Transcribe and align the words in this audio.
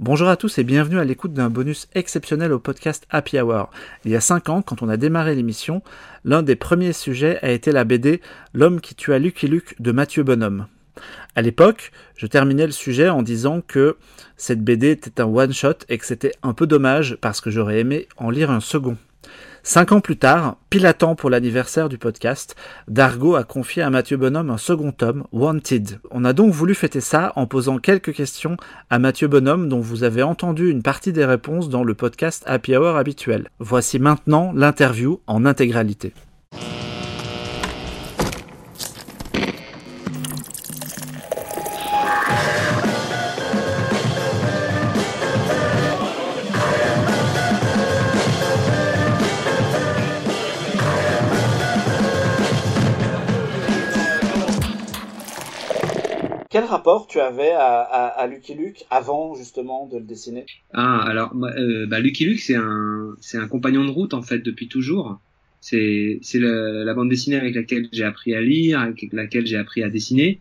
Bonjour 0.00 0.28
à 0.28 0.38
tous 0.38 0.56
et 0.56 0.64
bienvenue 0.64 0.98
à 0.98 1.04
l'écoute 1.04 1.34
d'un 1.34 1.50
bonus 1.50 1.86
exceptionnel 1.94 2.54
au 2.54 2.58
podcast 2.58 3.06
Happy 3.10 3.38
Hour. 3.38 3.68
Il 4.06 4.10
y 4.10 4.16
a 4.16 4.20
5 4.22 4.48
ans, 4.48 4.62
quand 4.62 4.80
on 4.80 4.88
a 4.88 4.96
démarré 4.96 5.34
l'émission, 5.34 5.82
l'un 6.24 6.42
des 6.42 6.56
premiers 6.56 6.94
sujets 6.94 7.38
a 7.42 7.50
été 7.50 7.70
la 7.70 7.84
BD 7.84 8.22
L'homme 8.54 8.80
qui 8.80 8.94
tua 8.94 9.18
Lucky 9.18 9.46
Luke 9.46 9.74
de 9.78 9.92
Mathieu 9.92 10.22
Bonhomme. 10.22 10.68
À 11.36 11.42
l'époque, 11.42 11.92
je 12.16 12.26
terminais 12.26 12.64
le 12.64 12.72
sujet 12.72 13.10
en 13.10 13.20
disant 13.20 13.60
que 13.60 13.98
cette 14.38 14.64
BD 14.64 14.88
était 14.92 15.20
un 15.20 15.26
one-shot 15.26 15.84
et 15.90 15.98
que 15.98 16.06
c'était 16.06 16.32
un 16.42 16.54
peu 16.54 16.66
dommage 16.66 17.18
parce 17.20 17.42
que 17.42 17.50
j'aurais 17.50 17.80
aimé 17.80 18.08
en 18.16 18.30
lire 18.30 18.50
un 18.50 18.60
second. 18.60 18.96
Cinq 19.62 19.92
ans 19.92 20.00
plus 20.00 20.16
tard, 20.16 20.56
pile 20.70 20.86
à 20.86 20.94
temps 20.94 21.14
pour 21.14 21.28
l'anniversaire 21.28 21.88
du 21.88 21.98
podcast, 21.98 22.56
Dargo 22.88 23.34
a 23.34 23.44
confié 23.44 23.82
à 23.82 23.90
Mathieu 23.90 24.16
Bonhomme 24.16 24.50
un 24.50 24.56
second 24.56 24.90
tome, 24.90 25.24
Wanted. 25.32 26.00
On 26.10 26.24
a 26.24 26.32
donc 26.32 26.52
voulu 26.52 26.74
fêter 26.74 27.00
ça 27.00 27.32
en 27.36 27.46
posant 27.46 27.78
quelques 27.78 28.14
questions 28.14 28.56
à 28.88 28.98
Mathieu 28.98 29.28
Bonhomme 29.28 29.68
dont 29.68 29.80
vous 29.80 30.02
avez 30.02 30.22
entendu 30.22 30.70
une 30.70 30.82
partie 30.82 31.12
des 31.12 31.24
réponses 31.24 31.68
dans 31.68 31.84
le 31.84 31.94
podcast 31.94 32.42
Happy 32.46 32.74
Hour 32.74 32.96
habituel. 32.96 33.48
Voici 33.58 33.98
maintenant 33.98 34.52
l'interview 34.54 35.20
en 35.26 35.44
intégralité. 35.44 36.14
Quel 56.60 56.68
rapport 56.68 57.06
tu 57.06 57.20
avais 57.20 57.52
à, 57.52 58.26
Lucky 58.30 58.52
Luke 58.52 58.84
avant 58.90 59.34
justement 59.34 59.88
de 59.88 59.96
le 59.96 60.04
dessiner? 60.04 60.44
Ah 60.74 61.00
alors 61.00 61.32
euh, 61.34 61.86
bah, 61.86 62.00
Lucky 62.00 62.26
Luke 62.26 62.40
c'est 62.40 62.54
un 62.54 63.48
compagnon 63.48 63.82
de 63.82 63.88
route 63.88 64.12
en 64.12 64.20
fait 64.20 64.40
depuis 64.40 64.68
toujours. 64.68 65.18
C'est 65.62 66.20
la 66.34 66.92
bande 66.92 67.08
dessinée 67.08 67.36
avec 67.36 67.54
laquelle 67.54 67.88
j'ai 67.92 68.04
appris 68.04 68.34
à 68.34 68.42
lire, 68.42 68.80
avec 68.80 69.08
laquelle 69.10 69.46
j'ai 69.46 69.56
appris 69.56 69.82
à 69.82 69.88
dessiner 69.88 70.38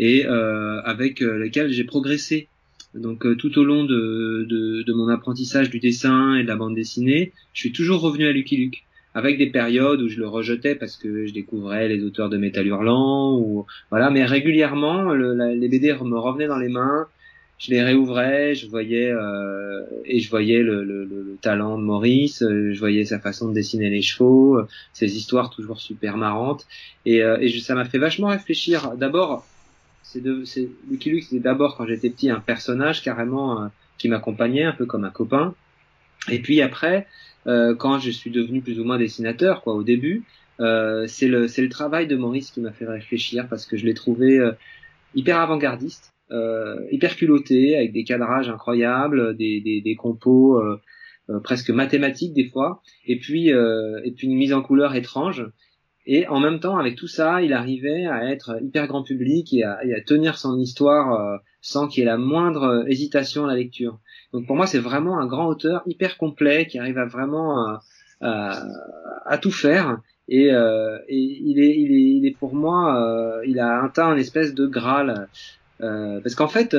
et 0.00 0.26
euh, 0.26 0.82
avec 0.82 1.22
euh, 1.22 1.38
laquelle 1.38 1.70
j'ai 1.70 1.84
progressé. 1.84 2.48
Donc 2.94 3.24
tout 3.36 3.56
au 3.56 3.62
long 3.62 3.84
de 3.84 4.92
mon 4.92 5.06
apprentissage 5.06 5.70
du 5.70 5.78
dessin 5.78 6.34
et 6.34 6.42
de 6.42 6.48
la 6.48 6.56
bande 6.56 6.74
dessinée, 6.74 7.30
je 7.52 7.60
suis 7.60 7.72
toujours 7.72 8.00
revenu 8.00 8.26
à 8.26 8.32
Lucky 8.32 8.56
Luke 8.56 8.82
avec 9.14 9.38
des 9.38 9.46
périodes 9.46 10.00
où 10.02 10.08
je 10.08 10.18
le 10.18 10.28
rejetais 10.28 10.74
parce 10.74 10.96
que 10.96 11.26
je 11.26 11.32
découvrais 11.32 11.88
les 11.88 12.04
auteurs 12.04 12.28
de 12.28 12.36
métal 12.36 12.66
hurlant 12.66 13.36
ou 13.38 13.66
voilà. 13.90 14.10
Mais 14.10 14.24
régulièrement 14.24 15.12
le, 15.12 15.34
les 15.54 15.68
BD 15.68 15.92
me 16.04 16.18
revenaient 16.18 16.46
dans 16.46 16.58
les 16.58 16.68
mains. 16.68 17.06
Je 17.58 17.70
les 17.70 17.82
réouvrais 17.82 18.54
je 18.54 18.68
voyais 18.68 19.10
euh, 19.10 19.84
et 20.06 20.20
je 20.20 20.30
voyais 20.30 20.62
le, 20.62 20.82
le, 20.82 21.04
le, 21.04 21.36
talent 21.42 21.76
de 21.76 21.82
Maurice 21.82 22.42
euh, 22.42 22.72
je 22.72 22.78
voyais 22.78 23.04
sa 23.04 23.18
façon 23.18 23.48
de 23.48 23.54
dessiner 23.54 23.90
les 23.90 24.00
chevaux 24.00 24.58
euh, 24.58 24.66
ses 24.94 25.16
histoires 25.16 25.50
toujours 25.50 25.80
super 25.80 26.16
marrantes. 26.16 26.66
Et, 27.04 27.22
euh, 27.22 27.38
et 27.40 27.50
ça 27.60 27.74
m'a 27.74 27.84
fait 27.84 27.98
vachement 27.98 28.28
réfléchir. 28.28 28.96
D'abord 28.96 29.46
c'est 30.02 30.22
Lucky 30.90 31.10
Luke 31.10 31.24
c'était 31.24 31.42
d'abord 31.42 31.76
quand 31.76 31.86
j'étais 31.86 32.10
petit 32.10 32.30
un 32.30 32.40
personnage 32.40 33.02
carrément 33.02 33.70
qui 33.98 34.08
m'accompagnait 34.08 34.64
un 34.64 34.72
peu 34.72 34.86
comme 34.86 35.04
un 35.04 35.10
copain 35.10 35.54
et 36.28 36.40
puis 36.40 36.60
après 36.60 37.06
euh, 37.46 37.74
quand 37.74 37.98
je 37.98 38.10
suis 38.10 38.30
devenu 38.30 38.60
plus 38.60 38.78
ou 38.80 38.84
moins 38.84 38.98
dessinateur, 38.98 39.62
quoi, 39.62 39.74
au 39.74 39.82
début, 39.82 40.24
euh, 40.60 41.06
c'est 41.06 41.28
le 41.28 41.48
c'est 41.48 41.62
le 41.62 41.68
travail 41.68 42.06
de 42.06 42.16
Maurice 42.16 42.50
qui 42.50 42.60
m'a 42.60 42.72
fait 42.72 42.86
réfléchir 42.86 43.48
parce 43.48 43.66
que 43.66 43.76
je 43.76 43.86
l'ai 43.86 43.94
trouvé 43.94 44.38
euh, 44.38 44.52
hyper 45.14 45.38
avant-gardiste, 45.38 46.12
euh, 46.30 46.76
hyper 46.90 47.16
culotté, 47.16 47.76
avec 47.76 47.92
des 47.92 48.04
cadrages 48.04 48.50
incroyables, 48.50 49.36
des 49.36 49.60
des, 49.60 49.80
des 49.80 49.96
compos 49.96 50.58
euh, 50.58 50.80
presque 51.42 51.70
mathématiques 51.70 52.34
des 52.34 52.48
fois, 52.48 52.82
et 53.06 53.18
puis 53.18 53.48
et 53.48 54.12
puis 54.16 54.26
une 54.26 54.36
mise 54.36 54.52
en 54.52 54.62
couleur 54.62 54.94
étrange. 54.94 55.46
Et 56.06 56.26
en 56.28 56.40
même 56.40 56.60
temps, 56.60 56.78
avec 56.78 56.96
tout 56.96 57.06
ça, 57.06 57.42
il 57.42 57.52
arrivait 57.52 58.06
à 58.06 58.30
être 58.30 58.58
hyper 58.62 58.86
grand 58.86 59.02
public 59.02 59.52
et 59.52 59.64
à, 59.64 59.78
tenir 60.06 60.38
son 60.38 60.58
histoire 60.58 61.40
sans 61.60 61.88
qu'il 61.88 62.00
y 62.00 62.02
ait 62.02 62.10
la 62.10 62.16
moindre 62.16 62.84
hésitation 62.88 63.44
à 63.44 63.48
la 63.48 63.56
lecture. 63.56 63.98
Donc 64.32 64.46
pour 64.46 64.56
moi, 64.56 64.66
c'est 64.66 64.78
vraiment 64.78 65.18
un 65.18 65.26
grand 65.26 65.46
auteur 65.46 65.82
hyper 65.86 66.16
complet 66.16 66.66
qui 66.66 66.78
arrive 66.78 66.98
à 66.98 67.04
vraiment 67.04 67.58
à, 67.58 67.82
à, 68.22 68.64
à 69.26 69.38
tout 69.38 69.50
faire. 69.50 70.00
Et, 70.28 70.52
euh, 70.52 70.98
et, 71.08 71.18
il, 71.18 71.60
est, 71.60 71.76
il, 71.76 71.92
est, 71.92 72.16
il 72.18 72.26
est 72.26 72.36
pour 72.36 72.54
moi, 72.54 72.96
euh, 72.96 73.42
il 73.46 73.58
a 73.58 73.82
atteint 73.82 74.12
une 74.12 74.20
espèce 74.20 74.54
de 74.54 74.66
graal. 74.66 75.28
Euh, 75.80 76.20
parce 76.20 76.34
qu'en 76.36 76.48
fait, 76.48 76.76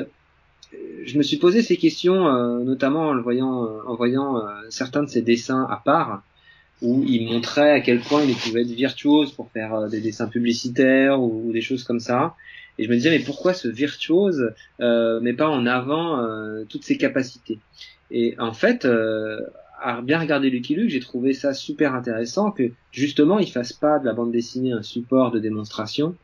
je 1.05 1.17
me 1.17 1.23
suis 1.23 1.37
posé 1.37 1.61
ces 1.61 1.75
questions, 1.75 2.27
euh, 2.27 2.59
notamment 2.63 3.09
en 3.09 3.13
le 3.13 3.21
voyant, 3.21 3.67
en 3.85 3.95
voyant 3.95 4.37
euh, 4.37 4.41
certains 4.69 5.03
de 5.03 5.09
ses 5.09 5.21
dessins 5.21 5.67
à 5.69 5.81
part, 5.83 6.23
où 6.81 7.03
il 7.07 7.31
montrait 7.31 7.71
à 7.71 7.79
quel 7.81 7.99
point 7.99 8.23
il 8.23 8.35
pouvait 8.35 8.61
être 8.61 8.71
virtuose 8.71 9.31
pour 9.31 9.51
faire 9.51 9.73
euh, 9.73 9.87
des 9.87 10.01
dessins 10.01 10.27
publicitaires 10.27 11.21
ou, 11.21 11.51
des 11.51 11.61
choses 11.61 11.83
comme 11.83 11.99
ça. 11.99 12.35
Et 12.77 12.85
je 12.85 12.89
me 12.89 12.95
disais, 12.95 13.11
mais 13.11 13.23
pourquoi 13.23 13.53
ce 13.53 13.67
virtuose 13.67 14.53
euh, 14.79 15.19
met 15.19 15.33
pas 15.33 15.47
en 15.47 15.65
avant 15.65 16.19
euh, 16.19 16.63
toutes 16.67 16.83
ses 16.83 16.97
capacités? 16.97 17.59
Et 18.09 18.35
en 18.39 18.53
fait, 18.53 18.85
euh, 18.85 19.39
à 19.81 20.01
bien 20.01 20.19
regarder 20.19 20.49
Lucky 20.49 20.75
Luke, 20.75 20.89
j'ai 20.89 20.99
trouvé 20.99 21.33
ça 21.33 21.53
super 21.53 21.95
intéressant 21.95 22.51
que 22.51 22.71
justement, 22.91 23.39
il 23.39 23.51
fasse 23.51 23.73
pas 23.73 23.99
de 23.99 24.05
la 24.05 24.13
bande 24.13 24.31
dessinée 24.31 24.73
un 24.73 24.83
support 24.83 25.31
de 25.31 25.39
démonstration, 25.39 26.15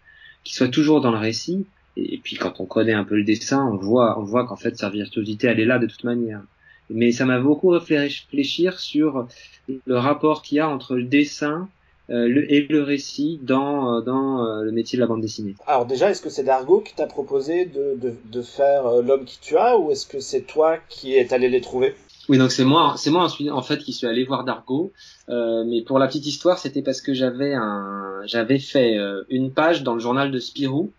qu'il 0.43 0.55
soit 0.55 0.67
toujours 0.69 1.01
dans 1.01 1.11
le 1.11 1.17
récit. 1.17 1.65
Et, 1.95 2.19
puis 2.23 2.35
quand 2.35 2.59
on 2.59 2.65
connaît 2.65 2.93
un 2.93 3.03
peu 3.03 3.15
le 3.15 3.23
dessin, 3.23 3.65
on 3.65 3.77
voit, 3.77 4.19
on 4.19 4.23
voit 4.23 4.45
qu'en 4.45 4.55
fait 4.55 4.77
sa 4.77 4.89
virtuosité, 4.89 5.47
elle 5.47 5.59
est 5.59 5.65
là 5.65 5.79
de 5.79 5.87
toute 5.87 6.03
manière. 6.03 6.41
Mais 6.89 7.11
ça 7.11 7.25
m'a 7.25 7.39
beaucoup 7.39 7.69
réfléchir 7.69 8.79
sur 8.79 9.27
le 9.67 9.97
rapport 9.97 10.41
qu'il 10.41 10.57
y 10.57 10.59
a 10.59 10.69
entre 10.69 10.95
le 10.95 11.03
dessin 11.03 11.67
euh, 12.09 12.25
le, 12.29 12.49
et 12.49 12.65
le 12.69 12.83
récit 12.83 13.37
dans, 13.43 13.95
euh, 13.95 14.01
dans 14.01 14.45
euh, 14.45 14.63
le 14.63 14.71
métier 14.71 14.95
de 14.95 15.01
la 15.01 15.07
bande 15.07 15.19
dessinée. 15.19 15.55
Alors 15.67 15.85
déjà, 15.85 16.09
est-ce 16.09 16.21
que 16.21 16.29
c'est 16.29 16.43
Dargo 16.43 16.79
qui 16.79 16.95
t'a 16.95 17.05
proposé 17.05 17.65
de, 17.65 17.97
de, 18.01 18.15
de 18.31 18.41
faire 18.41 19.01
L'homme 19.01 19.25
qui 19.25 19.39
tu 19.41 19.57
as 19.57 19.77
ou 19.77 19.91
est-ce 19.91 20.05
que 20.05 20.21
c'est 20.21 20.43
toi 20.43 20.77
qui 20.87 21.15
es 21.15 21.33
allé 21.33 21.49
les 21.49 21.59
trouver? 21.59 21.95
Oui, 22.29 22.37
donc 22.37 22.53
c'est 22.53 22.63
moi, 22.63 22.95
c'est 22.97 23.09
moi 23.09 23.27
en 23.51 23.61
fait 23.61 23.79
qui 23.79 23.91
suis 23.91 24.07
allé 24.07 24.23
voir 24.23 24.45
Dargo. 24.45 24.93
Mais 25.27 25.81
pour 25.81 25.99
la 25.99 26.07
petite 26.07 26.25
histoire, 26.25 26.57
c'était 26.57 26.81
parce 26.81 27.01
que 27.01 27.13
j'avais 27.13 27.53
un, 27.53 28.21
j'avais 28.25 28.59
fait 28.59 28.97
une 29.29 29.51
page 29.51 29.83
dans 29.83 29.93
le 29.93 29.99
journal 29.99 30.31
de 30.31 30.39
Spirou 30.39 30.91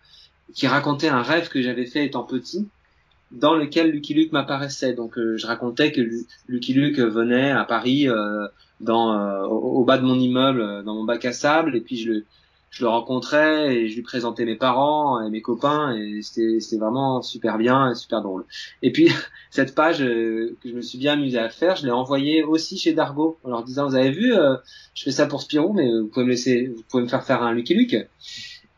qui 0.53 0.67
racontait 0.67 1.07
un 1.07 1.21
rêve 1.21 1.49
que 1.49 1.61
j'avais 1.61 1.85
fait 1.85 2.05
étant 2.05 2.23
petit, 2.23 2.67
dans 3.31 3.55
lequel 3.55 3.91
Lucky 3.91 4.13
Luke 4.13 4.31
m'apparaissait. 4.31 4.93
Donc 4.93 5.15
je 5.17 5.45
racontais 5.47 5.91
que 5.91 6.01
Lucky 6.47 6.73
Luke 6.73 6.99
venait 6.99 7.51
à 7.51 7.63
Paris 7.63 8.07
dans 8.79 9.13
euh, 9.13 9.45
au, 9.45 9.83
bas 9.83 9.97
de 9.97 10.03
mon 10.03 10.17
immeuble, 10.17 10.61
euh, 10.61 10.83
dans 10.83 10.95
mon 10.95 11.03
bac 11.03 11.25
à 11.25 11.33
sable, 11.33 11.75
et 11.75 11.81
puis 11.81 11.97
je 11.97 12.11
le 12.11 12.25
je 12.71 12.83
le 12.83 12.89
rencontrais 12.89 13.75
et 13.75 13.89
je 13.89 13.95
lui 13.95 14.03
présentais 14.03 14.45
mes 14.45 14.55
parents 14.55 15.25
et 15.25 15.31
mes 15.31 15.41
copains 15.41 15.95
et 15.95 16.21
c'était 16.21 16.59
c'était 16.59 16.79
vraiment 16.79 17.23
super 17.23 17.57
bien 17.57 17.89
et 17.89 17.95
super 17.95 18.21
drôle. 18.21 18.45
Et 18.83 18.91
puis 18.91 19.09
cette 19.49 19.73
page 19.73 20.03
euh, 20.03 20.55
que 20.61 20.69
je 20.69 20.75
me 20.75 20.81
suis 20.81 20.99
bien 20.99 21.13
amusé 21.13 21.39
à 21.39 21.49
faire, 21.49 21.75
je 21.77 21.85
l'ai 21.85 21.91
envoyée 21.91 22.43
aussi 22.43 22.77
chez 22.77 22.93
Dargo 22.93 23.39
en 23.43 23.49
leur 23.49 23.63
disant 23.63 23.87
vous 23.87 23.95
avez 23.95 24.11
vu, 24.11 24.33
je 24.93 25.03
fais 25.03 25.11
ça 25.11 25.25
pour 25.25 25.41
Spirou, 25.41 25.73
mais 25.73 25.89
vous 25.89 26.07
pouvez 26.07 26.25
me 26.25 26.29
laisser, 26.29 26.67
vous 26.67 26.83
pouvez 26.87 27.01
me 27.01 27.07
faire 27.07 27.23
faire 27.23 27.41
un 27.41 27.53
Lucky 27.53 27.73
Luke? 27.73 27.95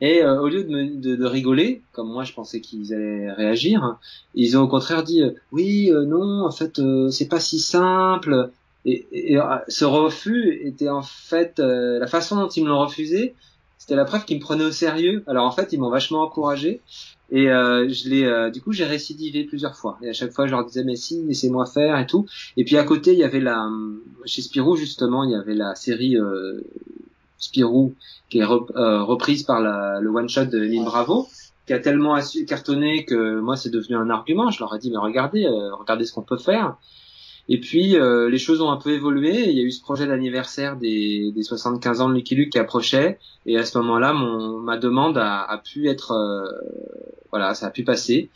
Et 0.01 0.25
au 0.25 0.47
lieu 0.47 0.63
de, 0.63 0.69
me, 0.69 0.95
de, 1.00 1.16
de, 1.16 1.25
rigoler, 1.25 1.81
comme 1.91 2.12
moi 2.12 2.23
je 2.23 2.34
pensais 2.34 2.59
qu'ils 2.59 2.91
allaient 2.94 3.31
réagir, 3.31 3.97
ils 4.34 4.57
ont 4.57 4.63
au 4.63 4.67
contraire 4.67 5.03
dit 5.03 5.22
oui, 5.51 5.91
non, 5.91 6.44
en 6.44 6.51
fait 6.51 6.81
c'est 7.12 7.29
pas 7.29 7.39
si 7.39 7.59
simple. 7.59 8.51
Et, 8.85 9.06
et, 9.11 9.38
euh, 9.38 9.57
ce 9.67 9.85
refus 9.85 10.59
était 10.66 10.90
en 10.90 11.03
fait 11.03 11.59
euh, 11.59 12.00
la 12.00 12.07
façon 12.07 12.38
dont 12.38 12.47
ils 12.47 12.63
me 12.63 12.69
l'ont 12.69 12.79
refusé, 12.79 13.35
c'était 13.78 13.95
la 13.95 14.06
preuve 14.06 14.25
qu'ils 14.25 14.38
me 14.38 14.41
prenaient 14.41 14.66
au 14.66 14.72
sérieux. 14.72 15.23
Alors 15.28 15.45
en 15.45 15.51
fait, 15.51 15.73
ils 15.73 15.79
m'ont 15.79 15.90
vachement 15.90 16.22
encouragé 16.22 16.81
et 17.29 17.50
euh, 17.50 17.88
je 17.88 18.09
l'ai 18.09 18.25
euh, 18.25 18.50
du 18.50 18.61
coup 18.61 18.73
j'ai 18.73 18.84
récidivé 18.84 19.45
plusieurs 19.45 19.78
fois 19.78 19.97
et 20.01 20.09
à 20.09 20.13
chaque 20.13 20.34
fois 20.34 20.47
je 20.47 20.51
leur 20.51 20.66
disais 20.66 20.84
mais 20.84 20.97
si 20.97 21.23
laissez-moi 21.23 21.66
faire 21.66 21.97
et 22.00 22.07
tout. 22.07 22.25
Et 22.58 22.64
puis 22.64 22.78
à 22.78 22.84
côté, 22.84 23.14
il 23.14 23.20
y 23.20 23.23
avait 23.23 23.40
la 23.40 23.70
chez 24.25 24.41
Spirou 24.41 24.75
justement, 24.75 25.23
il 25.23 25.31
y 25.31 25.35
avait 25.35 25.55
la 25.55 25.75
série 25.75 26.17
Spirou 27.41 27.96
qui 28.29 28.40
est 28.40 28.46
reprise 28.46 29.43
par 29.43 29.59
la, 29.59 29.99
le 29.99 30.09
one 30.09 30.29
shot 30.29 30.46
de 30.46 30.58
Lynn 30.58 30.85
Bravo 30.85 31.28
qui 31.67 31.73
a 31.73 31.79
tellement 31.79 32.17
cartonné 32.47 33.05
que 33.05 33.40
moi 33.40 33.58
c'est 33.58 33.70
devenu 33.70 33.96
un 33.97 34.09
argument. 34.09 34.49
Je 34.49 34.59
leur 34.59 34.73
ai 34.73 34.79
dit 34.79 34.90
mais 34.90 34.97
regardez, 34.97 35.47
regardez 35.47 36.05
ce 36.05 36.14
qu'on 36.14 36.23
peut 36.23 36.38
faire. 36.38 36.78
Et 37.49 37.59
puis 37.59 37.97
euh, 37.97 38.29
les 38.29 38.38
choses 38.38 38.61
ont 38.61 38.72
un 38.72 38.78
peu 38.78 38.91
évolué. 38.91 39.49
Il 39.49 39.58
y 39.58 39.59
a 39.59 39.64
eu 39.64 39.72
ce 39.72 39.82
projet 39.82 40.08
d'anniversaire 40.08 40.78
des, 40.78 41.32
des 41.34 41.43
75 41.43 42.02
ans 42.02 42.09
de 42.09 42.14
Lucky 42.14 42.35
Luke 42.35 42.52
qui 42.52 42.59
approchait, 42.59 43.20
et 43.46 43.58
à 43.58 43.66
ce 43.66 43.78
moment-là, 43.79 44.14
ma 44.14 44.78
demande 44.78 45.17
a, 45.17 45.41
a 45.41 45.58
pu 45.58 45.90
être, 45.90 46.11
euh, 46.11 46.46
voilà, 47.32 47.53
ça 47.53 47.67
a 47.67 47.70
pu 47.72 47.84
passer. 47.84 48.29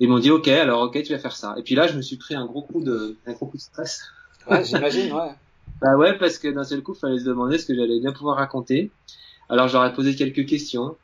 Ils 0.00 0.08
m'ont 0.08 0.18
dit 0.18 0.30
OK, 0.30 0.48
alors 0.48 0.82
OK, 0.82 1.02
tu 1.02 1.12
vas 1.12 1.18
faire 1.18 1.36
ça. 1.36 1.54
Et 1.58 1.62
puis 1.62 1.74
là, 1.74 1.86
je 1.86 1.96
me 1.96 2.02
suis 2.02 2.16
pris 2.16 2.34
un 2.34 2.44
gros 2.44 2.62
coup 2.62 2.82
de 2.82 3.16
un 3.26 3.32
gros 3.32 3.46
coup 3.46 3.56
de 3.56 3.62
stress. 3.62 4.02
Ouais, 4.50 4.64
j'imagine, 4.64 5.12
ouais. 5.12 5.30
Bah 5.82 5.96
ouais, 5.96 6.16
parce 6.16 6.38
que 6.38 6.48
d'un 6.48 6.64
seul 6.64 6.82
coup, 6.82 6.94
il 6.94 6.98
fallait 6.98 7.18
se 7.18 7.24
demander 7.24 7.58
ce 7.58 7.66
que 7.66 7.74
j'allais 7.74 7.98
bien 7.98 8.12
pouvoir 8.12 8.36
raconter. 8.36 8.90
Alors 9.48 9.68
je 9.68 9.94
posé 9.94 10.14
quelques 10.14 10.46
questions. 10.46 10.96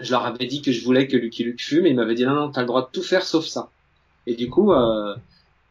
Je 0.00 0.10
leur 0.10 0.26
avais 0.26 0.46
dit 0.46 0.60
que 0.60 0.70
je 0.70 0.84
voulais 0.84 1.06
que 1.08 1.16
Lucky 1.16 1.44
Luke 1.44 1.60
fume, 1.60 1.86
et 1.86 1.90
ils 1.90 1.96
m'avaient 1.96 2.14
dit 2.14 2.24
non, 2.24 2.34
non, 2.34 2.50
t'as 2.50 2.60
le 2.60 2.66
droit 2.66 2.82
de 2.82 2.88
tout 2.92 3.02
faire 3.02 3.24
sauf 3.24 3.46
ça. 3.46 3.70
Et 4.26 4.34
du 4.34 4.50
coup, 4.50 4.72
euh, 4.72 5.14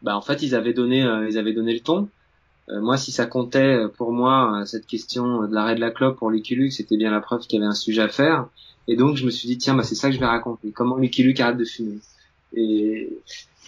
bah 0.02 0.16
en 0.16 0.22
fait 0.22 0.42
ils 0.42 0.54
avaient 0.54 0.72
donné 0.72 1.00
ils 1.28 1.38
avaient 1.38 1.52
donné 1.52 1.72
le 1.72 1.80
ton. 1.80 2.08
moi, 2.68 2.96
si 2.96 3.12
ça 3.12 3.26
comptait 3.26 3.78
pour 3.96 4.12
moi 4.12 4.64
cette 4.66 4.86
question 4.86 5.46
de 5.46 5.54
l'arrêt 5.54 5.74
de 5.74 5.80
la 5.80 5.90
clope 5.90 6.18
pour 6.18 6.30
Lucky 6.30 6.56
Luke, 6.56 6.72
c'était 6.72 6.96
bien 6.96 7.10
la 7.10 7.20
preuve 7.20 7.42
qu'il 7.42 7.60
y 7.60 7.62
avait 7.62 7.70
un 7.70 7.74
sujet 7.74 8.02
à 8.02 8.08
faire. 8.08 8.48
Et 8.88 8.96
donc 8.96 9.16
je 9.16 9.24
me 9.24 9.30
suis 9.30 9.46
dit 9.46 9.58
tiens, 9.58 9.74
bah 9.74 9.84
c'est 9.84 9.94
ça 9.94 10.08
que 10.08 10.14
je 10.14 10.20
vais 10.20 10.26
raconter. 10.26 10.72
Comment 10.72 10.96
Lucky 10.96 11.22
Luke 11.22 11.38
arrête 11.40 11.58
de 11.58 11.64
fumer. 11.64 11.98
Et 12.54 13.08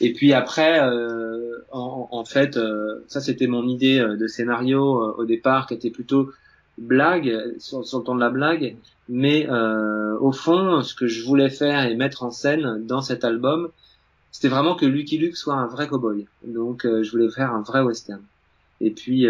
et 0.00 0.12
puis 0.12 0.32
après, 0.32 0.80
euh, 0.80 1.58
en, 1.70 2.08
en, 2.10 2.24
fait, 2.24 2.56
euh, 2.56 3.04
ça 3.08 3.20
c'était 3.20 3.46
mon 3.46 3.68
idée 3.68 3.98
euh, 3.98 4.16
de 4.16 4.26
scénario 4.26 5.02
euh, 5.02 5.14
au 5.18 5.24
départ, 5.24 5.66
qui 5.66 5.74
était 5.74 5.90
plutôt 5.90 6.30
blague, 6.78 7.54
sur, 7.58 7.86
sur 7.86 7.98
le 7.98 8.04
ton 8.04 8.14
de 8.14 8.20
la 8.20 8.30
blague. 8.30 8.76
Mais 9.08 9.46
au 9.50 10.32
fond, 10.32 10.80
ce 10.82 10.94
que 10.94 11.06
je 11.06 11.22
voulais 11.24 11.50
faire 11.50 11.84
et 11.84 11.94
mettre 11.94 12.22
en 12.22 12.30
scène 12.30 12.86
dans 12.86 13.02
cet 13.02 13.22
album, 13.22 13.68
c'était 14.32 14.48
vraiment 14.48 14.76
que 14.76 14.86
Lucky 14.86 15.18
Luke 15.18 15.36
soit 15.36 15.54
un 15.54 15.66
vrai 15.66 15.88
cowboy. 15.88 16.26
Donc 16.42 16.84
je 16.86 17.10
voulais 17.10 17.28
faire 17.28 17.52
un 17.52 17.60
vrai 17.60 17.82
western. 17.82 18.22
Et 18.80 18.90
puis 18.90 19.28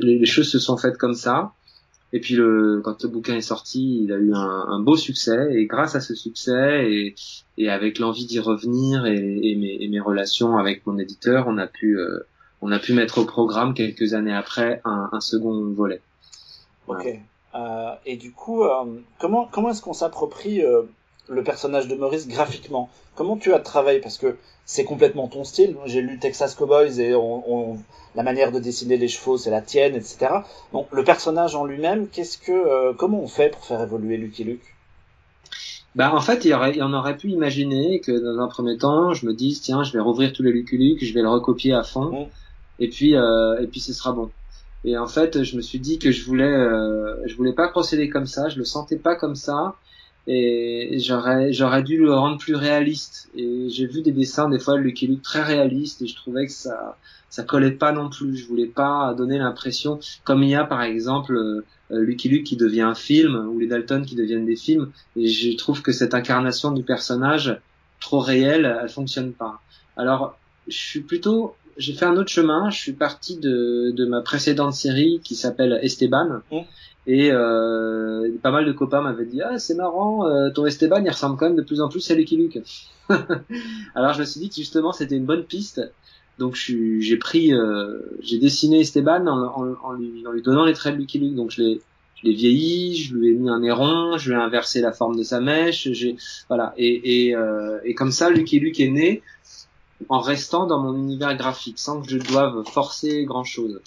les 0.00 0.26
choses 0.26 0.50
se 0.50 0.58
sont 0.58 0.78
faites 0.78 0.96
comme 0.96 1.12
ça. 1.12 1.52
Et 2.12 2.20
puis 2.20 2.34
le, 2.34 2.80
quand 2.84 3.02
le 3.02 3.08
bouquin 3.08 3.34
est 3.34 3.40
sorti, 3.42 4.02
il 4.04 4.12
a 4.12 4.16
eu 4.16 4.32
un, 4.32 4.80
beau 4.80 4.96
succès. 4.96 5.48
Et 5.52 5.66
grâce 5.66 5.94
à 5.96 6.00
ce 6.00 6.14
succès 6.14 6.90
et, 6.90 7.14
et 7.58 7.68
avec 7.68 7.98
l'envie 7.98 8.26
d'y 8.26 8.38
revenir 8.38 9.06
et, 9.06 9.16
et, 9.16 9.56
mes, 9.56 9.76
et, 9.80 9.88
mes, 9.88 10.00
relations 10.00 10.56
avec 10.56 10.86
mon 10.86 10.98
éditeur, 10.98 11.46
on 11.48 11.58
a 11.58 11.66
pu 11.66 11.98
euh, 11.98 12.26
on 12.62 12.70
a 12.72 12.78
pu 12.78 12.94
mettre 12.94 13.18
au 13.18 13.24
programme 13.24 13.74
quelques 13.74 14.14
années 14.14 14.34
après 14.34 14.80
un, 14.84 15.10
un 15.12 15.20
second 15.20 15.72
volet. 15.72 16.00
Ok. 16.88 17.06
Euh, 17.54 17.94
et 18.04 18.16
du 18.16 18.32
coup, 18.32 18.64
euh, 18.64 18.84
comment 19.18 19.48
comment 19.50 19.70
est-ce 19.70 19.82
qu'on 19.82 19.92
s'approprie 19.92 20.62
euh, 20.62 20.82
le 21.28 21.42
personnage 21.42 21.88
de 21.88 21.94
Maurice 21.94 22.28
graphiquement 22.28 22.90
Comment 23.16 23.38
tu 23.38 23.54
as 23.54 23.58
travaillé? 23.60 23.98
Parce 24.00 24.18
que 24.18 24.36
c'est 24.66 24.84
complètement 24.84 25.26
ton 25.26 25.42
style. 25.42 25.74
J'ai 25.86 26.02
lu 26.02 26.18
Texas 26.18 26.54
Cowboys 26.54 27.00
et 27.00 27.14
on, 27.14 27.78
la 28.14 28.22
manière 28.22 28.52
de 28.52 28.60
dessiner 28.60 28.98
les 28.98 29.08
chevaux, 29.08 29.38
c'est 29.38 29.50
la 29.50 29.62
tienne, 29.62 29.94
etc. 29.94 30.28
Donc 30.72 30.88
le 30.92 31.02
personnage 31.02 31.56
en 31.56 31.64
lui-même, 31.64 32.08
qu'est-ce 32.08 32.36
que, 32.36 32.52
euh, 32.52 32.92
comment 32.92 33.20
on 33.20 33.26
fait 33.26 33.48
pour 33.48 33.64
faire 33.64 33.80
évoluer 33.80 34.18
Lucky 34.18 34.44
Luke? 34.44 34.74
Bah 35.94 36.14
en 36.14 36.20
fait, 36.20 36.44
il 36.44 36.50
y, 36.50 36.54
aurait, 36.54 36.72
il 36.72 36.76
y 36.76 36.82
en 36.82 36.92
aurait 36.92 37.16
pu 37.16 37.28
imaginer 37.28 38.00
que 38.00 38.12
dans 38.12 38.42
un 38.42 38.48
premier 38.48 38.76
temps, 38.76 39.14
je 39.14 39.24
me 39.24 39.32
dise 39.32 39.62
tiens, 39.62 39.82
je 39.82 39.94
vais 39.94 40.00
rouvrir 40.00 40.34
tous 40.34 40.42
les 40.42 40.52
Lucky 40.52 40.76
Luke, 40.76 41.02
je 41.02 41.14
vais 41.14 41.22
le 41.22 41.30
recopier 41.30 41.72
à 41.72 41.82
fond, 41.82 42.26
mmh. 42.26 42.82
et 42.82 42.88
puis 42.88 43.16
euh, 43.16 43.62
et 43.62 43.66
puis 43.66 43.80
ce 43.80 43.94
sera 43.94 44.12
bon. 44.12 44.30
Et 44.84 44.98
en 44.98 45.06
fait, 45.06 45.42
je 45.42 45.56
me 45.56 45.62
suis 45.62 45.80
dit 45.80 45.98
que 45.98 46.10
je 46.10 46.26
voulais 46.26 46.44
euh, 46.44 47.16
je 47.24 47.34
voulais 47.34 47.54
pas 47.54 47.68
procéder 47.68 48.10
comme 48.10 48.26
ça, 48.26 48.50
je 48.50 48.58
le 48.58 48.64
sentais 48.64 48.98
pas 48.98 49.16
comme 49.16 49.36
ça, 49.36 49.74
et 50.26 50.98
j'aurais 50.98 51.52
j'aurais 51.52 51.82
dû 51.82 51.98
le 51.98 52.12
rendre 52.12 52.38
plus 52.38 52.54
réaliste. 52.54 53.30
Et 53.36 53.68
j'ai 53.70 53.86
vu 53.86 54.02
des 54.02 54.12
dessins 54.12 54.48
des 54.48 54.58
fois 54.58 54.74
de 54.74 54.80
Lucky 54.80 55.06
Luke 55.06 55.22
très 55.22 55.42
réalistes 55.42 56.02
et 56.02 56.06
je 56.06 56.16
trouvais 56.16 56.46
que 56.46 56.52
ça 56.52 56.96
ça 57.30 57.44
collait 57.44 57.72
pas 57.72 57.92
non 57.92 58.10
plus. 58.10 58.36
Je 58.36 58.46
voulais 58.46 58.66
pas 58.66 59.14
donner 59.14 59.38
l'impression 59.38 60.00
comme 60.24 60.42
il 60.42 60.50
y 60.50 60.54
a 60.54 60.64
par 60.64 60.82
exemple 60.82 61.34
euh, 61.34 61.64
Lucky 61.90 62.28
Luke 62.28 62.44
qui 62.44 62.56
devient 62.56 62.82
un 62.82 62.94
film 62.94 63.36
ou 63.48 63.58
les 63.58 63.68
Dalton 63.68 64.04
qui 64.04 64.16
deviennent 64.16 64.46
des 64.46 64.56
films 64.56 64.90
et 65.14 65.28
je 65.28 65.56
trouve 65.56 65.82
que 65.82 65.92
cette 65.92 66.14
incarnation 66.14 66.72
du 66.72 66.82
personnage 66.82 67.60
trop 68.00 68.20
réelle 68.20 68.78
elle 68.82 68.88
fonctionne 68.88 69.32
pas. 69.32 69.60
Alors 69.96 70.36
je 70.66 70.76
suis 70.76 71.00
plutôt 71.00 71.54
j'ai 71.76 71.92
fait 71.92 72.06
un 72.06 72.16
autre 72.16 72.30
chemin. 72.30 72.70
Je 72.70 72.78
suis 72.78 72.94
parti 72.94 73.36
de 73.36 73.92
de 73.94 74.06
ma 74.06 74.22
précédente 74.22 74.72
série 74.72 75.20
qui 75.22 75.36
s'appelle 75.36 75.78
Esteban. 75.82 76.40
Mmh. 76.50 76.60
Et 77.06 77.30
euh, 77.30 78.28
pas 78.42 78.50
mal 78.50 78.66
de 78.66 78.72
copains 78.72 79.00
m'avaient 79.00 79.26
dit 79.26 79.40
ah 79.40 79.58
c'est 79.58 79.74
marrant, 79.74 80.26
euh, 80.26 80.50
ton 80.50 80.66
Esteban 80.66 81.02
il 81.04 81.10
ressemble 81.10 81.36
quand 81.36 81.46
même 81.46 81.56
de 81.56 81.62
plus 81.62 81.80
en 81.80 81.88
plus 81.88 82.10
à 82.10 82.14
Lucky 82.14 82.36
Luke. 82.36 82.58
Alors 83.94 84.12
je 84.12 84.20
me 84.20 84.24
suis 84.24 84.40
dit 84.40 84.48
que 84.48 84.56
justement 84.56 84.92
c'était 84.92 85.16
une 85.16 85.26
bonne 85.26 85.44
piste. 85.44 85.80
Donc 86.38 86.54
j'ai 86.54 87.16
pris, 87.16 87.54
euh, 87.54 87.98
j'ai 88.20 88.38
dessiné 88.38 88.80
Esteban 88.80 89.26
en, 89.26 89.92
lui, 89.92 90.42
donnant 90.42 90.64
les 90.64 90.74
traits 90.74 90.94
de 90.94 91.00
Lucky 91.00 91.18
Luke. 91.18 91.34
Donc 91.34 91.50
je 91.50 91.62
l'ai 91.62 91.80
je 92.22 92.30
vieilli, 92.30 92.96
je 92.96 93.14
lui 93.14 93.28
ai 93.28 93.34
mis 93.34 93.48
un 93.48 93.74
rond, 93.74 94.16
je 94.16 94.30
lui 94.30 94.38
ai 94.38 94.40
inversé 94.40 94.80
la 94.80 94.90
forme 94.90 95.16
de 95.16 95.22
sa 95.22 95.40
mèche, 95.40 95.88
j'ai 95.92 96.16
voilà 96.48 96.74
et 96.76 97.28
et, 97.28 97.36
euh, 97.36 97.78
et 97.84 97.94
comme 97.94 98.10
ça 98.10 98.30
Lucky 98.30 98.58
Luke 98.58 98.80
est 98.80 98.90
né 98.90 99.22
en 100.08 100.20
restant 100.20 100.66
dans 100.66 100.80
mon 100.80 100.96
univers 100.96 101.36
graphique 101.36 101.78
sans 101.78 102.02
que 102.02 102.08
je 102.08 102.18
doive 102.18 102.64
forcer 102.64 103.24
grand 103.24 103.44
chose. 103.44 103.80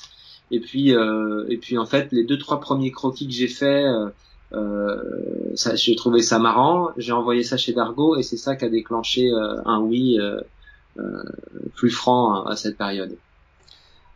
Et 0.51 0.59
puis, 0.59 0.95
euh, 0.95 1.45
et 1.49 1.57
puis 1.57 1.77
en 1.77 1.85
fait, 1.85 2.11
les 2.11 2.23
deux 2.23 2.37
trois 2.37 2.59
premiers 2.59 2.91
croquis 2.91 3.27
que 3.27 3.33
j'ai 3.33 3.47
fait, 3.47 3.85
euh, 3.85 4.09
euh 4.53 5.53
j'ai 5.75 5.95
trouvé 5.95 6.21
ça 6.21 6.39
marrant. 6.39 6.89
J'ai 6.97 7.11
envoyé 7.11 7.43
ça 7.43 7.57
chez 7.57 7.73
Dargo 7.73 8.17
et 8.17 8.23
c'est 8.23 8.37
ça 8.37 8.55
qui 8.55 8.65
a 8.65 8.69
déclenché 8.69 9.29
un 9.65 9.79
oui 9.79 10.17
plus 11.75 11.91
franc 11.91 12.45
à 12.45 12.55
cette 12.55 12.77
période. 12.77 13.15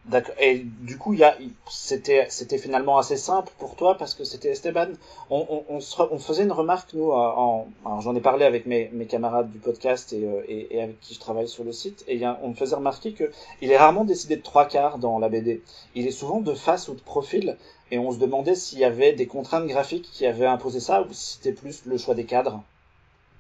D'accord. 0.06 0.36
Et 0.38 0.66
du 0.82 0.98
coup, 0.98 1.14
il 1.14 1.20
y 1.20 1.24
a, 1.24 1.38
c'était, 1.70 2.28
c'était 2.30 2.58
finalement 2.58 2.98
assez 2.98 3.16
simple 3.16 3.54
pour 3.58 3.78
toi 3.78 3.98
parce 3.98 4.14
que 4.16 4.26
c'était 4.26 4.50
Esteban. 4.50 4.90
On, 5.30 5.46
on, 5.50 5.78
on, 5.78 5.80
on, 6.12 6.20
faisait 6.20 6.44
une 6.44 6.52
remarque 6.52 6.94
nous. 6.94 7.12
En, 7.12 7.68
j'en 8.02 8.14
ai 8.14 8.20
parlé 8.20 8.44
avec 8.44 8.66
mes, 8.66 8.90
mes 8.92 9.06
camarades 9.06 9.50
du 9.50 9.60
podcast 9.60 10.12
et, 10.12 10.26
euh, 10.26 10.44
et, 10.50 10.76
et, 10.76 10.82
avec 10.82 11.00
qui 11.00 11.14
je 11.14 11.22
travaille 11.22 11.48
sur 11.48 11.64
le 11.64 11.72
site. 11.72 12.04
Et 12.10 12.18
y 12.18 12.26
a, 12.26 12.38
on 12.44 12.50
me 12.50 12.54
faisait 12.54 12.76
remarquer 12.76 13.14
que 13.14 13.32
il 13.62 13.72
est 13.72 13.78
rarement 13.78 14.04
décidé 14.04 14.36
de 14.36 14.42
trois 14.42 14.66
quarts 14.66 14.98
dans 14.98 15.20
la 15.20 15.30
BD. 15.30 15.62
Il 15.96 16.06
est 16.06 16.12
souvent 16.12 16.42
de 16.42 16.54
face 16.54 16.90
ou 16.90 16.96
de 16.96 17.02
profil. 17.02 17.56
Et 17.90 17.98
on 17.98 18.12
se 18.12 18.18
demandait 18.18 18.56
s'il 18.56 18.80
y 18.80 18.86
avait 18.86 19.14
des 19.14 19.28
contraintes 19.28 19.68
graphiques 19.68 20.10
qui 20.12 20.26
avaient 20.26 20.48
imposé 20.48 20.82
ça 20.82 21.04
ou 21.04 21.08
si 21.12 21.36
c'était 21.36 21.54
plus 21.54 21.86
le 21.86 21.98
choix 21.98 22.16
des 22.16 22.26
cadres. 22.26 22.62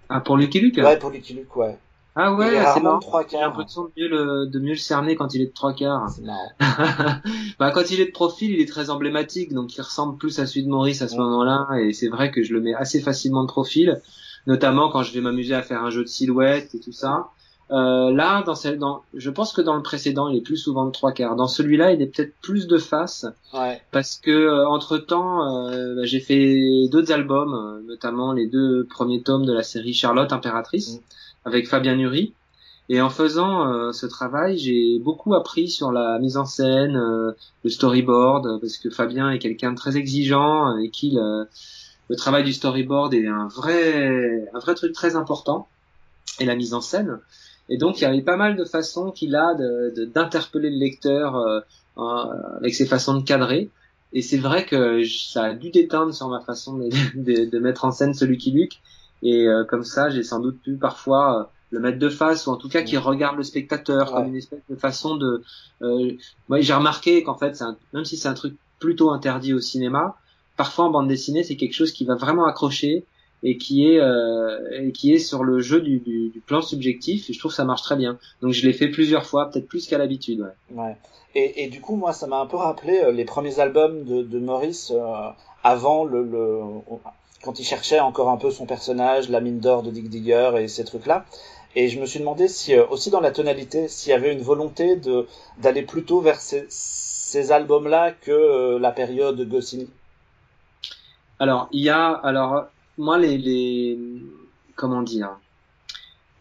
Ah, 0.09 0.21
pour 0.21 0.37
Lucky 0.37 0.59
Luke 0.61 0.77
Ouais, 0.77 0.97
pour 0.97 1.09
Lucky 1.09 1.33
Luke, 1.33 1.55
ouais. 1.55 1.75
Ah 2.15 2.33
ouais, 2.35 2.63
c'est 2.73 2.81
marrant. 2.81 2.99
J'ai 3.29 3.39
l'impression 3.39 3.85
de 3.85 3.91
mieux 3.97 4.07
le, 4.07 4.45
de 4.45 4.59
mieux 4.59 4.73
le 4.73 4.75
cerner 4.75 5.15
quand 5.15 5.33
il 5.33 5.41
est 5.41 5.47
de 5.47 5.53
trois 5.53 5.73
quarts. 5.73 6.07
bah, 7.59 7.71
quand 7.71 7.89
il 7.89 7.99
est 7.99 8.07
de 8.07 8.11
profil, 8.11 8.51
il 8.51 8.61
est 8.61 8.69
très 8.69 8.89
emblématique, 8.91 9.51
donc 9.53 9.75
il 9.75 9.81
ressemble 9.81 10.17
plus 10.17 10.39
à 10.39 10.45
celui 10.45 10.63
de 10.63 10.69
Maurice 10.69 11.01
à 11.01 11.07
ce 11.07 11.15
moment-là, 11.15 11.67
et 11.79 11.91
c'est 11.93 12.09
vrai 12.09 12.29
que 12.29 12.43
je 12.43 12.53
le 12.53 12.61
mets 12.61 12.75
assez 12.75 13.01
facilement 13.01 13.41
de 13.41 13.47
profil, 13.47 13.99
notamment 14.45 14.89
quand 14.89 15.01
je 15.01 15.11
vais 15.11 15.21
m'amuser 15.21 15.55
à 15.55 15.63
faire 15.63 15.83
un 15.83 15.89
jeu 15.89 16.03
de 16.03 16.07
silhouette 16.07 16.75
et 16.75 16.79
tout 16.79 16.91
ça. 16.91 17.29
Euh, 17.71 18.11
là, 18.11 18.43
dans 18.43 18.53
celle, 18.53 18.77
dans, 18.77 19.01
je 19.15 19.31
pense 19.31 19.51
que 19.51 19.61
dans 19.61 19.75
le 19.75 19.81
précédent, 19.81 20.27
il 20.27 20.37
est 20.37 20.41
plus 20.41 20.57
souvent 20.57 20.85
de 20.85 20.91
trois 20.91 21.13
quarts. 21.13 21.35
Dans 21.35 21.47
celui-là, 21.47 21.93
il 21.93 22.01
est 22.03 22.07
peut-être 22.07 22.35
plus 22.41 22.67
de 22.67 22.77
face, 22.77 23.25
ouais. 23.53 23.81
parce 23.91 24.17
que 24.17 24.29
euh, 24.29 24.67
entre 24.67 24.99
temps, 24.99 25.49
euh, 25.49 25.95
bah, 25.95 26.01
j'ai 26.03 26.19
fait 26.19 26.87
d'autres 26.91 27.11
albums, 27.11 27.55
euh, 27.55 27.81
notamment 27.87 28.33
les 28.33 28.45
deux 28.45 28.85
premiers 28.85 29.23
tomes 29.23 29.45
de 29.45 29.53
la 29.53 29.63
série 29.63 29.93
Charlotte 29.93 30.31
Impératrice. 30.31 30.97
Mm 30.97 30.99
avec 31.45 31.67
Fabien 31.67 31.95
Nury. 31.95 32.33
Et 32.89 33.01
en 33.01 33.09
faisant 33.09 33.71
euh, 33.71 33.91
ce 33.93 34.05
travail, 34.05 34.57
j'ai 34.57 34.99
beaucoup 34.99 35.33
appris 35.33 35.69
sur 35.69 35.91
la 35.91 36.19
mise 36.19 36.35
en 36.35 36.45
scène, 36.45 36.97
euh, 36.97 37.31
le 37.63 37.69
storyboard, 37.69 38.59
parce 38.59 38.77
que 38.77 38.89
Fabien 38.89 39.31
est 39.31 39.39
quelqu'un 39.39 39.71
de 39.71 39.77
très 39.77 39.95
exigeant 39.95 40.77
et 40.77 40.89
qui 40.89 41.11
le, 41.11 41.47
le, 42.09 42.15
travail 42.17 42.43
du 42.43 42.51
storyboard 42.51 43.13
est 43.13 43.27
un 43.27 43.47
vrai, 43.47 44.49
un 44.53 44.59
vrai 44.59 44.75
truc 44.75 44.91
très 44.91 45.15
important, 45.15 45.67
et 46.39 46.45
la 46.45 46.55
mise 46.55 46.73
en 46.73 46.81
scène. 46.81 47.19
Et 47.69 47.77
donc 47.77 47.99
il 47.99 48.03
y 48.03 48.05
avait 48.05 48.21
pas 48.21 48.35
mal 48.35 48.57
de 48.57 48.65
façons 48.65 49.11
qu'il 49.11 49.35
a 49.37 49.53
d'interpeller 49.55 50.69
de, 50.69 50.75
le 50.75 50.79
lecteur 50.79 51.37
euh, 51.37 51.61
avec 52.57 52.75
ses 52.75 52.85
façons 52.85 53.17
de 53.17 53.23
cadrer. 53.23 53.69
Et 54.11 54.21
c'est 54.21 54.37
vrai 54.37 54.65
que 54.65 55.03
ça 55.05 55.45
a 55.45 55.53
dû 55.53 55.71
déteindre 55.71 56.13
sur 56.13 56.27
ma 56.27 56.41
façon 56.41 56.77
de, 56.77 56.89
de, 57.15 57.49
de 57.49 57.59
mettre 57.59 57.85
en 57.85 57.91
scène 57.91 58.13
celui 58.13 58.37
qui 58.37 58.51
Luke 58.51 58.81
et 59.23 59.47
euh, 59.47 59.63
comme 59.63 59.85
ça, 59.85 60.09
j'ai 60.09 60.21
sans 60.21 60.39
doute 60.39 60.61
pu 60.61 60.75
parfois 60.75 61.39
euh, 61.39 61.43
le 61.71 61.79
mettre 61.79 61.97
de 61.97 62.09
face 62.09 62.45
ou 62.45 62.51
en 62.51 62.57
tout 62.57 62.69
cas 62.69 62.83
qui 62.83 62.97
regarde 62.97 63.37
le 63.37 63.43
spectateur 63.43 64.11
comme 64.11 64.27
une 64.27 64.35
espèce 64.35 64.59
de 64.69 64.75
façon 64.75 65.15
de. 65.15 65.41
Euh, 65.81 66.11
moi, 66.49 66.59
j'ai 66.59 66.73
remarqué 66.73 67.23
qu'en 67.23 67.35
fait, 67.35 67.61
un... 67.61 67.77
même 67.93 68.05
si 68.05 68.17
c'est 68.17 68.27
un 68.27 68.33
truc 68.33 68.55
plutôt 68.79 69.11
interdit 69.11 69.53
au 69.53 69.61
cinéma, 69.61 70.17
parfois 70.57 70.85
en 70.85 70.89
bande 70.89 71.07
dessinée, 71.07 71.43
c'est 71.43 71.55
quelque 71.55 71.73
chose 71.73 71.93
qui 71.93 72.03
va 72.03 72.15
vraiment 72.15 72.45
accrocher 72.45 73.05
et 73.43 73.57
qui 73.57 73.87
est 73.87 73.99
euh, 73.99 74.59
et 74.71 74.91
qui 74.91 75.13
est 75.13 75.19
sur 75.19 75.43
le 75.43 75.59
jeu 75.59 75.81
du, 75.81 75.99
du, 75.99 76.29
du, 76.29 76.39
plan 76.39 76.61
subjectif 76.61 77.29
et 77.29 77.33
je 77.33 77.39
trouve 77.39 77.51
que 77.51 77.57
ça 77.57 77.65
marche 77.65 77.81
très 77.81 77.97
bien 77.97 78.17
donc 78.41 78.53
je 78.53 78.65
l'ai 78.65 78.71
fait 78.71 78.87
plusieurs 78.87 79.25
fois 79.25 79.49
peut-être 79.49 79.67
plus 79.67 79.85
qu'à 79.85 79.97
l'habitude 79.97 80.39
ouais. 80.39 80.81
ouais. 80.81 80.95
Et, 81.35 81.63
et, 81.63 81.67
du 81.67 81.81
coup 81.81 81.97
moi 81.97 82.13
ça 82.13 82.25
m'a 82.25 82.39
un 82.39 82.45
peu 82.45 82.55
rappelé 82.55 83.11
les 83.11 83.25
premiers 83.25 83.59
albums 83.59 84.05
de, 84.05 84.23
de 84.23 84.39
Maurice 84.39 84.93
euh, 84.95 85.29
avant 85.61 86.05
le, 86.05 86.23
le 86.23 86.61
quand 87.43 87.59
il 87.59 87.63
cherchait 87.63 87.99
encore 87.99 88.29
un 88.29 88.37
peu 88.37 88.51
son 88.51 88.65
personnage, 88.65 89.29
la 89.29 89.41
mine 89.41 89.59
d'or 89.59 89.83
de 89.83 89.91
Dick 89.91 90.09
Digger 90.09 90.51
et 90.59 90.67
ces 90.67 90.85
trucs-là. 90.85 91.25
Et 91.75 91.89
je 91.89 91.99
me 91.99 92.05
suis 92.05 92.19
demandé 92.19 92.47
si, 92.47 92.75
euh, 92.75 92.85
aussi 92.87 93.09
dans 93.09 93.19
la 93.19 93.31
tonalité, 93.31 93.87
s'il 93.87 94.11
y 94.11 94.13
avait 94.13 94.31
une 94.31 94.41
volonté 94.41 94.95
de 94.95 95.27
d'aller 95.57 95.81
plutôt 95.81 96.21
vers 96.21 96.39
ces, 96.39 96.65
ces 96.69 97.51
albums-là 97.51 98.11
que 98.11 98.31
euh, 98.31 98.79
la 98.79 98.91
période 98.91 99.41
Goscinny. 99.49 99.89
Alors, 101.39 101.67
il 101.71 101.83
y 101.83 101.89
a, 101.89 102.09
alors, 102.09 102.65
moi, 102.97 103.17
les, 103.17 103.37
les 103.37 103.97
comment 104.75 105.01
dire, 105.01 105.39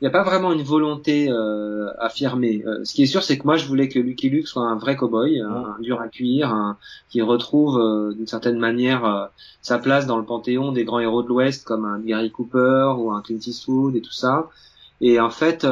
n'y 0.03 0.09
a 0.09 0.11
pas 0.11 0.23
vraiment 0.23 0.53
une 0.53 0.63
volonté 0.63 1.31
euh, 1.31 1.89
affirmée. 1.99 2.63
Euh, 2.67 2.85
ce 2.85 2.93
qui 2.93 3.03
est 3.03 3.07
sûr, 3.07 3.23
c'est 3.23 3.39
que 3.39 3.45
moi, 3.45 3.57
je 3.57 3.67
voulais 3.67 3.89
que 3.89 3.99
Lucky 3.99 4.31
Luke 4.31 4.49
soit 4.49 4.65
un 4.65 4.77
vrai 4.77 4.97
cowboy, 4.97 5.41
un, 5.41 5.77
dur 5.81 6.01
à 6.01 6.09
cuire, 6.09 6.53
un, 6.53 6.77
qui 7.09 7.23
retrouve 7.23 7.79
euh, 7.79 8.13
d'une 8.13 8.27
certaine 8.27 8.59
manière 8.59 9.05
euh, 9.05 9.27
sa 9.61 9.79
place 9.79 10.07
dans 10.07 10.19
le 10.19 10.25
panthéon 10.25 10.73
des 10.73 10.85
grands 10.85 11.01
héros 11.01 11.23
de 11.23 11.29
l'Ouest, 11.29 11.65
comme 11.65 11.85
un 11.85 12.01
Gary 12.01 12.31
Cooper 12.31 12.95
ou 12.99 13.13
un 13.13 13.23
Clint 13.23 13.39
Eastwood 13.47 13.97
et 13.97 14.01
tout 14.01 14.13
ça. 14.13 14.49
Et 15.01 15.21
en 15.21 15.31
fait, 15.31 15.65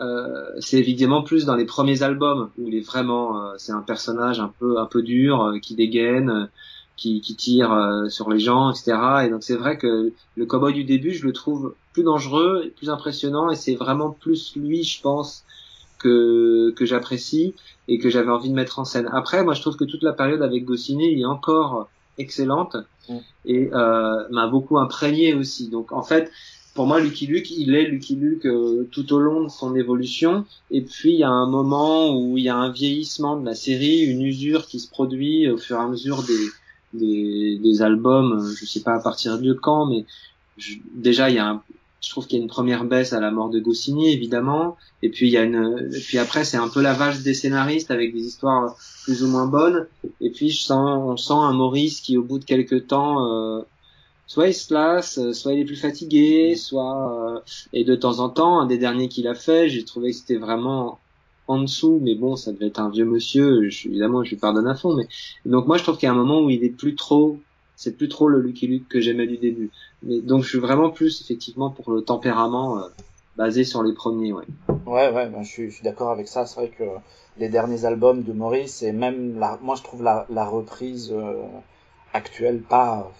euh, 0.00 0.46
c'est 0.60 0.78
évidemment 0.78 1.22
plus 1.22 1.44
dans 1.44 1.56
les 1.56 1.66
premiers 1.66 2.02
albums 2.02 2.50
où 2.58 2.68
il 2.68 2.74
est 2.74 2.86
vraiment, 2.86 3.44
euh, 3.44 3.54
c'est 3.58 3.72
un 3.72 3.82
personnage 3.82 4.40
un 4.40 4.52
peu 4.58 4.78
un 4.78 4.86
peu 4.86 5.02
dur 5.02 5.42
euh, 5.42 5.58
qui 5.58 5.74
dégaine, 5.74 6.48
qui, 7.00 7.20
qui 7.22 7.34
tire 7.34 8.06
sur 8.08 8.30
les 8.30 8.38
gens, 8.38 8.70
etc. 8.70 8.92
Et 9.24 9.30
donc 9.30 9.42
c'est 9.42 9.56
vrai 9.56 9.78
que 9.78 10.12
le 10.36 10.46
cowboy 10.46 10.74
du 10.74 10.84
début, 10.84 11.12
je 11.12 11.26
le 11.26 11.32
trouve 11.32 11.74
plus 11.92 12.02
dangereux, 12.02 12.70
plus 12.76 12.90
impressionnant, 12.90 13.50
et 13.50 13.56
c'est 13.56 13.74
vraiment 13.74 14.10
plus 14.10 14.54
lui, 14.54 14.84
je 14.84 15.00
pense, 15.00 15.44
que 15.98 16.72
que 16.76 16.84
j'apprécie 16.84 17.54
et 17.88 17.98
que 17.98 18.10
j'avais 18.10 18.30
envie 18.30 18.50
de 18.50 18.54
mettre 18.54 18.78
en 18.78 18.84
scène. 18.84 19.08
Après, 19.12 19.42
moi, 19.42 19.54
je 19.54 19.62
trouve 19.62 19.76
que 19.76 19.84
toute 19.84 20.02
la 20.02 20.12
période 20.12 20.42
avec 20.42 20.64
Goscinny 20.64 21.20
est 21.20 21.24
encore 21.24 21.88
excellente 22.18 22.76
mm. 23.08 23.16
et 23.46 23.70
euh, 23.72 24.28
m'a 24.30 24.46
beaucoup 24.46 24.78
imprégné 24.78 25.34
aussi. 25.34 25.68
Donc 25.68 25.92
en 25.92 26.02
fait, 26.02 26.30
pour 26.74 26.86
moi, 26.86 27.00
Lucky 27.00 27.26
Luke, 27.26 27.50
il 27.50 27.74
est 27.74 27.86
Lucky 27.86 28.14
Luke 28.14 28.46
euh, 28.46 28.88
tout 28.92 29.12
au 29.12 29.18
long 29.18 29.42
de 29.42 29.48
son 29.48 29.74
évolution. 29.74 30.44
Et 30.70 30.82
puis, 30.82 31.12
il 31.12 31.18
y 31.18 31.24
a 31.24 31.30
un 31.30 31.48
moment 31.48 32.16
où 32.16 32.38
il 32.38 32.44
y 32.44 32.48
a 32.48 32.56
un 32.56 32.70
vieillissement 32.70 33.36
de 33.36 33.44
la 33.44 33.54
série, 33.54 34.02
une 34.02 34.22
usure 34.22 34.66
qui 34.66 34.78
se 34.78 34.88
produit 34.88 35.48
au 35.48 35.58
fur 35.58 35.76
et 35.76 35.80
à 35.80 35.88
mesure 35.88 36.22
des, 36.22 36.38
des, 36.92 37.58
des 37.62 37.82
albums. 37.82 38.52
Je 38.58 38.66
sais 38.66 38.82
pas 38.82 38.94
à 38.94 39.00
partir 39.00 39.38
de 39.38 39.52
quand, 39.52 39.86
mais 39.86 40.06
déjà, 40.94 41.30
il 41.30 41.36
y 41.36 41.38
a 41.38 41.46
un, 41.46 41.62
je 42.00 42.08
trouve 42.08 42.26
qu'il 42.26 42.38
y 42.38 42.40
a 42.40 42.42
une 42.42 42.50
première 42.50 42.84
baisse 42.84 43.12
à 43.12 43.20
la 43.20 43.30
mort 43.30 43.50
de 43.50 43.60
Goscinny 43.60 44.12
évidemment 44.12 44.76
et 45.02 45.10
puis 45.10 45.28
il 45.28 45.32
y 45.32 45.36
a 45.36 45.42
une 45.42 45.90
puis 46.06 46.18
après 46.18 46.44
c'est 46.44 46.56
un 46.56 46.68
peu 46.68 46.80
la 46.80 46.94
vache 46.94 47.20
des 47.20 47.34
scénaristes 47.34 47.90
avec 47.90 48.14
des 48.14 48.20
histoires 48.20 48.76
plus 49.04 49.22
ou 49.22 49.28
moins 49.28 49.46
bonnes 49.46 49.86
et 50.20 50.30
puis 50.30 50.50
je 50.50 50.62
sens 50.62 51.02
on 51.04 51.16
sent 51.16 51.34
un 51.34 51.52
Maurice 51.52 52.00
qui 52.00 52.16
au 52.16 52.22
bout 52.22 52.38
de 52.38 52.44
quelques 52.44 52.86
temps 52.86 53.26
euh, 53.26 53.62
soit 54.26 54.48
il 54.48 54.54
se 54.54 54.72
lasse 54.72 55.32
soit 55.32 55.52
il 55.52 55.60
est 55.60 55.64
plus 55.64 55.76
fatigué 55.76 56.56
soit 56.56 57.34
euh, 57.34 57.40
et 57.72 57.84
de 57.84 57.94
temps 57.94 58.20
en 58.20 58.30
temps 58.30 58.60
un 58.60 58.66
des 58.66 58.78
derniers 58.78 59.08
qu'il 59.08 59.28
a 59.28 59.34
fait 59.34 59.68
j'ai 59.68 59.84
trouvé 59.84 60.12
que 60.12 60.16
c'était 60.16 60.36
vraiment 60.36 60.98
en 61.50 61.60
dessous 61.62 61.98
mais 62.02 62.14
bon 62.14 62.36
ça 62.36 62.52
devait 62.52 62.68
être 62.68 62.80
un 62.80 62.90
vieux 62.90 63.04
monsieur 63.04 63.64
évidemment 63.66 64.24
je 64.24 64.30
lui 64.30 64.36
pardonne 64.36 64.66
à 64.66 64.74
fond 64.74 64.94
mais 64.94 65.08
donc 65.44 65.66
moi 65.66 65.76
je 65.76 65.82
trouve 65.82 65.96
qu'il 65.96 66.06
y 66.06 66.08
a 66.08 66.12
un 66.12 66.16
moment 66.16 66.40
où 66.40 66.50
il 66.50 66.64
est 66.64 66.70
plus 66.70 66.94
trop 66.94 67.38
c'est 67.80 67.96
plus 67.96 68.10
trop 68.10 68.28
le 68.28 68.42
Lucky 68.42 68.66
Luke 68.66 68.88
que 68.88 69.00
j'aimais 69.00 69.26
du 69.26 69.38
début. 69.38 69.70
Mais 70.02 70.20
donc 70.20 70.42
je 70.42 70.50
suis 70.50 70.58
vraiment 70.58 70.90
plus 70.90 71.22
effectivement 71.22 71.70
pour 71.70 71.90
le 71.90 72.02
tempérament 72.02 72.78
euh, 72.78 72.82
basé 73.38 73.64
sur 73.64 73.82
les 73.82 73.94
premiers, 73.94 74.34
ouais. 74.34 74.44
Ouais, 74.84 75.10
ouais, 75.10 75.26
ben, 75.30 75.42
je 75.42 75.48
suis, 75.48 75.72
suis 75.72 75.82
d'accord 75.82 76.10
avec 76.10 76.28
ça. 76.28 76.44
C'est 76.44 76.56
vrai 76.56 76.68
que 76.68 76.84
les 77.38 77.48
derniers 77.48 77.86
albums 77.86 78.22
de 78.22 78.34
Maurice 78.34 78.82
et 78.82 78.92
même 78.92 79.38
la, 79.38 79.58
moi 79.62 79.76
je 79.76 79.82
trouve 79.82 80.02
la, 80.02 80.26
la 80.28 80.44
reprise 80.44 81.10
euh, 81.10 81.42
actuelle 82.12 82.60
pas 82.60 83.10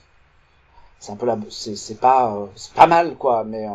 c'est 1.00 1.12
un 1.12 1.16
peu 1.16 1.24
la 1.24 1.38
c'est 1.48 1.98
pas 1.98 2.36
euh, 2.36 2.46
c'est 2.54 2.74
pas 2.74 2.86
mal 2.86 3.16
quoi 3.16 3.42
mais 3.42 3.66
euh, 3.66 3.72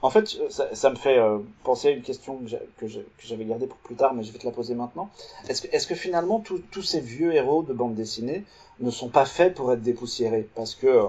en 0.00 0.10
fait 0.10 0.28
ça, 0.48 0.72
ça 0.74 0.90
me 0.90 0.94
fait 0.94 1.18
euh, 1.18 1.38
penser 1.64 1.88
à 1.88 1.90
une 1.90 2.02
question 2.02 2.40
que 2.78 2.86
j'avais 2.86 3.44
gardée 3.44 3.66
pour 3.66 3.78
plus 3.78 3.96
tard 3.96 4.14
mais 4.14 4.22
je 4.22 4.32
vais 4.32 4.38
te 4.38 4.46
la 4.46 4.52
poser 4.52 4.74
maintenant. 4.74 5.10
Est-ce 5.48 5.62
que 5.62 5.68
est-ce 5.72 5.88
que 5.88 5.96
finalement 5.96 6.40
tous 6.40 6.82
ces 6.82 7.00
vieux 7.00 7.34
héros 7.34 7.64
de 7.64 7.72
bande 7.72 7.94
dessinée 7.94 8.44
ne 8.78 8.90
sont 8.90 9.08
pas 9.08 9.26
faits 9.26 9.54
pour 9.54 9.72
être 9.72 9.82
dépoussiérés? 9.82 10.48
Parce 10.54 10.76
que 10.76 11.06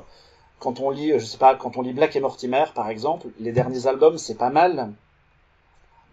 quand 0.60 0.80
on 0.80 0.90
lit 0.90 1.14
je 1.20 1.26
sais 1.26 1.38
pas 1.38 1.56
quand 1.56 1.78
on 1.78 1.84
lit 1.84 1.94
Black 1.94 2.16
et 2.16 2.20
Mortimer 2.20 2.66
par 2.74 2.90
exemple 2.90 3.28
les 3.40 3.52
derniers 3.52 3.86
albums 3.86 4.18
c'est 4.18 4.38
pas 4.38 4.50
mal 4.50 4.92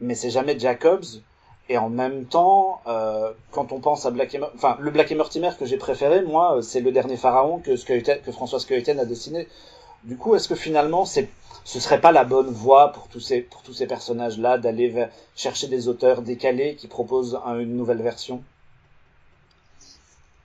mais 0.00 0.14
c'est 0.14 0.30
jamais 0.30 0.58
Jacobs 0.58 1.06
et 1.68 1.78
en 1.78 1.88
même 1.88 2.26
temps, 2.26 2.80
euh, 2.86 3.32
quand 3.50 3.72
on 3.72 3.80
pense 3.80 4.06
à 4.06 4.10
Black 4.10 4.34
et 4.34 4.40
enfin 4.54 4.76
le 4.80 4.90
Black 4.90 5.10
et 5.10 5.14
Mortimer 5.14 5.50
que 5.58 5.66
j'ai 5.66 5.76
préféré, 5.76 6.22
moi, 6.22 6.60
c'est 6.62 6.80
le 6.80 6.92
dernier 6.92 7.16
pharaon 7.16 7.58
que 7.58 7.72
que 8.20 8.32
François 8.32 8.60
Skeuten 8.60 9.00
a 9.00 9.04
dessiné. 9.04 9.48
Du 10.04 10.16
coup, 10.16 10.36
est-ce 10.36 10.48
que 10.48 10.54
finalement, 10.54 11.04
c'est 11.04 11.28
ce 11.64 11.80
serait 11.80 12.00
pas 12.00 12.12
la 12.12 12.22
bonne 12.22 12.50
voie 12.50 12.92
pour 12.92 13.08
tous 13.08 13.18
ces 13.18 13.40
pour 13.40 13.62
tous 13.62 13.72
ces 13.72 13.86
personnages-là 13.86 14.58
d'aller 14.58 15.08
chercher 15.34 15.66
des 15.66 15.88
auteurs 15.88 16.22
décalés 16.22 16.76
qui 16.76 16.86
proposent 16.86 17.38
une 17.58 17.76
nouvelle 17.76 18.02
version? 18.02 18.42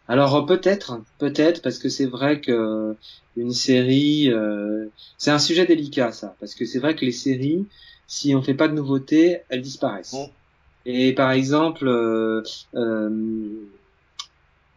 Alors 0.08 0.46
peut-être, 0.46 1.00
peut-être 1.20 1.62
parce 1.62 1.78
que 1.78 1.88
c'est 1.88 2.08
vrai 2.08 2.42
que 2.42 2.98
une 3.38 3.54
série, 3.54 4.30
euh, 4.30 4.88
c'est 5.18 5.32
un 5.32 5.40
sujet 5.40 5.66
délicat 5.66 6.12
ça, 6.12 6.36
parce 6.40 6.56
que 6.56 6.66
c'est 6.66 6.80
vrai 6.80 6.96
que 6.96 7.06
les 7.06 7.12
séries, 7.12 7.68
si 8.08 8.36
on 8.36 8.42
fait 8.42 8.56
pas 8.56 8.68
de 8.68 8.74
nouveautés, 8.74 9.44
elles 9.50 9.62
disparaissent. 9.62 10.14
Mmh. 10.14 10.41
Et 10.86 11.14
par 11.14 11.32
exemple, 11.32 11.88
euh, 11.88 12.44
euh, 12.76 13.10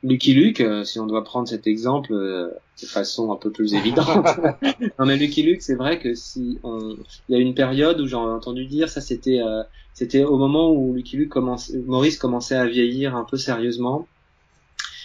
Lucky 0.03 0.35
Luke, 0.35 0.61
euh, 0.61 0.85
si 0.85 1.01
on 1.01 1.07
doit 1.07 1.25
prendre 1.25 1.49
cet 1.49 1.67
exemple 1.67 2.13
euh, 2.13 2.51
de 2.81 2.87
façon 2.87 3.33
un 3.33 3.37
peu 3.37 3.51
plus 3.51 3.75
évidente. 3.75 4.27
non 4.99 5.07
mais 5.07 5.17
Lucky 5.17 5.43
Luke, 5.43 5.63
c'est 5.63 5.77
vrai 5.77 5.99
que 5.99 6.15
si 6.15 6.59
on, 6.63 6.97
il 7.29 7.35
y 7.35 7.39
a 7.39 7.41
une 7.41 7.55
période 7.55 8.01
où 8.01 8.07
j'ai 8.07 8.17
entendu 8.17 8.67
dire 8.67 8.89
ça, 8.89 9.01
c'était 9.01 9.41
c'était 9.95 10.25
au 10.25 10.37
moment 10.37 10.71
où 10.73 10.93
Lucky 10.93 11.17
Luke 11.17 11.31
commence, 11.31 11.73
Maurice 11.87 12.19
commençait 12.19 12.57
à 12.57 12.67
vieillir 12.67 13.17
un 13.17 13.25
peu 13.25 13.39
sérieusement. 13.39 14.07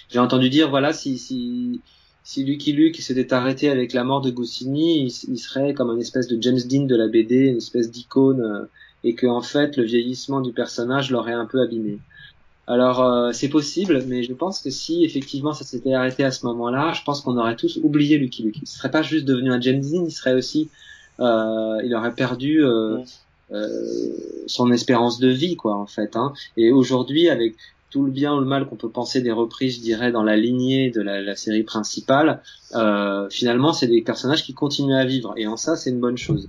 J'ai 0.10 0.20
entendu 0.20 0.50
dire 0.50 0.70
voilà 0.70 0.92
si 0.92 1.18
si 1.18 1.80
si 2.24 2.44
Lucky 2.44 2.74
Luke 2.74 2.98
s'était 2.98 3.32
arrêté 3.34 3.70
avec 3.70 3.94
la 3.94 4.04
mort 4.04 4.20
de 4.20 4.32
Goscinny, 4.32 5.06
il, 5.06 5.32
il, 5.32 5.38
serait 5.38 5.74
comme 5.74 5.90
un 5.90 5.98
espèce 5.98 6.28
de 6.28 6.40
James 6.42 6.60
Dean 6.70 6.84
de 6.84 6.96
la 6.96 7.08
BD, 7.08 7.48
une 7.48 7.58
espèce 7.58 7.90
d'icône 7.90 8.68
et 9.04 9.16
que 9.16 9.28
en 9.28 9.42
fait 9.42 9.78
le 9.78 9.84
vieillissement 9.84 10.42
du 10.42 10.52
personnage 10.52 11.12
l'aurait 11.12 11.34
un 11.34 11.46
peu 11.46 11.62
abîmé. 11.62 12.00
Alors 12.68 13.04
euh, 13.04 13.32
c'est 13.32 13.50
possible, 13.50 14.04
mais 14.08 14.24
je 14.24 14.34
pense 14.34 14.62
que 14.62 14.70
si 14.70 15.04
effectivement 15.04 15.54
ça 15.54 15.64
s'était 15.64 15.94
arrêté 15.94 16.24
à 16.24 16.32
ce 16.32 16.46
moment-là, 16.46 16.94
je 16.94 17.04
pense 17.04 17.22
qu'on 17.22 17.38
aurait 17.38 17.56
tous 17.56 17.80
oublié 17.84 18.18
Lucky 18.18 18.44
Luke. 18.44 18.60
Il 18.62 18.68
serait 18.68 18.92
pas 18.92 19.02
juste 19.02 19.26
devenu 19.26 19.52
un 19.52 19.60
James 19.60 19.82
Dean, 19.82 20.06
il 20.06 20.12
serait 20.12 20.34
aussi, 20.34 20.70
euh, 21.20 21.82
il 21.84 21.96
aurait 21.96 22.14
perdu 22.14 22.64
euh, 22.64 23.00
euh, 23.52 24.14
son 24.46 24.72
espérance 24.72 25.20
de 25.20 25.28
vie, 25.28 25.56
quoi, 25.56 25.76
en 25.76 25.88
fait. 25.88 26.16
Hein. 26.16 26.34
Et 26.58 26.72
aujourd'hui, 26.72 27.30
avec 27.30 27.56
tout 27.90 28.04
le 28.04 28.12
bien 28.12 28.36
ou 28.36 28.40
le 28.40 28.46
mal 28.46 28.68
qu'on 28.68 28.76
peut 28.76 28.90
penser 28.90 29.22
des 29.22 29.32
reprises, 29.32 29.78
je 29.78 29.82
dirais, 29.82 30.12
dans 30.12 30.22
la 30.22 30.38
lignée 30.38 30.92
de 30.92 31.02
la, 31.02 31.22
la 31.22 31.36
série 31.36 31.64
principale, 31.64 32.42
euh, 32.76 33.28
finalement, 33.30 33.74
c'est 33.74 33.88
des 33.88 34.02
personnages 34.04 34.44
qui 34.44 34.54
continuent 34.54 34.98
à 34.98 35.06
vivre. 35.06 35.34
Et 35.38 35.48
en 35.48 35.58
ça, 35.58 35.76
c'est 35.76 35.90
une 35.90 36.00
bonne 36.00 36.18
chose. 36.18 36.48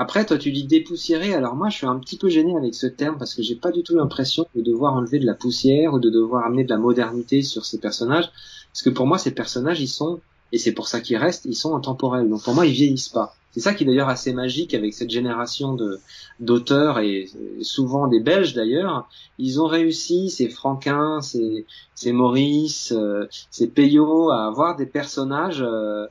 Après, 0.00 0.24
toi, 0.24 0.38
tu 0.38 0.52
dis 0.52 0.64
dépoussiérer. 0.64 1.34
Alors 1.34 1.56
moi, 1.56 1.70
je 1.70 1.78
suis 1.78 1.86
un 1.86 1.98
petit 1.98 2.16
peu 2.16 2.28
gêné 2.28 2.56
avec 2.56 2.72
ce 2.76 2.86
terme 2.86 3.18
parce 3.18 3.34
que 3.34 3.42
j'ai 3.42 3.56
pas 3.56 3.72
du 3.72 3.82
tout 3.82 3.96
l'impression 3.96 4.46
de 4.54 4.62
devoir 4.62 4.94
enlever 4.94 5.18
de 5.18 5.26
la 5.26 5.34
poussière 5.34 5.92
ou 5.92 5.98
de 5.98 6.08
devoir 6.08 6.46
amener 6.46 6.62
de 6.62 6.70
la 6.70 6.78
modernité 6.78 7.42
sur 7.42 7.66
ces 7.66 7.78
personnages. 7.78 8.30
Parce 8.72 8.82
que 8.82 8.90
pour 8.90 9.08
moi, 9.08 9.18
ces 9.18 9.32
personnages, 9.32 9.80
ils 9.80 9.88
sont, 9.88 10.20
et 10.52 10.58
c'est 10.58 10.70
pour 10.70 10.86
ça 10.86 11.00
qu'ils 11.00 11.16
restent, 11.16 11.46
ils 11.46 11.56
sont 11.56 11.74
intemporels. 11.74 12.28
Donc 12.28 12.44
pour 12.44 12.54
moi, 12.54 12.64
ils 12.64 12.72
vieillissent 12.72 13.08
pas. 13.08 13.34
C'est 13.50 13.58
ça 13.58 13.74
qui 13.74 13.82
est 13.82 13.86
d'ailleurs 13.88 14.08
assez 14.08 14.32
magique 14.32 14.72
avec 14.72 14.94
cette 14.94 15.10
génération 15.10 15.74
de 15.74 15.98
d'auteurs 16.38 17.00
et 17.00 17.28
souvent 17.62 18.06
des 18.06 18.20
Belges 18.20 18.54
d'ailleurs. 18.54 19.08
Ils 19.38 19.60
ont 19.60 19.66
réussi, 19.66 20.30
ces 20.30 20.48
Franquin, 20.48 21.20
ces, 21.22 21.66
ces 21.96 22.12
Maurice, 22.12 22.92
euh, 22.92 23.26
ces 23.50 23.66
Payot, 23.66 24.30
à 24.30 24.46
avoir 24.46 24.76
des 24.76 24.86
personnages 24.86 25.60
euh, 25.60 26.06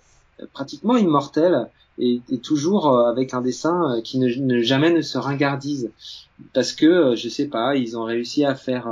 pratiquement 0.52 0.98
immortels 0.98 1.70
et, 2.00 2.22
toujours 2.44 2.88
euh, 2.88 3.10
avec 3.10 3.34
un 3.34 3.42
dessin 3.42 3.96
euh, 3.98 4.02
qui 4.02 4.20
ne, 4.20 4.62
jamais 4.62 4.92
ne 4.92 5.02
se 5.02 5.18
ringardise. 5.18 5.92
Parce 6.54 6.74
que 6.74 6.86
euh, 6.86 7.16
je 7.16 7.30
sais 7.30 7.48
pas 7.48 7.76
ils 7.76 7.98
ont 7.98 8.04
réussi 8.04 8.46
à 8.46 8.56
faire 8.56 8.88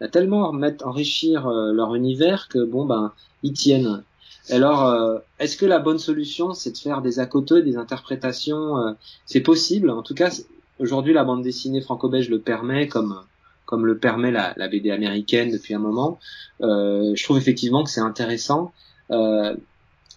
à 0.00 0.08
tellement 0.08 0.52
mettre 0.52 0.86
enrichir 0.86 1.48
leur 1.48 1.94
univers 1.94 2.48
que 2.48 2.64
bon 2.64 2.84
ben 2.84 3.12
ils 3.44 3.52
tiennent. 3.52 4.02
Alors 4.50 5.20
est-ce 5.38 5.56
que 5.56 5.66
la 5.66 5.78
bonne 5.78 6.00
solution 6.00 6.54
c'est 6.54 6.72
de 6.72 6.78
faire 6.78 7.02
des 7.02 7.20
accoteux 7.20 7.62
des 7.62 7.76
interprétations 7.76 8.96
c'est 9.26 9.42
possible. 9.42 9.90
En 9.90 10.02
tout 10.02 10.14
cas 10.14 10.36
aujourd'hui 10.80 11.12
la 11.12 11.22
bande 11.22 11.42
dessinée 11.42 11.80
franco-belge 11.80 12.28
le 12.30 12.40
permet 12.40 12.88
comme 12.88 13.20
comme 13.64 13.86
le 13.86 13.96
permet 13.96 14.32
la, 14.32 14.52
la 14.56 14.66
BD 14.66 14.90
américaine 14.90 15.52
depuis 15.52 15.74
un 15.74 15.78
moment. 15.78 16.18
Je 16.58 17.22
trouve 17.22 17.38
effectivement 17.38 17.84
que 17.84 17.90
c'est 17.90 18.00
intéressant. 18.00 18.72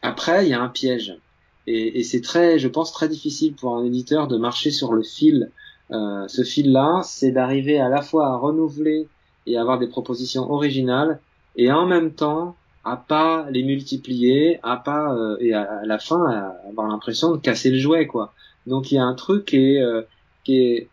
Après 0.01 0.47
il 0.47 0.49
y 0.49 0.53
a 0.55 0.61
un 0.63 0.69
piège 0.69 1.15
et, 1.67 1.99
et 1.99 2.03
c'est 2.03 2.21
très, 2.21 2.59
je 2.59 2.67
pense, 2.67 2.91
très 2.91 3.09
difficile 3.09 3.53
pour 3.53 3.75
un 3.75 3.85
éditeur 3.85 4.27
de 4.27 4.37
marcher 4.37 4.71
sur 4.71 4.93
le 4.93 5.03
fil. 5.03 5.51
Euh, 5.91 6.27
ce 6.27 6.43
fil-là, 6.43 7.01
c'est 7.03 7.31
d'arriver 7.31 7.79
à 7.79 7.89
la 7.89 8.01
fois 8.01 8.27
à 8.27 8.35
renouveler 8.37 9.07
et 9.45 9.57
avoir 9.57 9.77
des 9.77 9.87
propositions 9.87 10.51
originales, 10.51 11.19
et 11.55 11.71
en 11.71 11.85
même 11.85 12.11
temps 12.11 12.55
à 12.83 12.97
pas 12.97 13.47
les 13.49 13.63
multiplier, 13.63 14.59
à 14.63 14.77
pas 14.77 15.13
euh, 15.13 15.37
et 15.39 15.53
à, 15.53 15.81
la 15.85 15.97
fin 15.97 16.23
à 16.27 16.55
avoir 16.69 16.87
l'impression 16.87 17.31
de 17.31 17.37
casser 17.37 17.71
le 17.71 17.79
jouet, 17.79 18.07
quoi. 18.07 18.33
Donc 18.67 18.91
il 18.91 18.95
y 18.95 18.97
a 18.97 19.03
un 19.03 19.13
truc 19.13 19.45
qui 19.45 19.57
est, 19.57 19.81
euh, 19.81 20.03
qui 20.43 20.57
est 20.57 20.89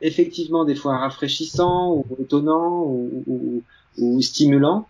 effectivement 0.00 0.64
des 0.64 0.74
fois 0.74 0.98
rafraîchissant 0.98 1.94
ou 1.94 2.04
étonnant 2.20 2.82
ou, 2.84 3.24
ou, 3.26 3.62
ou 3.98 4.20
stimulant, 4.22 4.88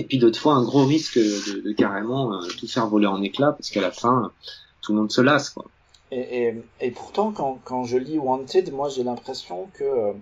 et 0.00 0.04
puis 0.04 0.18
d'autres 0.18 0.40
fois 0.40 0.54
un 0.54 0.64
gros 0.64 0.86
risque 0.86 1.18
de, 1.18 1.72
carrément 1.72 2.32
euh, 2.32 2.46
tout 2.58 2.66
faire 2.66 2.86
voler 2.86 3.06
en 3.06 3.22
éclats 3.22 3.52
parce 3.52 3.68
qu'à 3.68 3.82
la 3.82 3.90
fin 3.90 4.32
tout 4.80 4.92
le 4.92 4.98
monde 4.98 5.12
se 5.12 5.20
lasse 5.20 5.50
quoi. 5.50 5.66
Et, 6.10 6.54
pourtant 6.96 7.30
quand, 7.32 7.60
quand 7.64 7.84
je 7.84 7.98
lis 7.98 8.18
Wanted, 8.18 8.72
moi 8.72 8.88
j'ai 8.88 9.04
l'impression 9.04 9.68
que 9.74 9.84
euh, 9.84 10.12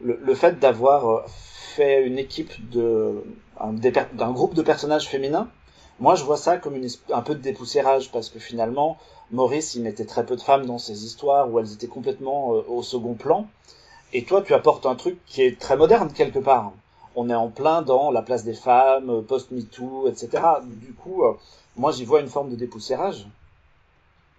le, 0.00 0.34
fait 0.34 0.60
d'avoir 0.60 1.08
euh, 1.08 1.22
fait 1.26 2.06
une 2.06 2.16
équipe 2.18 2.52
d'un 2.72 4.30
groupe 4.30 4.54
de 4.54 4.62
personnages 4.62 5.08
féminins, 5.08 5.48
moi 5.98 6.14
je 6.14 6.22
vois 6.22 6.36
ça 6.36 6.56
comme 6.58 6.80
un 7.12 7.22
peu 7.22 7.34
de 7.34 7.40
dépoussiérage 7.40 8.12
parce 8.12 8.28
que 8.28 8.38
finalement 8.38 8.98
Maurice 9.32 9.74
il 9.74 9.82
mettait 9.82 10.06
très 10.06 10.24
peu 10.24 10.36
de 10.36 10.40
femmes 10.42 10.64
dans 10.64 10.78
ses 10.78 11.04
histoires 11.04 11.52
où 11.52 11.58
elles 11.58 11.72
étaient 11.72 11.88
complètement 11.88 12.50
au 12.50 12.82
second 12.84 13.14
plan 13.14 13.48
Et 14.12 14.24
toi, 14.24 14.42
tu 14.42 14.54
apportes 14.54 14.86
un 14.86 14.94
truc 14.94 15.18
qui 15.26 15.42
est 15.42 15.58
très 15.58 15.76
moderne 15.76 16.12
quelque 16.14 16.38
part. 16.38 16.72
On 17.16 17.30
est 17.30 17.34
en 17.34 17.48
plein 17.48 17.82
dans 17.82 18.10
la 18.10 18.22
place 18.22 18.44
des 18.44 18.54
femmes, 18.54 19.22
post-MeToo, 19.22 20.08
etc. 20.08 20.42
Du 20.64 20.92
coup, 20.92 21.22
moi, 21.76 21.92
j'y 21.92 22.04
vois 22.04 22.20
une 22.20 22.28
forme 22.28 22.50
de 22.50 22.56
dépoussiérage. 22.56 23.26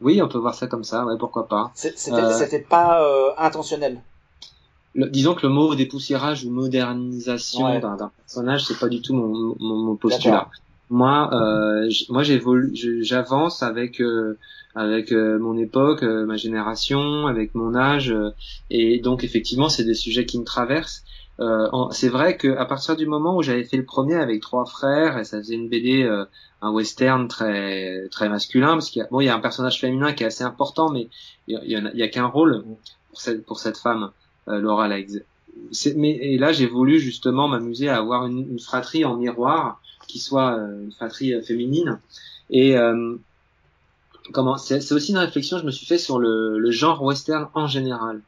Oui, 0.01 0.21
on 0.21 0.27
peut 0.27 0.37
voir 0.37 0.55
ça 0.55 0.67
comme 0.67 0.83
ça, 0.83 1.05
ouais, 1.05 1.17
pourquoi 1.17 1.47
pas. 1.47 1.71
C'était 1.75 2.59
pas 2.59 3.35
intentionnel 3.37 4.01
disons 4.95 5.35
que 5.35 5.45
le 5.45 5.53
mot 5.53 5.75
dépoussiérage 5.75 6.45
ou 6.45 6.51
modernisation 6.51 7.79
d'un 7.79 8.11
personnage, 8.17 8.65
c'est 8.65 8.79
pas 8.79 8.87
du 8.87 9.01
tout 9.01 9.13
mon, 9.13 9.55
mon, 9.59 9.75
mon 9.75 9.95
postulat. 9.95 10.49
Moi, 10.89 11.29
euh, 11.33 11.89
moi, 12.09 12.23
j'évolue, 12.23 12.71
j'avance 13.01 13.63
avec 13.63 13.99
euh, 13.99 14.37
avec 14.75 15.11
euh, 15.11 15.39
mon 15.39 15.57
époque, 15.57 16.03
euh, 16.03 16.25
ma 16.25 16.37
génération, 16.37 17.25
avec 17.25 17.55
mon 17.55 17.75
âge, 17.75 18.13
et 18.69 18.99
donc 18.99 19.23
effectivement, 19.23 19.67
c'est 19.67 19.83
des 19.83 19.95
sujets 19.95 20.25
qui 20.25 20.37
me 20.39 20.43
traversent. 20.43 21.03
C'est 21.91 22.09
vrai 22.09 22.37
que 22.37 22.55
à 22.57 22.65
partir 22.65 22.95
du 22.95 23.05
moment 23.05 23.35
où 23.35 23.43
j'avais 23.43 23.63
fait 23.63 23.77
le 23.77 23.85
premier 23.85 24.15
avec 24.15 24.41
trois 24.41 24.65
frères, 24.65 25.17
et 25.17 25.25
ça 25.25 25.37
faisait 25.37 25.55
une 25.55 25.69
BD, 25.69 26.03
un 26.61 26.71
western 26.71 27.27
très 27.27 28.07
très 28.09 28.29
masculin, 28.29 28.73
parce 28.73 28.89
qu'il 28.89 29.01
y 29.01 29.05
a 29.05 29.07
bon, 29.11 29.19
il 29.19 29.25
y 29.25 29.29
a 29.29 29.35
un 29.35 29.39
personnage 29.39 29.79
féminin 29.79 30.13
qui 30.13 30.23
est 30.23 30.27
assez 30.27 30.43
important, 30.43 30.89
mais 30.89 31.09
il 31.47 31.55
y, 31.55 31.75
a, 31.75 31.91
il 31.93 31.99
y 31.99 32.03
a 32.03 32.07
qu'un 32.07 32.27
rôle 32.27 32.63
pour 33.09 33.19
cette 33.19 33.45
pour 33.45 33.59
cette 33.59 33.77
femme. 33.77 34.11
Euh, 34.47 34.59
Laura 34.59 34.87
Legs. 34.87 35.23
Mais 35.95 36.11
et 36.11 36.37
là, 36.37 36.51
j'ai 36.51 36.67
voulu 36.67 36.99
justement 36.99 37.47
m'amuser 37.47 37.89
à 37.89 37.97
avoir 37.97 38.27
une, 38.27 38.47
une, 38.51 38.59
fratrie 38.59 39.05
en 39.05 39.15
miroir 39.15 39.81
qui 40.07 40.19
soit 40.19 40.57
euh, 40.57 40.83
une 40.83 40.91
fratrie 40.91 41.33
euh, 41.33 41.41
féminine. 41.41 41.99
Et 42.51 42.75
comment 44.31 44.57
C'est 44.57 44.91
aussi 44.91 45.11
une 45.11 45.17
réflexion 45.17 45.57
que 45.57 45.61
je 45.61 45.65
me 45.65 45.71
suis 45.71 45.87
fait 45.87 45.97
sur 45.97 46.19
le, 46.19 46.59
le 46.59 46.71
genre 46.71 47.01
western 47.01 47.47
en 47.55 47.65
général. 47.65 48.21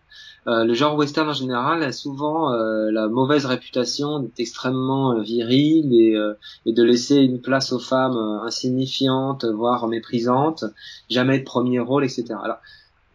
Euh, 0.48 0.64
le 0.64 0.74
genre 0.74 0.96
western 0.96 1.30
en 1.30 1.34
général 1.34 1.84
a 1.84 1.92
souvent 1.92 2.54
euh, 2.54 2.90
la 2.92 3.08
mauvaise 3.08 3.46
réputation 3.46 4.20
d'être 4.20 4.40
extrêmement 4.40 5.20
viril 5.20 5.94
et, 5.94 6.72
de 6.72 6.84
laisser 6.84 7.18
une 7.18 7.42
place 7.42 7.74
aux 7.74 7.80
femmes 7.80 8.18
insignifiantes, 8.44 9.46
voire 9.46 9.88
méprisantes, 9.88 10.64
jamais 11.10 11.40
de 11.40 11.44
premier 11.44 11.80
rôle, 11.80 12.06
etc. 12.06 12.26
Alors, 12.42 12.60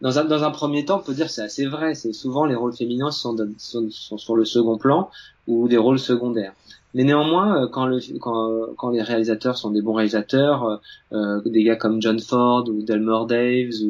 dans 0.01 0.43
un, 0.43 0.51
premier 0.51 0.83
temps, 0.83 0.99
on 0.99 1.03
peut 1.03 1.13
dire 1.13 1.29
c'est 1.29 1.43
assez 1.43 1.65
vrai. 1.65 1.95
C'est 1.95 2.11
souvent 2.11 2.45
les 2.45 2.55
rôles 2.55 2.75
féminins 2.75 3.11
sont, 3.11 3.37
sont, 3.57 3.89
sur 4.17 4.35
le 4.35 4.43
second 4.43 4.77
plan 4.77 5.09
ou 5.47 5.69
des 5.69 5.77
rôles 5.77 5.99
secondaires. 5.99 6.53
Mais 6.93 7.03
néanmoins, 7.03 7.63
euh, 7.63 7.67
quand, 7.67 7.85
le, 7.87 7.99
quand, 8.19 8.89
les 8.91 9.01
réalisateurs 9.01 9.57
sont 9.57 9.71
des 9.71 9.81
bons 9.81 9.93
réalisateurs, 9.93 10.63
euh, 10.63 10.77
euh, 11.13 11.41
des 11.45 11.63
gars 11.63 11.75
comme 11.75 12.01
John 12.01 12.19
Ford 12.19 12.65
ou 12.69 12.83
Delmore 12.83 13.25
Daves 13.25 13.81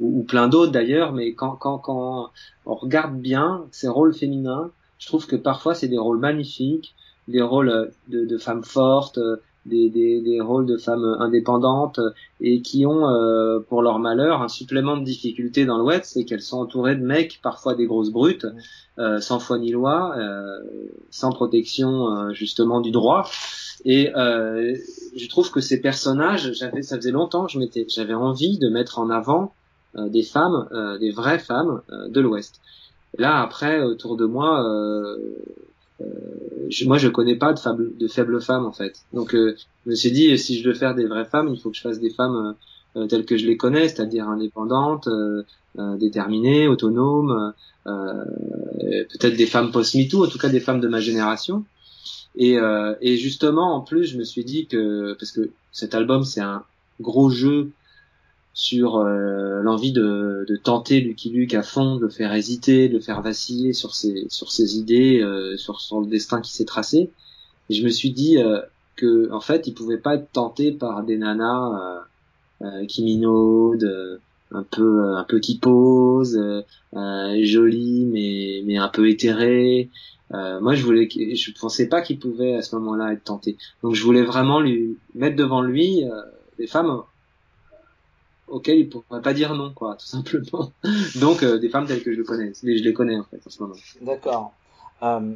ou, 0.00 0.24
plein 0.24 0.48
d'autres 0.48 0.72
d'ailleurs, 0.72 1.12
mais 1.12 1.34
quand, 1.34 1.58
on 1.86 2.28
regarde 2.66 3.16
bien 3.16 3.64
ces 3.70 3.88
rôles 3.88 4.14
féminins, 4.14 4.70
je 4.98 5.06
trouve 5.06 5.26
que 5.26 5.36
parfois 5.36 5.74
c'est 5.74 5.88
des 5.88 5.98
rôles 5.98 6.18
magnifiques, 6.18 6.94
des 7.28 7.42
rôles 7.42 7.92
de 8.08 8.38
femmes 8.38 8.64
fortes, 8.64 9.18
des, 9.66 9.90
des, 9.90 10.20
des, 10.20 10.40
rôles 10.40 10.66
de 10.66 10.76
femmes 10.76 11.04
indépendantes 11.18 12.00
et 12.40 12.62
qui 12.62 12.86
ont, 12.86 13.08
euh, 13.08 13.60
pour 13.60 13.82
leur 13.82 13.98
malheur, 13.98 14.42
un 14.42 14.48
supplément 14.48 14.96
de 14.96 15.04
difficulté 15.04 15.66
dans 15.66 15.78
l'Ouest, 15.78 16.04
c'est 16.04 16.24
qu'elles 16.24 16.42
sont 16.42 16.58
entourées 16.58 16.96
de 16.96 17.04
mecs, 17.04 17.40
parfois 17.42 17.74
des 17.74 17.86
grosses 17.86 18.10
brutes, 18.10 18.46
euh, 18.98 19.20
sans 19.20 19.38
foi 19.38 19.58
ni 19.58 19.70
loi, 19.70 20.14
euh, 20.16 20.58
sans 21.10 21.30
protection 21.30 22.08
euh, 22.08 22.32
justement 22.32 22.80
du 22.80 22.90
droit. 22.90 23.28
Et 23.84 24.14
euh, 24.14 24.76
je 25.16 25.28
trouve 25.28 25.50
que 25.50 25.60
ces 25.60 25.80
personnages, 25.80 26.52
j'avais, 26.52 26.82
ça 26.82 26.96
faisait 26.96 27.10
longtemps 27.10 27.48
je 27.48 27.58
m'étais, 27.58 27.86
j'avais 27.88 28.14
envie 28.14 28.58
de 28.58 28.68
mettre 28.68 28.98
en 28.98 29.10
avant 29.10 29.54
des 29.96 30.22
femmes, 30.22 30.68
des 31.00 31.10
vraies 31.10 31.40
femmes 31.40 31.80
de 31.88 32.20
l'Ouest. 32.20 32.60
Là, 33.18 33.40
après, 33.40 33.82
autour 33.82 34.16
de 34.16 34.24
moi, 34.24 34.64
euh, 34.64 35.16
je, 36.68 36.84
moi 36.86 36.98
je 36.98 37.08
connais 37.08 37.36
pas 37.36 37.52
de, 37.52 37.58
faibles 37.58 37.96
de 37.96 38.08
faibles 38.08 38.40
femmes 38.40 38.64
en 38.64 38.72
fait. 38.72 39.00
Donc 39.12 39.34
euh, 39.34 39.56
je 39.84 39.90
me 39.90 39.94
suis 39.94 40.10
dit 40.10 40.36
si 40.38 40.58
je 40.58 40.68
veux 40.68 40.74
faire 40.74 40.94
des 40.94 41.06
vraies 41.06 41.24
femmes, 41.24 41.48
il 41.52 41.60
faut 41.60 41.70
que 41.70 41.76
je 41.76 41.82
fasse 41.82 42.00
des 42.00 42.10
femmes 42.10 42.54
euh, 42.96 43.06
telles 43.06 43.24
que 43.24 43.36
je 43.36 43.46
les 43.46 43.56
connais, 43.56 43.88
c'est-à-dire 43.88 44.28
indépendantes, 44.28 45.08
déterminées, 45.76 46.66
autonomes, 46.66 47.52
peut-être 47.84 49.36
des 49.36 49.46
femmes 49.46 49.70
post-MeToo, 49.70 50.24
en 50.24 50.28
tout 50.28 50.38
cas 50.38 50.48
des 50.48 50.60
femmes 50.60 50.80
de 50.80 50.88
ma 50.88 51.00
génération. 51.00 51.64
Et, 52.36 52.56
et 53.00 53.16
justement 53.16 53.76
en 53.76 53.80
plus 53.80 54.06
je 54.06 54.18
me 54.18 54.24
suis 54.24 54.44
dit 54.44 54.66
que 54.66 55.14
parce 55.18 55.32
que 55.32 55.50
cet 55.72 55.94
album 55.94 56.24
c'est 56.24 56.40
un 56.40 56.64
gros 57.00 57.30
jeu 57.30 57.70
sur 58.52 58.96
euh, 58.96 59.62
l'envie 59.62 59.92
de, 59.92 60.44
de, 60.48 60.56
tenter 60.56 61.00
Lucky 61.00 61.30
Luke 61.30 61.54
à 61.54 61.62
fond, 61.62 61.96
de 61.96 62.02
le 62.02 62.08
faire 62.08 62.34
hésiter, 62.34 62.88
de 62.88 62.94
le 62.94 63.00
faire 63.00 63.22
vaciller 63.22 63.72
sur 63.72 63.94
ses, 63.94 64.26
sur 64.28 64.50
ses 64.50 64.76
idées, 64.76 65.20
euh, 65.20 65.56
sur, 65.56 65.80
son 65.80 66.00
le 66.00 66.06
destin 66.06 66.40
qui 66.40 66.52
s'est 66.52 66.64
tracé. 66.64 67.10
Et 67.68 67.74
je 67.74 67.84
me 67.84 67.90
suis 67.90 68.10
dit 68.10 68.38
euh, 68.38 68.60
que 68.96 69.30
en 69.32 69.40
fait, 69.40 69.66
il 69.66 69.74
pouvait 69.74 69.98
pas 69.98 70.16
être 70.16 70.30
tenté 70.32 70.72
par 70.72 71.04
des 71.04 71.16
nanas 71.16 72.02
euh, 72.62 72.86
qui 72.86 73.04
minaudent, 73.04 74.20
un 74.52 74.64
peu 74.64 75.14
un 75.14 75.24
peu 75.24 75.38
qui 75.38 75.58
posent, 75.58 76.38
jolies 76.92 78.06
mais 78.06 78.62
mais 78.66 78.78
un 78.78 78.88
peu 78.88 79.08
éthérées. 79.08 79.90
moi, 80.32 80.74
je 80.74 80.84
voulais, 80.84 81.08
je 81.08 81.52
pensais 81.58 81.88
pas 81.88 82.02
qu'il 82.02 82.18
pouvait 82.18 82.54
à 82.56 82.62
ce 82.62 82.74
moment-là 82.76 83.12
être 83.12 83.24
tenté. 83.24 83.56
Donc, 83.84 83.94
je 83.94 84.02
voulais 84.02 84.24
vraiment 84.24 84.60
lui 84.60 84.98
mettre 85.14 85.36
devant 85.36 85.62
lui 85.62 86.02
des 86.58 86.66
femmes 86.66 87.00
auquel 88.50 88.78
il 88.78 88.88
pourrait 88.88 89.22
pas 89.22 89.32
dire 89.32 89.54
non, 89.54 89.72
quoi, 89.72 89.96
tout 89.96 90.06
simplement. 90.06 90.72
Donc, 91.20 91.42
euh, 91.42 91.58
des 91.58 91.68
femmes 91.68 91.86
telles 91.86 92.02
que 92.02 92.12
je 92.12 92.18
le 92.18 92.24
connais, 92.24 92.52
mais 92.62 92.76
je 92.76 92.84
les 92.84 92.92
connais 92.92 93.18
en 93.18 93.24
fait 93.24 93.40
en 93.46 93.50
ce 93.50 93.62
moment. 93.62 93.74
D'accord. 94.02 94.52
Euh, 95.02 95.32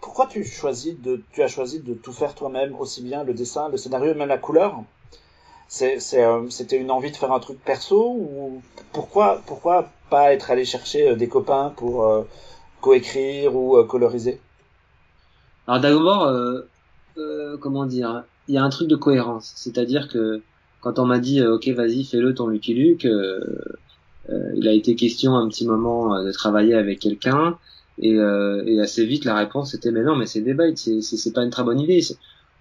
pourquoi 0.00 0.26
tu 0.26 0.44
choisis 0.44 0.98
de, 1.00 1.22
tu 1.32 1.42
as 1.42 1.48
choisi 1.48 1.80
de 1.80 1.94
tout 1.94 2.12
faire 2.12 2.34
toi-même, 2.34 2.74
aussi 2.76 3.02
bien 3.02 3.24
le 3.24 3.34
dessin, 3.34 3.68
le 3.68 3.76
scénario, 3.76 4.14
même 4.14 4.28
la 4.28 4.38
couleur? 4.38 4.82
Euh, 5.82 6.46
c'était 6.50 6.76
une 6.76 6.90
envie 6.90 7.10
de 7.10 7.16
faire 7.16 7.32
un 7.32 7.40
truc 7.40 7.62
perso 7.64 8.16
ou 8.18 8.62
pourquoi, 8.92 9.40
pourquoi 9.46 9.88
pas 10.10 10.32
être 10.32 10.50
allé 10.50 10.64
chercher 10.64 11.14
des 11.16 11.28
copains 11.28 11.72
pour 11.76 12.24
coécrire 12.80 13.54
ou 13.54 13.82
coloriser? 13.84 14.40
Alors 15.68 15.80
d'abord, 15.80 16.62
comment 17.60 17.86
dire, 17.86 18.24
il 18.48 18.54
y 18.54 18.58
a 18.58 18.64
un 18.64 18.68
truc 18.70 18.88
de 18.88 18.96
cohérence, 18.96 19.52
c'est-à-dire 19.54 20.08
que 20.08 20.42
quand 20.80 20.98
on 20.98 21.06
m'a 21.06 21.18
dit 21.18 21.40
euh, 21.40 21.54
ok 21.54 21.68
vas-y 21.68 22.04
fais-le 22.04 22.34
ton 22.34 22.46
Lucky 22.46 22.74
Luke, 22.74 23.04
euh, 23.04 23.40
euh, 24.30 24.52
il 24.56 24.66
a 24.68 24.72
été 24.72 24.94
question 24.94 25.36
un 25.36 25.48
petit 25.48 25.66
moment 25.66 26.22
de 26.22 26.32
travailler 26.32 26.74
avec 26.74 27.00
quelqu'un 27.00 27.58
et, 27.98 28.14
et, 28.14 28.80
assez 28.80 29.04
vite 29.04 29.24
la 29.24 29.36
réponse 29.36 29.74
était 29.74 29.90
mais 29.90 30.02
non 30.02 30.16
mais 30.16 30.26
c'est 30.26 30.40
des 30.40 30.56
c'est 30.76 31.02
c'est 31.02 31.32
pas 31.32 31.44
une 31.44 31.50
très 31.50 31.64
bonne 31.64 31.80
idée. 31.80 32.00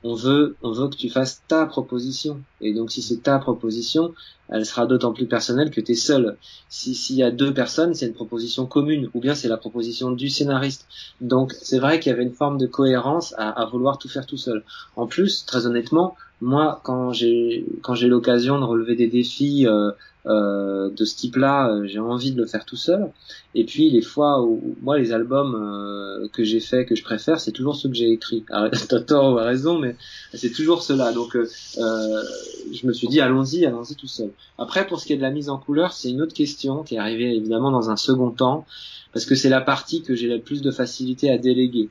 On 0.03 0.15
veut 0.15 0.55
on 0.61 0.71
veut 0.71 0.87
que 0.87 0.95
tu 0.95 1.09
fasses 1.09 1.41
ta 1.47 1.65
proposition 1.65 2.41
et 2.61 2.73
donc 2.73 2.91
si 2.91 3.01
c'est 3.01 3.21
ta 3.21 3.37
proposition, 3.39 4.13
elle 4.47 4.65
sera 4.65 4.85
d'autant 4.85 5.13
plus 5.13 5.27
personnelle 5.27 5.71
que 5.71 5.81
tu 5.81 5.91
es 5.91 5.95
seul. 5.95 6.37
Si 6.69 6.95
s'il 6.95 7.17
y 7.17 7.23
a 7.23 7.31
deux 7.31 7.53
personnes, 7.53 7.93
c'est 7.93 8.07
une 8.07 8.13
proposition 8.13 8.65
commune 8.65 9.09
ou 9.13 9.19
bien 9.19 9.35
c'est 9.35 9.49
la 9.49 9.57
proposition 9.57 10.11
du 10.11 10.29
scénariste. 10.29 10.87
Donc 11.19 11.53
c'est 11.53 11.79
vrai 11.79 11.99
qu'il 11.99 12.11
y 12.11 12.13
avait 12.13 12.23
une 12.23 12.33
forme 12.33 12.57
de 12.57 12.65
cohérence 12.65 13.33
à, 13.37 13.49
à 13.49 13.65
vouloir 13.65 13.97
tout 13.97 14.09
faire 14.09 14.25
tout 14.25 14.37
seul. 14.37 14.63
En 14.95 15.05
plus, 15.05 15.45
très 15.45 15.65
honnêtement, 15.65 16.15
moi, 16.41 16.79
quand 16.83 17.11
j'ai 17.11 17.65
quand 17.81 17.95
j'ai 17.95 18.07
l'occasion 18.07 18.59
de 18.59 18.63
relever 18.63 18.95
des 18.95 19.07
défis 19.07 19.67
euh, 19.67 19.91
euh, 20.29 20.89
de 20.91 21.05
ce 21.05 21.15
type-là, 21.15 21.69
euh, 21.69 21.87
j'ai 21.87 21.99
envie 21.99 22.31
de 22.31 22.37
le 22.37 22.45
faire 22.45 22.63
tout 22.65 22.75
seul. 22.75 23.11
Et 23.55 23.65
puis 23.65 23.89
les 23.89 24.01
fois 24.01 24.43
où 24.43 24.75
moi 24.81 24.99
les 24.99 25.11
albums 25.11 25.55
euh, 25.55 26.27
que 26.29 26.43
j'ai 26.43 26.59
fait 26.59 26.85
que 26.85 26.95
je 26.95 27.03
préfère, 27.03 27.39
c'est 27.39 27.51
toujours 27.51 27.75
ceux 27.75 27.89
que 27.89 27.95
j'ai 27.95 28.11
écrits. 28.11 28.45
T'as 28.47 28.99
tort 29.01 29.33
ou 29.33 29.35
raison, 29.35 29.79
mais 29.79 29.95
c'est 30.33 30.51
toujours 30.51 30.83
cela. 30.83 31.11
Donc 31.11 31.35
euh, 31.35 31.47
je 31.75 32.85
me 32.85 32.93
suis 32.93 33.07
dit 33.07 33.21
allons-y, 33.21 33.65
allons-y 33.65 33.95
tout 33.95 34.07
seul. 34.07 34.31
Après 34.57 34.85
pour 34.85 34.99
ce 34.99 35.07
qui 35.07 35.13
est 35.13 35.17
de 35.17 35.21
la 35.21 35.31
mise 35.31 35.49
en 35.49 35.57
couleur, 35.57 35.93
c'est 35.93 36.11
une 36.11 36.21
autre 36.21 36.33
question 36.33 36.83
qui 36.83 36.95
est 36.95 36.99
arrivée 36.99 37.35
évidemment 37.35 37.71
dans 37.71 37.89
un 37.89 37.97
second 37.97 38.29
temps 38.29 38.65
parce 39.13 39.25
que 39.25 39.33
c'est 39.33 39.49
la 39.49 39.61
partie 39.61 40.03
que 40.03 40.13
j'ai 40.13 40.27
la 40.27 40.37
plus 40.37 40.61
de 40.61 40.69
facilité 40.69 41.31
à 41.31 41.39
déléguer. 41.39 41.89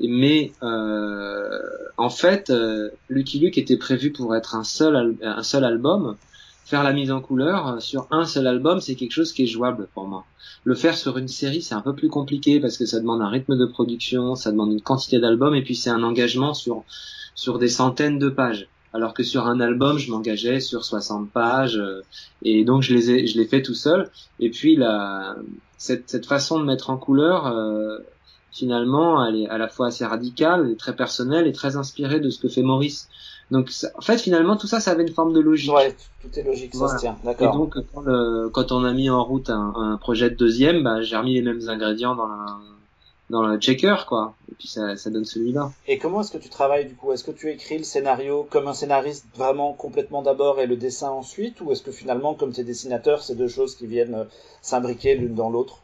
Mais 0.00 0.52
euh, 0.62 1.60
en 1.96 2.10
fait, 2.10 2.50
euh, 2.50 2.90
Lucky 3.08 3.40
Luke 3.40 3.58
était 3.58 3.76
prévu 3.76 4.12
pour 4.12 4.34
être 4.36 4.54
un 4.54 4.64
seul 4.64 5.64
album. 5.64 6.16
Faire 6.68 6.82
la 6.82 6.92
mise 6.92 7.10
en 7.10 7.22
couleur 7.22 7.80
sur 7.80 8.06
un 8.10 8.26
seul 8.26 8.46
album, 8.46 8.82
c'est 8.82 8.94
quelque 8.94 9.12
chose 9.12 9.32
qui 9.32 9.44
est 9.44 9.46
jouable 9.46 9.88
pour 9.94 10.06
moi. 10.06 10.26
Le 10.64 10.74
faire 10.74 10.98
sur 10.98 11.16
une 11.16 11.26
série, 11.26 11.62
c'est 11.62 11.74
un 11.74 11.80
peu 11.80 11.94
plus 11.94 12.10
compliqué 12.10 12.60
parce 12.60 12.76
que 12.76 12.84
ça 12.84 13.00
demande 13.00 13.22
un 13.22 13.30
rythme 13.30 13.56
de 13.56 13.64
production, 13.64 14.34
ça 14.34 14.50
demande 14.50 14.72
une 14.72 14.82
quantité 14.82 15.18
d'albums 15.18 15.54
et 15.54 15.62
puis 15.62 15.74
c'est 15.74 15.88
un 15.88 16.02
engagement 16.02 16.52
sur 16.52 16.84
sur 17.34 17.58
des 17.58 17.70
centaines 17.70 18.18
de 18.18 18.28
pages. 18.28 18.68
Alors 18.92 19.14
que 19.14 19.22
sur 19.22 19.46
un 19.46 19.60
album, 19.60 19.96
je 19.96 20.10
m'engageais 20.10 20.60
sur 20.60 20.84
60 20.84 21.30
pages 21.30 21.78
euh, 21.78 22.02
et 22.42 22.64
donc 22.64 22.82
je 22.82 22.92
les 22.92 23.10
ai, 23.12 23.26
je 23.26 23.38
l'ai 23.38 23.46
fait 23.46 23.62
tout 23.62 23.74
seul. 23.74 24.10
Et 24.38 24.50
puis 24.50 24.76
la 24.76 25.36
cette, 25.78 26.10
cette 26.10 26.26
façon 26.26 26.60
de 26.60 26.66
mettre 26.66 26.90
en 26.90 26.98
couleur, 26.98 27.46
euh, 27.46 27.96
finalement, 28.52 29.24
elle 29.24 29.36
est 29.36 29.48
à 29.48 29.58
la 29.58 29.68
fois 29.68 29.88
assez 29.88 30.04
radicale, 30.04 30.76
très 30.76 30.94
personnelle 30.94 31.46
et 31.46 31.52
très 31.52 31.76
inspirée 31.76 32.20
de 32.20 32.30
ce 32.30 32.38
que 32.38 32.48
fait 32.48 32.62
Maurice. 32.62 33.08
Donc, 33.50 33.70
en 33.96 34.02
fait, 34.02 34.18
finalement, 34.18 34.56
tout 34.56 34.66
ça, 34.66 34.78
ça 34.78 34.90
avait 34.90 35.04
une 35.04 35.14
forme 35.14 35.32
de 35.32 35.40
logique. 35.40 35.72
Ouais, 35.72 35.96
tout 36.20 36.38
est 36.38 36.42
logique, 36.42 36.74
ça 36.74 36.88
se 36.88 36.96
tient. 36.98 37.16
D'accord. 37.24 37.54
Et 37.54 37.56
donc, 37.56 37.74
quand, 37.94 38.50
quand, 38.52 38.72
on 38.72 38.84
a 38.84 38.92
mis 38.92 39.08
en 39.08 39.24
route 39.24 39.48
un, 39.48 39.72
un 39.74 39.96
projet 39.96 40.28
de 40.28 40.34
deuxième, 40.34 40.82
bah, 40.82 41.00
j'ai 41.00 41.16
remis 41.16 41.34
les 41.34 41.42
mêmes 41.42 41.66
ingrédients 41.68 42.14
dans 42.14 42.26
la, 42.26 42.58
dans 43.30 43.46
le 43.46 43.58
checker, 43.58 43.96
quoi. 44.06 44.34
Et 44.50 44.54
puis 44.54 44.68
ça, 44.68 44.96
ça 44.96 45.10
donne 45.10 45.24
celui-là. 45.24 45.70
Et 45.86 45.98
comment 45.98 46.20
est-ce 46.20 46.30
que 46.30 46.38
tu 46.38 46.48
travailles 46.48 46.86
du 46.86 46.94
coup? 46.94 47.12
Est-ce 47.12 47.24
que 47.24 47.30
tu 47.30 47.50
écris 47.50 47.78
le 47.78 47.84
scénario 47.84 48.46
comme 48.50 48.68
un 48.68 48.74
scénariste 48.74 49.26
vraiment 49.34 49.72
complètement 49.72 50.22
d'abord 50.22 50.60
et 50.60 50.66
le 50.66 50.76
dessin 50.76 51.10
ensuite? 51.10 51.60
Ou 51.60 51.72
est-ce 51.72 51.82
que 51.82 51.92
finalement, 51.92 52.34
comme 52.34 52.52
tu 52.52 52.60
es 52.60 52.64
dessinateur, 52.64 53.22
c'est 53.22 53.34
deux 53.34 53.48
choses 53.48 53.76
qui 53.76 53.86
viennent 53.86 54.14
euh, 54.14 54.24
s'imbriquer 54.62 55.14
l'une 55.14 55.34
dans 55.34 55.50
l'autre? 55.50 55.78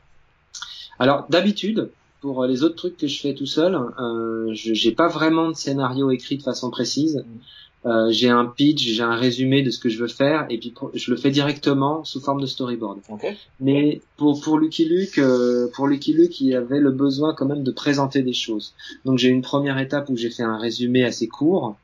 Alors 0.98 1.26
d'habitude, 1.28 1.90
pour 2.24 2.46
les 2.46 2.62
autres 2.62 2.76
trucs 2.76 2.96
que 2.96 3.06
je 3.06 3.20
fais 3.20 3.34
tout 3.34 3.44
seul, 3.44 3.74
euh, 3.74 4.48
je 4.54 4.72
j'ai 4.72 4.92
pas 4.92 5.08
vraiment 5.08 5.50
de 5.50 5.54
scénario 5.54 6.10
écrit 6.10 6.38
de 6.38 6.42
façon 6.42 6.70
précise. 6.70 7.16
Mm. 7.16 7.86
Euh, 7.86 8.10
j'ai 8.12 8.30
un 8.30 8.46
pitch, 8.46 8.82
j'ai 8.82 9.02
un 9.02 9.14
résumé 9.14 9.60
de 9.60 9.70
ce 9.70 9.78
que 9.78 9.90
je 9.90 9.98
veux 9.98 10.08
faire, 10.08 10.46
et 10.48 10.56
puis 10.56 10.72
je 10.94 11.10
le 11.10 11.18
fais 11.18 11.30
directement 11.30 12.02
sous 12.02 12.22
forme 12.22 12.40
de 12.40 12.46
storyboard. 12.46 13.00
Okay. 13.10 13.36
Mais 13.60 14.00
pour 14.16 14.40
pour 14.40 14.58
Lucky 14.58 14.86
Luke, 14.86 15.18
euh, 15.18 15.68
pour 15.74 15.86
Lucky 15.86 16.14
Luke, 16.14 16.40
il 16.40 16.46
y 16.46 16.54
avait 16.54 16.80
le 16.80 16.92
besoin 16.92 17.34
quand 17.34 17.44
même 17.44 17.62
de 17.62 17.70
présenter 17.70 18.22
des 18.22 18.32
choses. 18.32 18.72
Donc 19.04 19.18
j'ai 19.18 19.28
une 19.28 19.42
première 19.42 19.78
étape 19.78 20.08
où 20.08 20.16
j'ai 20.16 20.30
fait 20.30 20.44
un 20.44 20.56
résumé 20.56 21.04
assez 21.04 21.28
court 21.28 21.76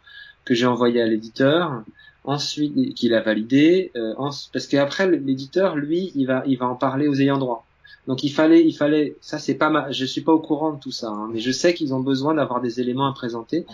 que 0.46 0.54
j'ai 0.54 0.64
envoyé 0.64 1.02
à 1.02 1.06
l'éditeur, 1.06 1.82
ensuite 2.24 2.94
qu'il 2.94 3.12
a 3.12 3.20
validé, 3.20 3.90
euh, 3.94 4.14
parce 4.54 4.66
qu'après 4.66 5.06
l'éditeur, 5.10 5.76
lui, 5.76 6.12
il 6.14 6.24
va 6.24 6.44
il 6.46 6.56
va 6.56 6.66
en 6.66 6.76
parler 6.76 7.08
aux 7.08 7.16
ayants 7.20 7.36
droit. 7.36 7.66
Donc 8.10 8.24
il 8.24 8.30
fallait, 8.30 8.66
il 8.66 8.72
fallait, 8.72 9.16
ça 9.20 9.38
c'est 9.38 9.54
pas 9.54 9.70
ma, 9.70 9.92
je 9.92 10.04
suis 10.04 10.22
pas 10.22 10.32
au 10.32 10.40
courant 10.40 10.72
de 10.72 10.80
tout 10.80 10.90
ça, 10.90 11.10
hein, 11.10 11.28
mais 11.32 11.38
je 11.38 11.52
sais 11.52 11.74
qu'ils 11.74 11.94
ont 11.94 12.00
besoin 12.00 12.34
d'avoir 12.34 12.60
des 12.60 12.80
éléments 12.80 13.06
à 13.06 13.12
présenter, 13.12 13.64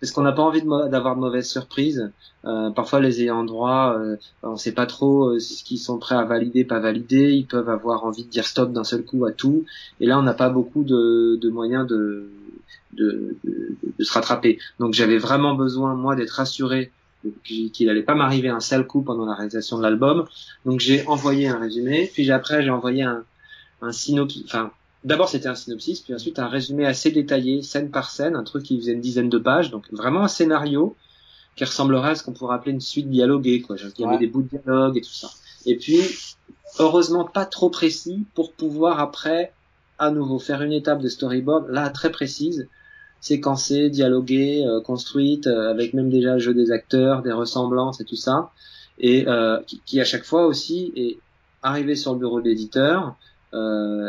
parce 0.00 0.10
qu'on 0.10 0.22
n'a 0.22 0.32
pas 0.32 0.42
envie 0.42 0.62
d'avoir 0.62 1.14
de, 1.14 1.20
mauvaises 1.20 1.48
surprises. 1.48 2.10
Euh, 2.44 2.70
parfois 2.70 2.98
les 2.98 3.22
ayants 3.22 3.44
droit, 3.44 3.96
euh, 3.96 4.16
on 4.42 4.56
sait 4.56 4.72
pas 4.72 4.86
trop 4.86 5.28
euh, 5.28 5.38
ce 5.38 5.62
qu'ils 5.62 5.78
sont 5.78 5.98
prêts 5.98 6.16
à 6.16 6.24
valider, 6.24 6.64
pas 6.64 6.80
valider. 6.80 7.34
Ils 7.34 7.46
peuvent 7.46 7.68
avoir 7.68 8.04
envie 8.04 8.24
de 8.24 8.28
dire 8.28 8.48
stop 8.48 8.72
d'un 8.72 8.82
seul 8.82 9.04
coup 9.04 9.26
à 9.26 9.30
tout, 9.30 9.64
et 10.00 10.06
là 10.06 10.18
on 10.18 10.22
n'a 10.22 10.34
pas 10.34 10.48
beaucoup 10.48 10.82
de, 10.82 11.36
de 11.36 11.48
moyens 11.48 11.86
de, 11.86 12.28
de, 12.94 13.36
de, 13.44 13.76
de 13.96 14.02
se 14.02 14.12
rattraper. 14.12 14.58
Donc 14.80 14.94
j'avais 14.94 15.18
vraiment 15.18 15.54
besoin 15.54 15.94
moi 15.94 16.16
d'être 16.16 16.32
rassuré 16.32 16.90
qu'il 17.44 17.88
allait 17.88 18.02
pas 18.02 18.16
m'arriver 18.16 18.48
un 18.48 18.58
sale 18.58 18.88
coup 18.88 19.02
pendant 19.02 19.24
la 19.24 19.34
réalisation 19.34 19.78
de 19.78 19.84
l'album. 19.84 20.24
Donc 20.66 20.80
j'ai 20.80 21.06
envoyé 21.06 21.46
un 21.46 21.60
résumé, 21.60 22.10
puis 22.12 22.28
après 22.32 22.60
j'ai 22.64 22.70
envoyé 22.70 23.04
un, 23.04 23.22
un 23.82 23.92
synopsis, 23.92 24.44
enfin, 24.46 24.70
d'abord 25.04 25.28
c'était 25.28 25.48
un 25.48 25.54
synopsis, 25.54 26.00
puis 26.00 26.14
ensuite 26.14 26.38
un 26.38 26.48
résumé 26.48 26.86
assez 26.86 27.10
détaillé, 27.10 27.62
scène 27.62 27.90
par 27.90 28.10
scène, 28.10 28.36
un 28.36 28.44
truc 28.44 28.64
qui 28.64 28.78
faisait 28.78 28.92
une 28.92 29.00
dizaine 29.00 29.28
de 29.28 29.38
pages, 29.38 29.70
donc 29.70 29.90
vraiment 29.92 30.22
un 30.22 30.28
scénario 30.28 30.96
qui 31.56 31.64
ressemblerait 31.64 32.10
à 32.10 32.14
ce 32.14 32.24
qu'on 32.24 32.32
pourrait 32.32 32.56
appeler 32.56 32.72
une 32.72 32.80
suite 32.80 33.08
dialoguée, 33.08 33.60
quoi. 33.60 33.76
Il 33.76 34.02
y 34.02 34.04
avait 34.04 34.18
des 34.18 34.26
bouts 34.26 34.42
de 34.42 34.48
dialogue 34.48 34.96
et 34.96 35.00
tout 35.00 35.12
ça. 35.12 35.30
Et 35.66 35.76
puis, 35.76 36.00
heureusement 36.78 37.24
pas 37.24 37.46
trop 37.46 37.70
précis 37.70 38.24
pour 38.34 38.52
pouvoir 38.52 38.98
après, 39.00 39.52
à 39.98 40.10
nouveau, 40.10 40.38
faire 40.38 40.62
une 40.62 40.72
étape 40.72 41.00
de 41.00 41.08
storyboard, 41.08 41.68
là, 41.68 41.90
très 41.90 42.10
précise, 42.10 42.68
séquencée, 43.20 43.88
dialoguée, 43.88 44.64
euh, 44.66 44.80
construite, 44.80 45.46
euh, 45.46 45.70
avec 45.70 45.94
même 45.94 46.10
déjà 46.10 46.34
le 46.34 46.40
jeu 46.40 46.54
des 46.54 46.72
acteurs, 46.72 47.22
des 47.22 47.32
ressemblances 47.32 48.00
et 48.00 48.04
tout 48.04 48.16
ça, 48.16 48.50
et 48.98 49.26
euh, 49.28 49.60
qui, 49.66 49.80
qui, 49.86 50.00
à 50.00 50.04
chaque 50.04 50.24
fois 50.24 50.46
aussi 50.46 50.92
est 50.96 51.18
arrivé 51.62 51.96
sur 51.96 52.12
le 52.12 52.18
bureau 52.18 52.40
de 52.40 52.48
l'éditeur, 52.48 53.16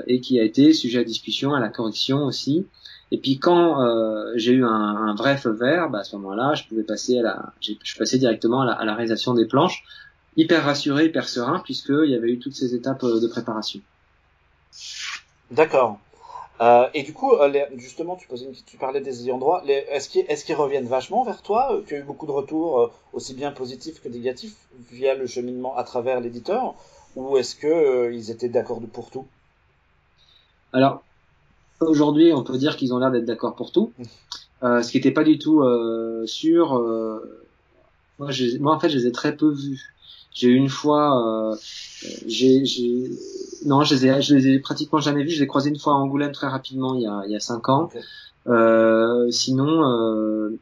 et 0.08 0.22
qui 0.22 0.40
a 0.40 0.44
été 0.44 0.74
sujet 0.74 1.00
à 1.00 1.04
discussion, 1.04 1.54
à 1.54 1.60
la 1.60 1.70
correction 1.70 2.26
aussi. 2.26 2.66
Et 3.12 3.18
puis 3.18 3.38
quand 3.38 3.82
euh, 3.82 4.34
j'ai 4.36 4.54
eu 4.54 4.66
un, 4.66 4.70
un, 4.70 5.16
vrai 5.16 5.38
feu 5.38 5.52
vert, 5.52 5.90
bah, 5.90 6.00
à 6.00 6.04
ce 6.04 6.16
moment-là, 6.16 6.56
je 6.56 6.64
pouvais 6.64 6.84
passer 6.84 7.20
à 7.20 7.22
la, 7.22 7.54
je 7.62 7.98
passais 7.98 8.18
directement 8.18 8.62
à 8.62 8.84
la, 8.84 8.94
réalisation 8.96 9.34
des 9.34 9.46
planches, 9.46 9.84
hyper 10.38 10.64
rassuré, 10.64 11.06
hyper 11.06 11.30
serein, 11.30 11.62
puisqu'il 11.64 12.10
y 12.10 12.16
avait 12.16 12.32
eu 12.32 12.40
toutes 12.40 12.56
ces 12.56 12.74
étapes 12.74 13.04
euh, 13.04 13.20
de 13.20 13.28
préparation. 13.28 13.80
D'accord. 15.52 16.00
Euh, 16.62 16.88
et 16.94 17.04
du 17.04 17.14
coup, 17.14 17.34
euh, 17.34 17.54
justement, 17.76 18.16
tu, 18.16 18.78
parlais 18.78 19.02
des 19.02 19.24
ayants 19.24 19.38
droit. 19.38 19.64
Est-ce 19.68 20.10
qu'ils 20.10 20.26
est 20.28 20.44
qu'ils 20.44 20.56
reviennent 20.56 20.88
vachement 20.88 21.24
vers 21.24 21.42
toi 21.42 21.82
Tu 21.86 21.96
as 21.96 22.00
eu 22.00 22.04
beaucoup 22.04 22.26
de 22.26 22.32
retours, 22.32 22.92
aussi 23.14 23.34
bien 23.34 23.52
positifs 23.52 24.02
que 24.02 24.10
négatifs, 24.10 24.56
via 24.92 25.14
le 25.16 25.28
cheminement 25.28 25.78
à 25.78 25.84
travers 25.84 26.22
l'éditeur? 26.22 26.76
Ou 27.16 27.38
est-ce 27.38 27.56
qu'ils 27.56 28.32
étaient 28.32 28.50
d'accord 28.50 28.82
pour 28.92 29.10
tout? 29.10 29.26
Alors, 30.74 31.04
aujourd'hui, 31.80 32.34
on 32.34 32.44
peut 32.44 32.58
dire 32.58 32.76
qu'ils 32.76 32.94
ont 32.94 33.00
l'air 33.00 33.12
d'être 33.12 33.26
d'accord 33.26 33.56
pour 33.56 33.72
tout, 33.72 33.94
euh, 34.64 34.82
ce 34.82 34.92
qui 34.92 34.98
n'était 34.98 35.12
pas 35.12 35.24
du 35.24 35.40
tout 35.40 35.62
euh, 35.62 36.26
sûr. 36.26 36.78
Euh, 36.78 37.46
moi, 38.20 38.30
moi, 38.60 38.76
en 38.76 38.80
fait, 38.80 38.90
je 38.90 38.98
les 38.98 39.08
ai 39.08 39.12
très 39.12 39.36
peu 39.36 39.50
vus. 39.52 39.94
J'ai 40.34 40.50
eu 40.50 40.56
une 40.56 40.70
fois, 40.70 41.52
euh, 41.52 41.56
j'ai, 42.28 42.62
non, 43.66 43.84
je 43.84 43.96
les 43.96 44.06
ai, 44.06 44.22
je 44.22 44.36
les 44.36 44.48
ai 44.48 44.60
pratiquement 44.60 45.00
jamais 45.00 45.24
vus. 45.24 45.30
Je 45.30 45.38
les 45.38 45.44
ai 45.44 45.48
croisés 45.48 45.70
une 45.70 45.80
fois 45.80 45.94
à 45.94 45.96
Angoulême 45.96 46.34
très 46.34 46.48
rapidement 46.48 46.94
il 46.96 47.04
y 47.04 47.08
a, 47.08 47.24
il 47.26 47.32
y 47.32 47.38
a 47.38 47.40
cinq 47.40 47.70
ans. 47.70 47.90
Euh, 48.48 49.32
sinon, 49.32 49.90
euh, 49.90 50.60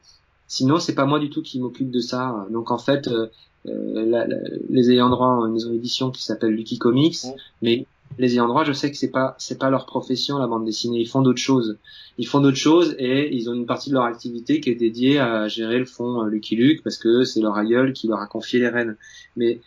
sinon, 0.47 0.77
c'est 0.77 0.93
pas 0.93 1.05
moi 1.05 1.17
du 1.17 1.31
tout 1.31 1.41
qui 1.41 1.59
m'occupe 1.59 1.89
de 1.89 2.01
ça. 2.01 2.45
Donc 2.51 2.69
en 2.69 2.77
fait, 2.77 3.07
euh, 3.07 3.27
la, 3.65 4.27
la, 4.27 4.37
les 4.69 4.91
ayants 4.91 5.09
droit 5.09 5.27
ont 5.27 5.45
une 5.45 5.53
maison 5.53 5.71
d'édition 5.71 6.11
qui 6.11 6.23
s'appelle 6.23 6.51
Lucky 6.51 6.77
Comics, 6.77 7.17
mais 7.61 7.85
les 8.17 8.33
ayants 8.33 8.47
droit, 8.47 8.63
je 8.63 8.73
sais 8.73 8.91
que 8.91 8.97
c'est 8.97 9.11
pas 9.11 9.35
c'est 9.37 9.57
pas 9.57 9.69
leur 9.69 9.85
profession 9.85 10.37
la 10.37 10.47
bande 10.47 10.65
dessinée. 10.65 10.99
Ils 10.99 11.07
font 11.07 11.21
d'autres 11.21 11.41
choses. 11.41 11.77
Ils 12.17 12.27
font 12.27 12.41
d'autres 12.41 12.57
choses 12.57 12.95
et 12.99 13.35
ils 13.35 13.49
ont 13.49 13.53
une 13.53 13.65
partie 13.65 13.89
de 13.89 13.95
leur 13.95 14.03
activité 14.03 14.59
qui 14.59 14.69
est 14.69 14.75
dédiée 14.75 15.19
à 15.19 15.47
gérer 15.47 15.79
le 15.79 15.85
fond 15.85 16.21
euh, 16.21 16.29
Lucky 16.29 16.55
Luke 16.55 16.83
parce 16.83 16.97
que 16.97 17.23
c'est 17.23 17.41
leur 17.41 17.57
aïeul 17.57 17.93
qui 17.93 18.07
leur 18.07 18.19
a 18.19 18.27
confié 18.27 18.59
les 18.59 18.69
rênes. 18.69 18.97
Mais 19.35 19.61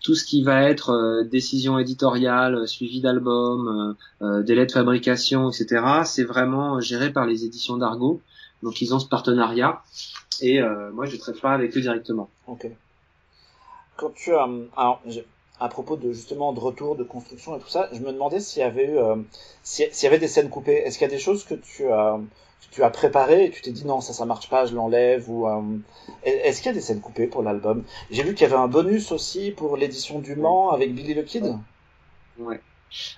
tout 0.00 0.14
ce 0.14 0.24
qui 0.24 0.42
va 0.42 0.62
être 0.68 0.90
euh, 0.90 1.24
décision 1.24 1.78
éditoriale, 1.78 2.66
suivi 2.66 3.00
d'albums, 3.00 3.96
euh, 4.22 4.42
délai 4.42 4.66
de 4.66 4.72
fabrication, 4.72 5.50
etc. 5.50 5.82
C'est 6.04 6.24
vraiment 6.24 6.80
géré 6.80 7.12
par 7.12 7.26
les 7.26 7.44
éditions 7.44 7.76
d'Argo. 7.76 8.20
Donc 8.62 8.82
ils 8.82 8.94
ont 8.94 8.98
ce 8.98 9.08
partenariat 9.08 9.82
et 10.42 10.60
moi 10.92 11.06
je 11.06 11.16
traite 11.16 11.40
pas 11.40 11.52
avec 11.52 11.74
eux 11.76 11.80
directement. 11.80 12.28
Ok. 12.46 12.66
Quand 14.00 14.14
tu 14.14 14.34
as 14.34 14.48
alors 14.76 15.02
à 15.60 15.68
propos 15.68 15.96
de 15.96 16.10
justement 16.10 16.54
de 16.54 16.60
retour, 16.60 16.96
de 16.96 17.04
construction 17.04 17.54
et 17.54 17.60
tout 17.60 17.68
ça, 17.68 17.90
je 17.92 18.00
me 18.00 18.12
demandais 18.12 18.40
s'il 18.40 18.60
y 18.60 18.64
avait 18.64 18.86
eu, 18.86 18.96
euh, 18.96 19.16
s'il 19.62 19.90
y 20.02 20.06
avait 20.06 20.18
des 20.18 20.26
scènes 20.26 20.48
coupées. 20.48 20.78
Est-ce 20.78 20.96
qu'il 20.96 21.06
y 21.06 21.10
a 21.10 21.14
des 21.14 21.20
choses 21.20 21.44
que 21.44 21.52
tu 21.54 21.86
as, 21.92 22.18
tu 22.70 22.82
as 22.82 22.88
préparées 22.88 23.44
et 23.44 23.50
tu 23.50 23.60
t'es 23.60 23.70
dit 23.70 23.86
non 23.86 24.00
ça 24.00 24.14
ça 24.14 24.24
marche 24.24 24.48
pas, 24.48 24.64
je 24.64 24.74
l'enlève 24.74 25.28
ou 25.28 25.46
euh, 25.46 25.60
est-ce 26.22 26.62
qu'il 26.62 26.68
y 26.68 26.70
a 26.70 26.72
des 26.72 26.80
scènes 26.80 27.02
coupées 27.02 27.26
pour 27.26 27.42
l'album? 27.42 27.84
J'ai 28.10 28.22
vu 28.22 28.32
qu'il 28.32 28.48
y 28.48 28.50
avait 28.50 28.60
un 28.60 28.68
bonus 28.68 29.12
aussi 29.12 29.50
pour 29.50 29.76
l'édition 29.76 30.18
du 30.20 30.34
Mans 30.34 30.70
avec 30.70 30.94
Billy 30.94 31.14
the 31.14 31.26
Kid. 31.26 31.54
Ouais. 32.38 32.60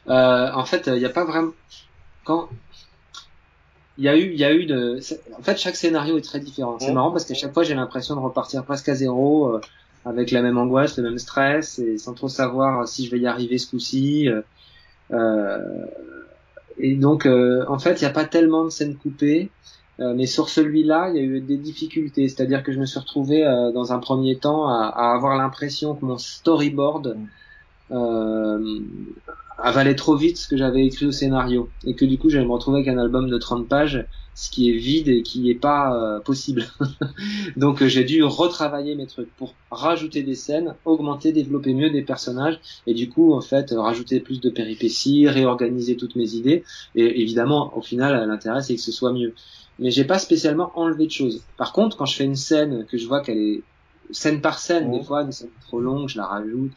Euh, 0.09 0.51
en 0.53 0.65
fait, 0.65 0.89
il 0.89 0.95
n'y 0.95 1.05
a 1.05 1.11
pas 1.11 1.25
vraiment 1.25 1.53
quand 2.25 2.49
il 3.99 4.05
y 4.05 4.09
a 4.09 4.17
eu, 4.17 4.33
il 4.33 4.41
y 4.41 4.45
a 4.45 4.53
eu 4.53 4.67
de, 4.67 4.99
en 5.39 5.43
fait, 5.43 5.57
chaque 5.59 5.77
scénario 5.77 6.19
est 6.19 6.23
très 6.23 6.41
différent. 6.41 6.77
C'est 6.81 6.93
marrant 6.93 7.13
parce 7.13 7.25
qu'à 7.25 7.35
chaque 7.35 7.53
fois, 7.53 7.63
j'ai 7.63 7.75
l'impression 7.75 8.17
de 8.17 8.21
repartir 8.21 8.65
presque 8.65 8.89
à 8.89 8.95
zéro 8.95 9.61
avec 10.05 10.31
la 10.31 10.43
même 10.43 10.59
angoisse, 10.59 10.97
le 10.97 11.05
même 11.05 11.19
stress, 11.19 11.79
et 11.79 11.99
sans 11.99 12.15
trop 12.15 12.29
savoir 12.29 12.87
si 12.89 13.07
je 13.07 13.11
vais 13.11 13.21
y 13.21 13.27
arriver 13.27 13.59
ce 13.59 13.71
coup-ci. 13.71 14.29
Euh, 14.29 14.43
euh 15.13 15.87
et 16.79 16.97
donc, 16.97 17.27
euh, 17.27 17.65
en 17.69 17.79
fait, 17.79 18.01
il 18.01 18.05
n'y 18.05 18.11
a 18.11 18.15
pas 18.15 18.25
tellement 18.25 18.65
de 18.65 18.71
scènes 18.71 18.97
coupées, 18.97 19.51
euh, 20.01 20.15
mais 20.17 20.25
sur 20.25 20.49
celui-là, 20.49 21.11
il 21.11 21.17
y 21.17 21.19
a 21.19 21.23
eu 21.23 21.41
des 21.41 21.59
difficultés. 21.59 22.29
C'est-à-dire 22.29 22.63
que 22.63 22.73
je 22.73 22.81
me 22.81 22.87
suis 22.87 22.99
retrouvé 22.99 23.43
dans 23.75 23.93
un 23.93 23.99
premier 23.99 24.39
temps 24.39 24.67
à, 24.69 24.87
à 24.87 25.15
avoir 25.15 25.37
l'impression 25.37 25.95
que 25.95 26.05
mon 26.07 26.17
storyboard 26.17 27.19
euh, 27.93 28.81
avalait 29.59 29.95
trop 29.95 30.17
vite 30.17 30.39
ce 30.39 30.49
que 30.49 30.57
j'avais 30.57 30.87
écrit 30.87 31.07
au 31.07 31.13
scénario. 31.13 31.71
Et 31.85 31.95
que 31.95 32.05
du 32.05 32.19
coup 32.19 32.29
j'allais 32.29 32.45
me 32.45 32.53
retrouver 32.53 32.81
avec 32.81 32.89
un 32.89 32.99
album 32.99 33.29
de 33.29 33.39
30 33.39 33.69
pages 33.69 34.07
ce 34.35 34.51
qui 34.51 34.71
est 34.71 34.77
vide 34.77 35.09
et 35.09 35.23
qui 35.23 35.41
n'est 35.41 35.55
pas 35.55 35.95
euh, 35.95 36.21
possible. 36.21 36.65
Donc 37.57 37.83
euh, 37.83 37.89
j'ai 37.89 38.05
dû 38.05 38.23
retravailler 38.25 38.95
mes 38.95 39.07
trucs 39.07 39.35
pour 39.37 39.55
rajouter 39.71 40.23
des 40.23 40.35
scènes 40.35 40.75
augmenter 40.85 41.33
développer 41.33 41.75
mieux 41.75 41.91
des 41.91 42.03
personnages 42.03 42.61
et 42.87 42.95
du 42.95 43.09
coup 43.09 43.35
en 43.35 43.41
fait 43.41 43.73
rajouter 43.73 44.21
plus 44.21 44.41
de 44.41 44.51
péripéties 44.51 45.29
réorganiser 45.29 45.97
toutes 45.97 46.17
mes 46.17 46.35
idées. 46.35 46.65
Et 46.95 47.21
évidemment 47.21 47.77
au 47.77 47.83
final 47.83 48.27
l'intérêt 48.27 48.63
c'est 48.63 48.75
que 48.77 48.81
ce 48.81 48.93
soit 48.93 49.13
mieux. 49.13 49.35
Mais 49.79 49.91
j'ai 49.91 50.05
pas 50.05 50.19
spécialement 50.19 50.73
enlevé 50.79 51.07
de 51.07 51.13
choses. 51.13 51.45
Par 51.57 51.73
contre 51.73 51.97
quand 51.97 52.07
je 52.07 52.17
fais 52.17 52.25
une 52.25 52.37
scène 52.37 52.87
que 52.87 52.97
je 52.97 53.07
vois 53.07 53.21
qu'elle 53.21 53.39
est 53.39 53.65
scène 54.13 54.41
par 54.41 54.59
scène. 54.59 54.91
Des 54.91 55.03
fois, 55.03 55.23
une 55.23 55.33
scène 55.33 55.49
trop 55.67 55.81
longue, 55.81 56.09
je 56.09 56.19
la 56.19 56.27
rajoute, 56.27 56.71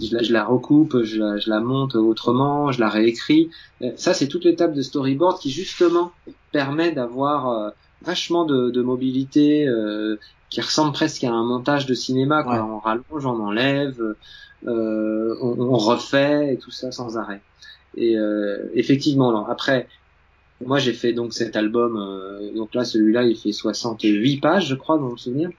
je 0.00 0.14
la, 0.14 0.22
je 0.22 0.32
la 0.32 0.44
recoupe, 0.44 1.02
je 1.02 1.18
la, 1.18 1.38
je 1.38 1.48
la, 1.48 1.60
monte 1.60 1.94
autrement, 1.94 2.72
je 2.72 2.80
la 2.80 2.88
réécris. 2.88 3.50
Euh, 3.82 3.92
ça, 3.96 4.14
c'est 4.14 4.28
toute 4.28 4.44
l'étape 4.44 4.74
de 4.74 4.82
storyboard 4.82 5.40
qui 5.40 5.50
justement 5.50 6.12
permet 6.52 6.92
d'avoir 6.92 7.48
euh, 7.48 7.70
vachement 8.02 8.44
de, 8.44 8.70
de 8.70 8.82
mobilité, 8.82 9.66
euh, 9.66 10.18
qui 10.50 10.60
ressemble 10.60 10.92
presque 10.92 11.24
à 11.24 11.30
un 11.30 11.44
montage 11.44 11.86
de 11.86 11.94
cinéma. 11.94 12.42
Quoi. 12.42 12.64
On 12.64 12.78
rallonge, 12.78 13.26
on 13.26 13.40
enlève, 13.40 14.00
euh, 14.66 15.36
on, 15.40 15.60
on, 15.60 15.76
refait 15.76 16.54
et 16.54 16.58
tout 16.58 16.72
ça 16.72 16.90
sans 16.90 17.16
arrêt. 17.16 17.40
Et 17.96 18.14
effectivement, 18.74 19.30
alors, 19.30 19.50
après, 19.50 19.88
moi 20.64 20.78
j'ai 20.78 20.92
fait 20.92 21.12
donc 21.12 21.32
cet 21.32 21.56
album, 21.56 21.98
donc 22.54 22.72
là 22.72 22.84
celui-là 22.84 23.24
il 23.24 23.36
fait 23.36 23.50
68 23.50 24.40
pages 24.40 24.68
je 24.68 24.76
crois 24.76 24.96
dans 24.96 25.10
le 25.10 25.16
souvenir. 25.16 25.50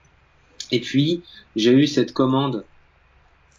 Et 0.72 0.80
puis 0.80 1.22
j'ai 1.54 1.72
eu 1.72 1.86
cette 1.86 2.12
commande 2.12 2.64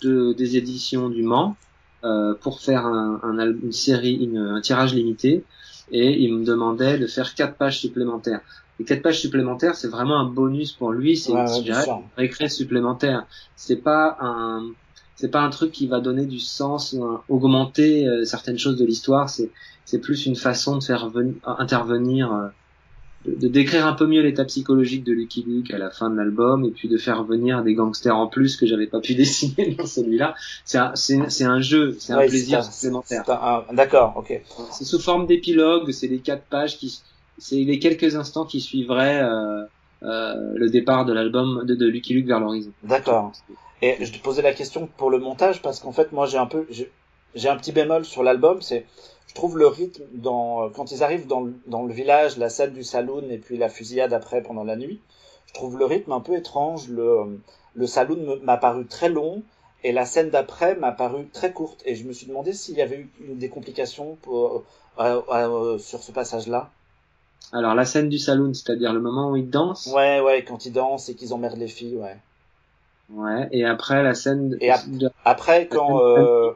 de, 0.01 0.33
des 0.33 0.57
éditions 0.57 1.09
du 1.09 1.23
Mans 1.23 1.55
euh, 2.03 2.33
pour 2.33 2.59
faire 2.59 2.85
un, 2.85 3.21
un, 3.23 3.37
une 3.39 3.71
série, 3.71 4.15
une, 4.15 4.37
un 4.37 4.59
tirage 4.59 4.93
limité, 4.93 5.45
et 5.91 6.19
il 6.21 6.33
me 6.35 6.43
demandait 6.43 6.97
de 6.97 7.07
faire 7.07 7.33
quatre 7.33 7.55
pages 7.55 7.79
supplémentaires. 7.79 8.41
Les 8.79 8.85
quatre 8.85 9.03
pages 9.03 9.21
supplémentaires, 9.21 9.75
c'est 9.75 9.87
vraiment 9.87 10.19
un 10.19 10.25
bonus 10.25 10.71
pour 10.71 10.91
lui, 10.91 11.15
c'est 11.15 11.31
ouais, 11.31 11.45
ouais, 11.45 11.89
un 11.89 12.01
récré 12.17 12.49
supplémentaire. 12.49 13.25
C'est 13.55 13.77
pas 13.77 14.17
un 14.19 14.71
c'est 15.15 15.29
pas 15.29 15.41
un 15.41 15.51
truc 15.51 15.71
qui 15.71 15.87
va 15.87 16.01
donner 16.01 16.25
du 16.25 16.39
sens 16.39 16.93
ou 16.93 17.19
augmenter 17.29 18.07
euh, 18.07 18.25
certaines 18.25 18.57
choses 18.57 18.77
de 18.77 18.85
l'histoire. 18.85 19.29
C'est 19.29 19.51
c'est 19.85 19.99
plus 19.99 20.25
une 20.25 20.35
façon 20.35 20.77
de 20.77 20.83
faire 20.83 21.09
venir, 21.09 21.35
intervenir, 21.45 22.33
euh, 22.33 22.47
de, 23.25 23.35
de, 23.35 23.47
décrire 23.47 23.85
un 23.85 23.93
peu 23.93 24.05
mieux 24.05 24.21
l'état 24.21 24.45
psychologique 24.45 25.03
de 25.03 25.13
Lucky 25.13 25.43
Luke 25.43 25.71
à 25.71 25.77
la 25.77 25.89
fin 25.89 26.09
de 26.09 26.15
l'album 26.15 26.65
et 26.65 26.71
puis 26.71 26.87
de 26.87 26.97
faire 26.97 27.23
venir 27.23 27.63
des 27.63 27.73
gangsters 27.73 28.15
en 28.15 28.27
plus 28.27 28.57
que 28.57 28.65
j'avais 28.65 28.87
pas 28.87 28.99
pu 28.99 29.15
dessiner 29.15 29.75
dans 29.75 29.85
celui-là. 29.85 30.35
C'est 30.65 30.77
un, 30.77 30.95
c'est, 30.95 31.43
un 31.43 31.61
jeu, 31.61 31.95
c'est 31.99 32.13
un 32.13 32.19
plaisir 32.27 32.63
supplémentaire. 32.63 33.23
D'accord, 33.71 34.13
ok. 34.17 34.41
C'est 34.71 34.85
sous 34.85 34.99
forme 34.99 35.27
d'épilogue, 35.27 35.91
c'est 35.91 36.07
les 36.07 36.19
quatre 36.19 36.43
pages 36.43 36.77
qui, 36.77 37.01
c'est 37.37 37.55
les 37.55 37.79
quelques 37.79 38.15
instants 38.15 38.45
qui 38.45 38.61
suivraient 38.61 39.21
euh, 39.21 39.63
euh, 40.03 40.53
le 40.55 40.69
départ 40.69 41.05
de 41.05 41.13
l'album 41.13 41.63
de, 41.65 41.75
de 41.75 41.87
Lucky 41.87 42.13
Luke 42.13 42.27
vers 42.27 42.39
l'horizon. 42.39 42.71
D'accord. 42.83 43.31
Et 43.81 43.97
je 43.99 44.11
te 44.11 44.19
posais 44.19 44.41
la 44.41 44.53
question 44.53 44.87
pour 44.97 45.09
le 45.09 45.19
montage 45.19 45.61
parce 45.61 45.79
qu'en 45.79 45.91
fait 45.91 46.11
moi 46.11 46.25
j'ai 46.25 46.37
un 46.37 46.45
peu 46.45 46.65
j'ai 47.35 47.49
un 47.49 47.57
petit 47.57 47.71
bémol 47.71 48.05
sur 48.05 48.23
l'album, 48.23 48.61
c'est 48.61 48.85
je 49.27 49.33
trouve 49.33 49.57
le 49.57 49.67
rythme 49.67 50.03
dans 50.13 50.69
quand 50.69 50.91
ils 50.91 51.03
arrivent 51.03 51.27
dans 51.27 51.41
le, 51.41 51.53
dans 51.67 51.83
le 51.83 51.93
village, 51.93 52.37
la 52.37 52.49
scène 52.49 52.73
du 52.73 52.83
saloon 52.83 53.23
et 53.29 53.37
puis 53.37 53.57
la 53.57 53.69
fusillade 53.69 54.13
après 54.13 54.41
pendant 54.41 54.63
la 54.63 54.75
nuit, 54.75 54.99
je 55.47 55.53
trouve 55.53 55.77
le 55.77 55.85
rythme 55.85 56.11
un 56.11 56.19
peu 56.19 56.35
étrange. 56.35 56.89
Le 56.89 57.39
le 57.75 57.87
saloon 57.87 58.39
m'a 58.43 58.57
paru 58.57 58.85
très 58.85 59.09
long 59.09 59.41
et 59.83 59.91
la 59.91 60.05
scène 60.05 60.29
d'après 60.29 60.75
m'a 60.75 60.91
paru 60.91 61.27
très 61.33 61.51
courte 61.51 61.81
et 61.85 61.95
je 61.95 62.05
me 62.05 62.13
suis 62.13 62.27
demandé 62.27 62.53
s'il 62.53 62.75
y 62.75 62.81
avait 62.81 62.99
eu 62.99 63.09
des 63.19 63.49
complications 63.49 64.17
pour, 64.21 64.63
euh, 64.99 65.21
euh, 65.31 65.77
sur 65.77 66.03
ce 66.03 66.11
passage-là. 66.11 66.69
Alors 67.51 67.75
la 67.75 67.85
scène 67.85 68.09
du 68.09 68.17
saloon, 68.17 68.53
c'est-à-dire 68.53 68.93
le 68.93 69.01
moment 69.01 69.31
où 69.31 69.35
ils 69.35 69.49
dansent. 69.49 69.91
Ouais, 69.93 70.21
ouais, 70.21 70.43
quand 70.43 70.65
ils 70.65 70.71
dansent 70.71 71.09
et 71.09 71.15
qu'ils 71.15 71.33
emmerdent 71.33 71.57
les 71.57 71.67
filles, 71.67 71.97
ouais. 71.97 72.17
Ouais, 73.09 73.49
et 73.51 73.65
après 73.65 74.01
la 74.01 74.13
scène. 74.15 74.57
Et 74.61 74.71
après, 75.25 75.67
quand. 75.67 76.01
Euh... 76.01 76.51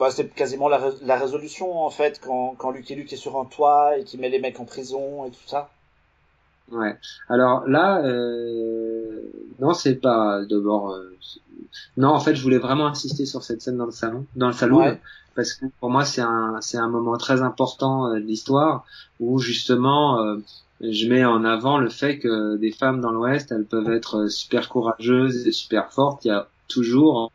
Bah, 0.00 0.10
c'est 0.10 0.34
quasiment 0.34 0.70
la, 0.70 0.80
la, 1.02 1.18
résolution, 1.18 1.84
en 1.84 1.90
fait, 1.90 2.22
quand, 2.24 2.54
quand 2.56 2.70
Lucky 2.70 2.94
Luke 2.94 3.12
est 3.12 3.16
sur 3.16 3.38
un 3.38 3.44
toit 3.44 3.98
et 3.98 4.04
qu'il 4.04 4.18
met 4.18 4.30
les 4.30 4.40
mecs 4.40 4.58
en 4.58 4.64
prison 4.64 5.26
et 5.26 5.30
tout 5.30 5.46
ça. 5.46 5.68
Ouais. 6.72 6.96
Alors 7.28 7.68
là, 7.68 8.02
euh... 8.02 9.30
non, 9.58 9.74
c'est 9.74 9.96
pas 9.96 10.42
d'abord. 10.48 10.92
Euh... 10.92 11.14
Non, 11.98 12.08
en 12.08 12.18
fait, 12.18 12.34
je 12.34 12.42
voulais 12.42 12.56
vraiment 12.56 12.86
insister 12.86 13.26
sur 13.26 13.42
cette 13.42 13.60
scène 13.60 13.76
dans 13.76 13.84
le 13.84 13.92
salon, 13.92 14.24
dans 14.36 14.46
le 14.46 14.54
salon, 14.54 14.78
ouais. 14.78 14.98
parce 15.34 15.52
que 15.52 15.66
pour 15.80 15.90
moi, 15.90 16.06
c'est 16.06 16.22
un, 16.22 16.56
c'est 16.62 16.78
un 16.78 16.88
moment 16.88 17.18
très 17.18 17.42
important 17.42 18.06
euh, 18.06 18.14
de 18.14 18.24
l'histoire 18.24 18.86
où 19.20 19.38
justement 19.38 20.18
euh, 20.22 20.38
je 20.80 21.08
mets 21.08 21.26
en 21.26 21.44
avant 21.44 21.76
le 21.76 21.90
fait 21.90 22.18
que 22.18 22.56
des 22.56 22.72
femmes 22.72 23.02
dans 23.02 23.10
l'Ouest, 23.10 23.52
elles 23.52 23.66
peuvent 23.66 23.92
être 23.92 24.28
super 24.28 24.70
courageuses 24.70 25.46
et 25.46 25.52
super 25.52 25.92
fortes. 25.92 26.24
Il 26.24 26.28
y 26.28 26.30
a 26.30 26.48
toujours 26.68 27.32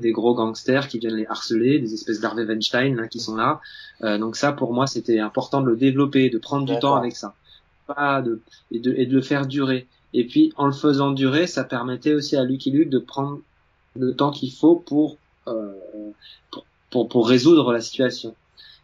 des 0.00 0.12
gros 0.12 0.34
gangsters 0.34 0.88
qui 0.88 0.98
viennent 0.98 1.16
les 1.16 1.26
harceler, 1.26 1.78
des 1.78 1.94
espèces 1.94 2.20
d'Harvey 2.20 2.44
Weinstein 2.44 2.98
hein, 3.00 3.08
qui 3.08 3.20
sont 3.20 3.36
là. 3.36 3.60
Euh, 4.02 4.18
donc 4.18 4.36
ça, 4.36 4.52
pour 4.52 4.72
moi, 4.72 4.86
c'était 4.86 5.18
important 5.18 5.60
de 5.62 5.66
le 5.66 5.76
développer, 5.76 6.30
de 6.30 6.38
prendre 6.38 6.66
du 6.66 6.78
temps 6.78 6.96
avec 6.96 7.16
ça, 7.16 7.34
pas 7.86 8.22
de 8.22 8.40
et, 8.70 8.78
de 8.78 8.92
et 8.96 9.06
de 9.06 9.14
le 9.14 9.22
faire 9.22 9.46
durer. 9.46 9.86
Et 10.12 10.26
puis 10.26 10.52
en 10.56 10.66
le 10.66 10.72
faisant 10.72 11.12
durer, 11.12 11.46
ça 11.46 11.64
permettait 11.64 12.14
aussi 12.14 12.36
à 12.36 12.44
Lucky 12.44 12.70
Luke 12.70 12.90
de 12.90 12.98
prendre 12.98 13.40
le 13.96 14.14
temps 14.14 14.30
qu'il 14.30 14.52
faut 14.52 14.76
pour, 14.76 15.16
euh, 15.48 15.72
pour, 16.50 16.64
pour 16.90 17.08
pour 17.08 17.28
résoudre 17.28 17.72
la 17.72 17.80
situation. 17.80 18.34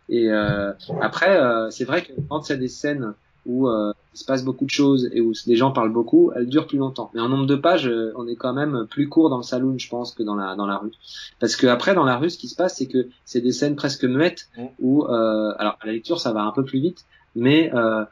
Et 0.09 0.29
euh, 0.29 0.72
après, 1.01 1.37
euh, 1.37 1.70
c'est 1.70 1.85
vrai 1.85 2.03
que 2.03 2.12
quand 2.29 2.48
il 2.48 2.53
y 2.53 2.55
a 2.55 2.59
des 2.59 2.68
scènes 2.68 3.14
où 3.46 3.68
euh, 3.68 3.92
il 4.14 4.18
se 4.18 4.24
passe 4.24 4.44
beaucoup 4.44 4.64
de 4.64 4.70
choses 4.70 5.09
et 5.12 5.20
où 5.20 5.33
les 5.46 5.57
gens 5.57 5.72
parlent 5.72 5.92
beaucoup, 5.92 6.33
elles 6.35 6.48
durent 6.48 6.66
plus 6.66 6.78
longtemps. 6.78 7.11
Mais 7.14 7.20
en 7.20 7.28
nombre 7.28 7.46
de 7.46 7.57
pages, 7.57 7.88
euh, 7.88 8.12
on 8.16 8.26
est 8.28 8.37
quand 8.37 8.52
même 8.52 8.87
plus 8.90 9.09
court 9.09 9.31
dans 9.31 9.38
le 9.38 9.42
saloon, 9.42 9.78
je 9.78 9.88
pense, 9.88 10.12
que 10.12 10.22
dans 10.22 10.35
la 10.35 10.55
dans 10.55 10.66
la 10.66 10.78
rue. 10.78 10.92
Parce 11.40 11.57
que 11.57 11.66
après, 11.66 11.94
dans 11.94 12.05
la 12.05 12.16
rue, 12.16 12.31
ce 12.31 12.38
qui 12.38 12.48
se 12.48 12.55
passe, 12.55 12.76
c'est 12.76 12.87
que 12.87 13.09
c'est 13.24 13.40
des 13.40 13.52
scènes 13.52 13.76
presque 13.76 14.05
muettes 14.05 14.48
où, 14.78 15.05
euh, 15.05 15.55
alors 15.59 15.78
à 15.81 15.87
la 15.87 15.92
lecture, 15.92 16.20
ça 16.20 16.33
va 16.33 16.42
un 16.42 16.52
peu 16.52 16.64
plus 16.64 16.81
vite, 16.81 17.05
mais 17.35 17.72
euh, 17.74 18.05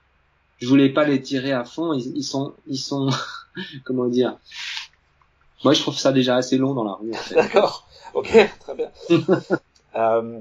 je 0.59 0.69
voulais 0.69 0.91
pas 0.91 1.05
les 1.05 1.21
tirer 1.21 1.53
à 1.53 1.65
fond. 1.65 1.93
Ils, 1.93 2.17
ils 2.17 2.25
sont, 2.25 2.55
ils 2.67 2.79
sont, 2.79 3.11
comment 3.85 4.07
dire? 4.07 4.37
Moi, 5.65 5.75
je 5.75 5.83
trouve 5.83 5.97
ça 5.97 6.13
déjà 6.13 6.37
assez 6.37 6.57
long 6.57 6.75
dans 6.75 6.85
la 6.85 6.95
rue. 6.95 7.13
En 7.13 7.17
fait. 7.17 7.35
D'accord. 7.35 7.87
Ok, 8.15 8.51
très 8.61 8.75
bien. 8.75 8.91
euh, 9.97 10.41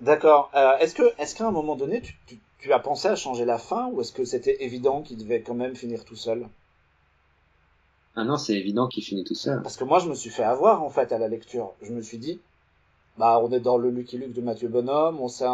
D'accord. 0.00 0.50
Euh, 0.54 0.76
est-ce 0.78 0.94
que, 0.94 1.02
est-ce 1.18 1.34
qu'à 1.34 1.48
un 1.48 1.50
moment 1.50 1.74
donné, 1.74 2.00
tu, 2.00 2.14
tu, 2.26 2.38
tu, 2.58 2.72
as 2.72 2.78
pensé 2.78 3.08
à 3.08 3.16
changer 3.16 3.44
la 3.44 3.58
fin 3.58 3.88
ou 3.88 4.00
est-ce 4.00 4.12
que 4.12 4.24
c'était 4.24 4.64
évident 4.64 5.02
qu'il 5.02 5.18
devait 5.18 5.42
quand 5.42 5.54
même 5.54 5.76
finir 5.76 6.04
tout 6.04 6.16
seul? 6.16 6.46
Ah 8.16 8.24
non, 8.24 8.36
c'est 8.36 8.54
évident 8.54 8.88
qu'il 8.88 9.04
finit 9.04 9.24
tout 9.24 9.34
seul. 9.34 9.62
Parce 9.62 9.76
que 9.76 9.84
moi, 9.84 10.00
je 10.00 10.08
me 10.08 10.14
suis 10.14 10.30
fait 10.30 10.42
avoir 10.42 10.82
en 10.82 10.90
fait 10.90 11.12
à 11.12 11.18
la 11.18 11.28
lecture. 11.28 11.72
Je 11.82 11.92
me 11.92 12.02
suis 12.02 12.18
dit, 12.18 12.40
bah, 13.16 13.40
on 13.42 13.52
est 13.52 13.60
dans 13.60 13.78
le 13.78 13.90
Lucky 13.90 14.18
Luke 14.18 14.32
de 14.32 14.40
Mathieu 14.40 14.68
Bonhomme, 14.68 15.20
on 15.20 15.28
sait, 15.28 15.46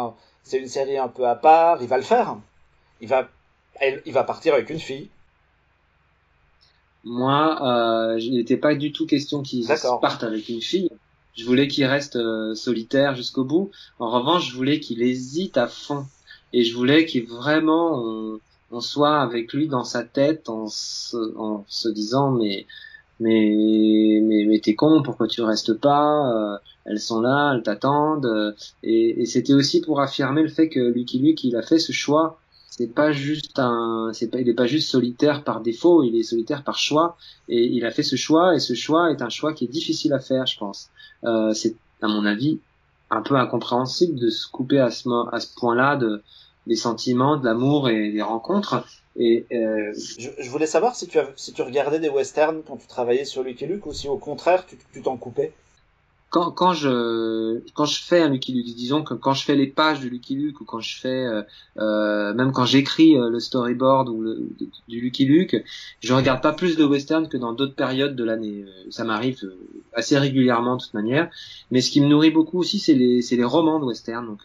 c'est 0.43 0.59
une 0.59 0.67
série 0.67 0.97
un 0.97 1.07
peu 1.07 1.27
à 1.27 1.35
part, 1.35 1.81
il 1.81 1.87
va 1.87 1.97
le 1.97 2.03
faire. 2.03 2.37
Il 3.01 3.07
va, 3.07 3.27
il 4.05 4.13
va 4.13 4.23
partir 4.23 4.53
avec 4.53 4.69
une 4.69 4.79
fille. 4.79 5.09
Moi, 7.03 7.59
euh, 7.61 8.19
il 8.19 8.33
n'était 8.35 8.57
pas 8.57 8.73
du 8.73 8.91
tout 8.91 9.05
question 9.05 9.43
qu'il 9.43 9.67
parte 10.01 10.23
avec 10.23 10.49
une 10.49 10.61
fille. 10.61 10.89
Je 11.35 11.45
voulais 11.45 11.67
qu'il 11.67 11.85
reste 11.85 12.15
euh, 12.15 12.55
solitaire 12.55 13.15
jusqu'au 13.15 13.43
bout. 13.43 13.69
En 13.99 14.09
revanche, 14.09 14.49
je 14.49 14.55
voulais 14.55 14.79
qu'il 14.79 15.03
hésite 15.03 15.57
à 15.57 15.67
fond. 15.67 16.05
Et 16.55 16.63
je 16.63 16.73
voulais 16.73 17.05
qu'il 17.05 17.25
vraiment 17.27 18.01
on, 18.01 18.39
on, 18.71 18.79
soit 18.79 19.19
avec 19.21 19.51
lui 19.53 19.67
dans 19.67 19.83
sa 19.83 20.03
tête 20.03 20.49
en 20.49 20.67
se, 20.67 21.17
en 21.37 21.65
se 21.67 21.89
disant 21.89 22.31
mais 22.31 22.65
mais 23.19 24.19
mais, 24.23 24.45
mais 24.47 24.59
t'es 24.59 24.73
con, 24.73 25.03
pourquoi 25.03 25.27
tu 25.27 25.41
restes 25.41 25.73
pas 25.73 26.31
euh, 26.33 26.57
Elles 26.85 26.99
sont 26.99 27.19
là, 27.19 27.53
elles 27.53 27.63
t'attendent. 27.63 28.55
et, 28.83 29.21
et 29.21 29.25
c'était 29.25 29.53
aussi 29.53 29.81
pour 29.81 29.99
affirmer 30.01 30.43
le 30.43 30.49
fait 30.49 30.69
que 30.69 30.79
Lucky 30.79 31.19
Luke 31.19 31.43
il 31.43 31.55
a 31.57 31.61
fait 31.61 31.79
ce 31.79 31.91
choix 31.91 32.39
c'est 32.77 32.93
pas 32.93 33.11
juste 33.11 33.57
un 33.59 34.11
c'est 34.13 34.27
pas 34.27 34.39
il 34.41 34.49
est 34.49 34.53
pas 34.53 34.65
juste 34.65 34.89
solitaire 34.89 35.43
par 35.43 35.61
défaut 35.61 36.03
il 36.03 36.15
est 36.15 36.23
solitaire 36.23 36.63
par 36.63 36.77
choix 36.77 37.17
et 37.47 37.63
il 37.65 37.85
a 37.85 37.91
fait 37.91 38.03
ce 38.03 38.15
choix 38.15 38.55
et 38.55 38.59
ce 38.59 38.73
choix 38.73 39.11
est 39.11 39.21
un 39.21 39.29
choix 39.29 39.53
qui 39.53 39.65
est 39.65 39.69
difficile 39.69 40.13
à 40.13 40.19
faire 40.19 40.45
je 40.45 40.57
pense 40.57 40.89
euh, 41.23 41.53
c'est 41.53 41.75
à 42.01 42.07
mon 42.07 42.25
avis 42.25 42.59
un 43.11 43.21
peu 43.21 43.35
incompréhensible 43.35 44.19
de 44.19 44.29
se 44.29 44.47
couper 44.49 44.79
à 44.79 44.91
ce 44.91 45.07
à 45.33 45.39
ce 45.39 45.53
point-là 45.55 45.95
de 45.95 46.21
des 46.67 46.75
sentiments 46.75 47.37
de 47.37 47.45
l'amour 47.45 47.89
et 47.89 48.11
des 48.11 48.21
rencontres 48.21 48.85
et 49.17 49.45
euh... 49.53 49.93
je, 50.19 50.29
je, 50.37 50.49
voulais 50.49 50.65
savoir 50.65 50.95
si 50.95 51.07
tu 51.07 51.19
as, 51.19 51.27
si 51.37 51.53
tu 51.53 51.61
regardais 51.61 51.99
des 51.99 52.09
westerns 52.09 52.63
quand 52.67 52.77
tu 52.77 52.87
travaillais 52.87 53.23
sur 53.23 53.43
Lucky 53.43 53.65
Luke 53.65 53.85
ou 53.85 53.93
si 53.93 54.07
au 54.07 54.17
contraire 54.17 54.65
tu 54.65 55.01
t'en 55.01 55.15
coupais 55.15 55.53
quand, 56.35 56.51
quand 56.51 56.73
je 56.73 57.61
quand 57.75 57.85
je 57.85 58.03
fais 58.03 58.21
un 58.21 58.27
Lucky 58.27 58.51
Luke, 58.51 58.65
disons 58.75 59.03
que 59.03 59.13
quand 59.13 59.33
je 59.33 59.45
fais 59.45 59.55
les 59.55 59.67
pages 59.67 60.01
de 60.01 60.09
Lucky 60.09 60.35
Luke 60.35 60.59
ou 60.59 60.65
quand 60.65 60.81
je 60.81 60.99
fais 60.99 61.07
euh, 61.25 61.43
euh, 61.77 62.33
même 62.33 62.51
quand 62.51 62.65
j'écris 62.65 63.15
euh, 63.15 63.29
le 63.29 63.39
storyboard 63.39 64.09
ou 64.09 64.21
le, 64.21 64.45
du 64.89 64.99
Lucky 64.99 65.23
Luke, 65.23 65.55
je 66.01 66.13
regarde 66.13 66.41
pas 66.41 66.51
plus 66.51 66.75
de 66.75 66.83
western 66.83 67.29
que 67.29 67.37
dans 67.37 67.53
d'autres 67.53 67.75
périodes 67.75 68.17
de 68.17 68.23
l'année. 68.25 68.65
Euh, 68.67 68.91
ça 68.91 69.05
m'arrive 69.05 69.39
euh, 69.45 69.57
assez 69.93 70.17
régulièrement 70.17 70.75
de 70.75 70.81
toute 70.81 70.93
manière. 70.93 71.29
Mais 71.71 71.79
ce 71.79 71.89
qui 71.89 72.01
me 72.01 72.07
nourrit 72.07 72.31
beaucoup 72.31 72.59
aussi, 72.59 72.79
c'est 72.79 72.95
les 72.95 73.21
c'est 73.21 73.37
les 73.37 73.45
romans 73.45 73.79
de 73.79 73.85
western. 73.85 74.25
Donc 74.25 74.41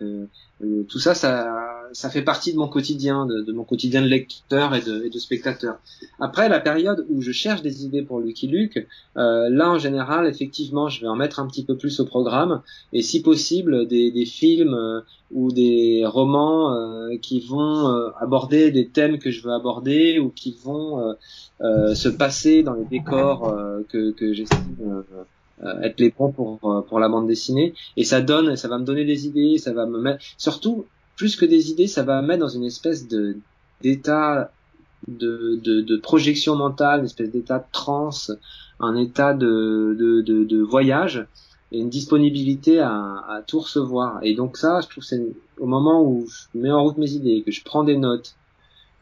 tout 0.89 0.99
ça, 1.01 1.15
ça 1.15 1.80
ça 1.93 2.11
fait 2.11 2.23
partie 2.23 2.53
de 2.53 2.59
mon 2.59 2.69
quotidien, 2.69 3.27
de, 3.27 3.41
de 3.41 3.53
mon 3.53 3.65
quotidien 3.65 4.03
de 4.03 4.07
lecteur 4.07 4.75
et 4.75 4.81
de, 4.81 5.05
et 5.05 5.11
de, 5.11 5.19
spectateur. 5.19 5.79
Après, 6.19 6.49
la 6.49 6.61
période 6.61 7.07
où 7.09 7.23
je 7.23 7.33
cherche 7.33 7.63
des 7.63 7.85
idées 7.85 8.03
pour 8.03 8.21
Lucky 8.21 8.47
Luke, 8.47 8.87
euh, 9.17 9.49
là 9.51 9.71
en 9.71 9.79
général, 9.79 10.27
effectivement, 10.27 10.89
je 10.89 11.01
vais 11.01 11.09
en 11.09 11.17
mettre 11.17 11.41
un 11.41 11.47
petit 11.47 11.65
peu 11.65 11.77
plus 11.77 12.01
au 12.01 12.05
programme, 12.05 12.63
et 12.93 13.03
si 13.03 13.23
possible, 13.23 13.87
des, 13.87 14.11
des 14.11 14.27
films 14.27 14.75
euh, 14.75 15.01
ou 15.33 15.53
des 15.53 16.05
romans 16.05 16.75
euh, 16.75 17.17
qui 17.21 17.41
vont 17.41 17.89
euh, 17.89 18.11
aborder 18.19 18.71
des 18.71 18.89
thèmes 18.89 19.19
que 19.19 19.31
je 19.31 19.43
veux 19.43 19.53
aborder 19.53 20.19
ou 20.19 20.31
qui 20.31 20.57
vont 20.63 21.15
euh, 21.61 21.95
se 21.95 22.09
passer 22.09 22.63
dans 22.63 22.75
les 22.75 22.85
décors 22.85 23.55
que, 23.89 24.13
que 24.13 24.33
j'estime 24.33 25.05
être 25.83 26.01
les 26.01 26.11
bons 26.11 26.33
pour 26.33 26.59
pour 26.89 26.99
la 26.99 27.09
bande 27.09 27.27
dessinée 27.27 27.75
et 27.99 28.05
ça 28.05 28.23
donne 28.23 28.57
ça 28.57 28.67
va 28.67 28.79
me 28.79 28.85
donner 28.85 29.05
des 29.05 29.27
idées 29.27 29.59
ça 29.59 29.75
va 29.75 29.85
me 29.85 30.01
mettre 30.01 30.25
surtout 30.39 30.87
plus 31.21 31.37
que 31.37 31.45
des 31.45 31.71
idées, 31.71 31.87
ça 31.87 32.03
va 32.03 32.23
mettre 32.23 32.41
dans 32.41 32.49
une 32.49 32.65
espèce 32.65 33.07
de 33.07 33.37
d'état 33.83 34.51
de, 35.07 35.61
de, 35.63 35.83
de, 35.83 35.97
projection 35.99 36.57
mentale, 36.57 37.01
une 37.01 37.07
espèce 37.07 37.31
d'état 37.31 37.59
de 37.59 37.65
transe, 37.73 38.33
un 38.79 38.97
état 38.97 39.35
de, 39.35 39.95
de, 39.99 40.23
de, 40.23 40.45
de 40.45 40.63
voyage 40.63 41.27
et 41.73 41.79
une 41.79 41.91
disponibilité 41.91 42.81
à, 42.81 43.23
à, 43.29 43.43
tout 43.47 43.61
recevoir. 43.61 44.21
Et 44.23 44.35
donc 44.35 44.57
ça, 44.57 44.81
je 44.81 44.89
trouve 44.89 45.05
c'est 45.05 45.21
au 45.59 45.67
moment 45.67 46.03
où 46.03 46.27
je 46.27 46.59
mets 46.59 46.73
en 46.73 46.83
route 46.83 46.97
mes 46.97 47.13
idées, 47.13 47.43
que 47.45 47.53
je 47.53 47.63
prends 47.65 47.85
des 47.85 47.99
notes, 47.99 48.35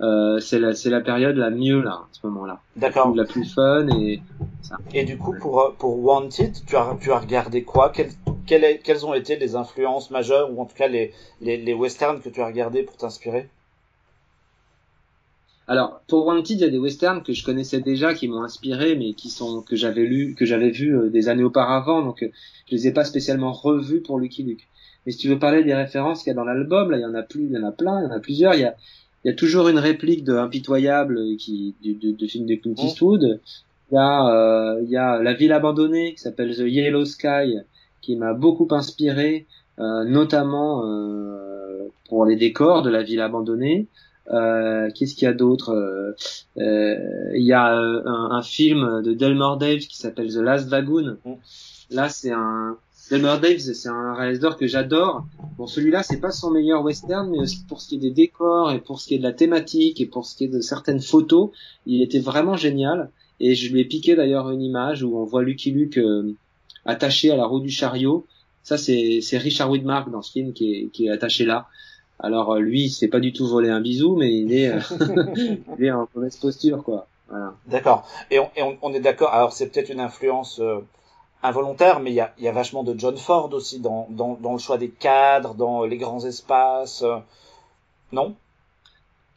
euh, 0.01 0.41
c'est 0.41 0.59
la 0.59 0.75
c'est 0.75 0.91
la 0.91 1.01
période 1.01 1.37
la 1.37 1.51
mieux 1.51 1.81
là, 1.81 1.93
à 1.93 2.09
ce 2.11 2.27
moment-là. 2.27 2.61
D'accord. 2.75 3.15
La 3.15 3.27
plus 3.27 3.45
fun 3.45 3.87
et 3.91 4.23
ça. 4.63 4.77
Et 4.93 5.05
du 5.05 5.17
coup, 5.19 5.37
pour 5.41 5.73
pour 5.79 6.05
Wanted, 6.05 6.53
tu 6.67 6.75
as 6.75 6.97
tu 7.01 7.13
as 7.13 7.21
regardé 7.21 7.63
quoi? 7.63 7.93
Quelles 8.49 8.81
quelles 8.81 9.05
ont 9.07 9.15
été 9.15 9.37
les 9.37 9.55
influences 9.55 10.11
majeures 10.11 10.51
ou 10.53 10.61
en 10.61 10.65
tout 10.65 10.75
cas 10.75 10.89
les 10.89 11.13
les, 11.41 11.57
les 11.59 11.75
westerns 11.75 12.21
que 12.21 12.31
tu 12.31 12.41
as 12.41 12.47
regardé 12.47 12.83
pour 12.83 12.97
t'inspirer? 12.97 13.49
Alors 15.71 16.01
pour 16.09 16.27
Wanted, 16.27 16.59
il 16.59 16.61
y 16.61 16.65
a 16.65 16.71
des 16.71 16.79
westerns 16.79 17.23
que 17.23 17.35
je 17.35 17.45
connaissais 17.45 17.81
déjà, 17.81 18.15
qui 18.15 18.27
m'ont 18.27 18.43
inspiré, 18.43 18.97
mais 18.97 19.13
qui 19.13 19.29
sont 19.29 19.61
que 19.61 19.77
j'avais 19.77 20.07
lu, 20.07 20.35
que 20.35 20.47
j'avais 20.47 20.71
vu 20.71 20.97
euh, 20.97 21.11
des 21.11 21.29
années 21.29 21.45
auparavant, 21.45 22.01
donc 22.01 22.23
euh, 22.23 22.31
je 22.71 22.75
les 22.75 22.89
ai 22.89 22.93
pas 22.93 23.05
spécialement 23.05 23.53
revus 23.53 24.01
pour 24.01 24.19
Lucky 24.19 24.43
Luke. 24.45 24.67
Mais 25.05 25.13
si 25.13 25.19
tu 25.19 25.29
veux 25.29 25.39
parler 25.39 25.63
des 25.65 25.75
références 25.75 26.23
qu'il 26.23 26.31
y 26.31 26.33
a 26.33 26.35
dans 26.35 26.45
l'album, 26.45 26.91
là 26.91 26.97
il 26.97 27.03
y 27.03 27.05
en 27.05 27.15
a 27.15 27.23
plus, 27.23 27.45
il 27.45 27.53
y 27.53 27.59
en 27.59 27.65
a 27.65 27.73
plein, 27.73 28.01
il 28.01 28.05
y 28.05 28.07
en 28.07 28.17
a 28.17 28.19
plusieurs. 28.19 28.55
Il 28.55 28.61
y 28.61 28.65
a, 28.65 28.75
il 29.25 29.29
y 29.29 29.31
a 29.31 29.35
toujours 29.35 29.69
une 29.69 29.79
réplique 29.79 30.25
de 30.25 30.35
Impitoyable 30.35 31.37
qui 31.37 31.75
du, 31.83 31.95
de, 31.95 32.13
de 32.13 32.27
film 32.27 32.47
de 32.47 32.55
Clint 32.55 32.75
mmh. 32.79 32.87
Eastwood. 32.87 33.41
Il 33.91 33.95
y 33.95 33.99
a, 33.99 34.27
euh, 34.27 34.81
il 34.85 34.91
y 34.91 34.97
a 34.97 35.23
La 35.23 35.35
ville 35.35 35.53
abandonnée 35.53 36.15
qui 36.15 36.21
s'appelle 36.21 36.55
The 36.55 36.61
Yellow 36.61 37.05
Sky, 37.05 37.59
qui 38.01 38.17
m'a 38.17 38.35
beaucoup 38.35 38.69
inspiré, 38.71 39.47
euh, 39.79 40.05
notamment 40.05 40.85
euh, 40.85 41.89
pour 42.09 42.25
les 42.25 42.37
décors 42.37 42.83
de 42.83 42.91
la 42.91 43.03
ville 43.03 43.21
abandonnée. 43.21 43.87
Euh, 44.31 44.91
Qu'est-ce 44.95 45.15
qu'il 45.15 45.25
y 45.25 45.31
a 45.31 45.35
d'autre 45.35 45.71
euh, 45.71 46.13
euh, 46.59 47.31
Il 47.35 47.45
y 47.45 47.53
a 47.53 47.79
euh, 47.79 48.03
un, 48.05 48.31
un, 48.33 48.43
film 48.43 49.03
de 49.03 49.15
Delmore 49.15 49.57
Dave 49.57 49.79
qui 49.79 49.97
s'appelle 49.97 50.33
The 50.33 50.39
Last 50.39 50.71
Lagoon. 50.71 51.17
Mm. 51.25 51.33
Là, 51.91 52.09
c'est 52.11 52.33
un 52.33 52.77
Delmore 53.11 53.41
Dave, 53.41 53.59
c'est 53.59 53.89
un 53.89 54.15
réalisateur 54.15 54.57
que 54.59 54.67
j'adore. 54.67 55.27
Bon, 55.57 55.67
celui-là, 55.67 56.03
c'est 56.03 56.21
pas 56.21 56.31
son 56.31 56.51
meilleur 56.51 56.83
western, 56.85 57.31
mais 57.31 57.39
pour 57.67 57.81
ce 57.81 57.89
qui 57.89 57.95
est 57.95 57.99
des 57.99 58.11
décors 58.11 58.71
et 58.73 58.81
pour 58.81 59.01
ce 59.01 59.09
qui 59.09 59.15
est 59.15 59.19
de 59.19 59.23
la 59.23 59.33
thématique 59.33 60.01
et 60.01 60.07
pour 60.07 60.27
ce 60.27 60.37
qui 60.37 60.45
est 60.45 60.49
de 60.49 60.61
certaines 60.61 61.01
photos, 61.01 61.51
il 61.87 62.03
était 62.03 62.21
vraiment 62.21 62.57
génial. 62.57 63.11
Et 63.41 63.55
je 63.55 63.73
lui 63.73 63.81
ai 63.81 63.85
piqué 63.85 64.15
d'ailleurs 64.15 64.51
une 64.51 64.61
image 64.61 65.03
où 65.03 65.17
on 65.17 65.25
voit 65.25 65.43
Lucky 65.43 65.71
Luke 65.71 65.97
euh, 65.97 66.35
attaché 66.89 67.31
à 67.31 67.37
la 67.37 67.47
roue 67.47 67.61
du 67.61 67.71
chariot. 67.71 68.27
Ça, 68.65 68.77
c'est 68.77 69.21
Richard 69.33 69.71
Widmark 69.71 70.11
dans 70.11 70.23
ce 70.23 70.33
film 70.33 70.53
qui 70.53 70.75
est, 70.75 70.87
qui 70.89 71.07
est 71.07 71.11
attaché 71.11 71.45
là. 71.45 71.69
Alors 72.19 72.55
euh, 72.55 72.59
lui, 72.59 72.87
il 72.87 72.91
s'est 72.91 73.07
pas 73.07 73.21
du 73.21 73.33
tout 73.33 73.47
volé 73.47 73.69
un 73.69 73.81
bisou, 73.81 74.17
mais 74.17 74.35
il 74.35 74.53
est, 74.53 74.73
euh, 74.73 74.81
il 75.79 75.85
est 75.85 75.93
en 75.93 76.09
mauvaise 76.15 76.37
posture, 76.37 76.83
quoi. 76.83 77.07
Voilà. 77.29 77.55
D'accord. 77.67 78.09
Et, 78.31 78.41
on, 78.41 78.51
et 78.57 78.79
on, 78.83 78.93
est 78.93 79.01
d'accord. 79.01 79.33
Alors 79.33 79.53
c'est 79.53 79.69
peut-être 79.69 79.91
une 79.91 80.01
influence 80.01 80.59
euh, 80.61 80.81
involontaire, 81.43 82.01
mais 82.01 82.11
il 82.11 82.15
y 82.15 82.21
a, 82.21 82.35
y 82.39 82.49
a, 82.49 82.53
vachement 82.53 82.83
de 82.83 82.99
John 82.99 83.17
Ford 83.17 83.53
aussi 83.53 83.79
dans, 83.79 84.09
dans, 84.11 84.37
dans, 84.41 84.55
le 84.55 84.59
choix 84.59 84.79
des 84.79 84.89
cadres, 84.89 85.55
dans 85.55 85.85
les 85.85 85.99
grands 85.99 86.25
espaces. 86.25 87.05
non? 88.11 88.35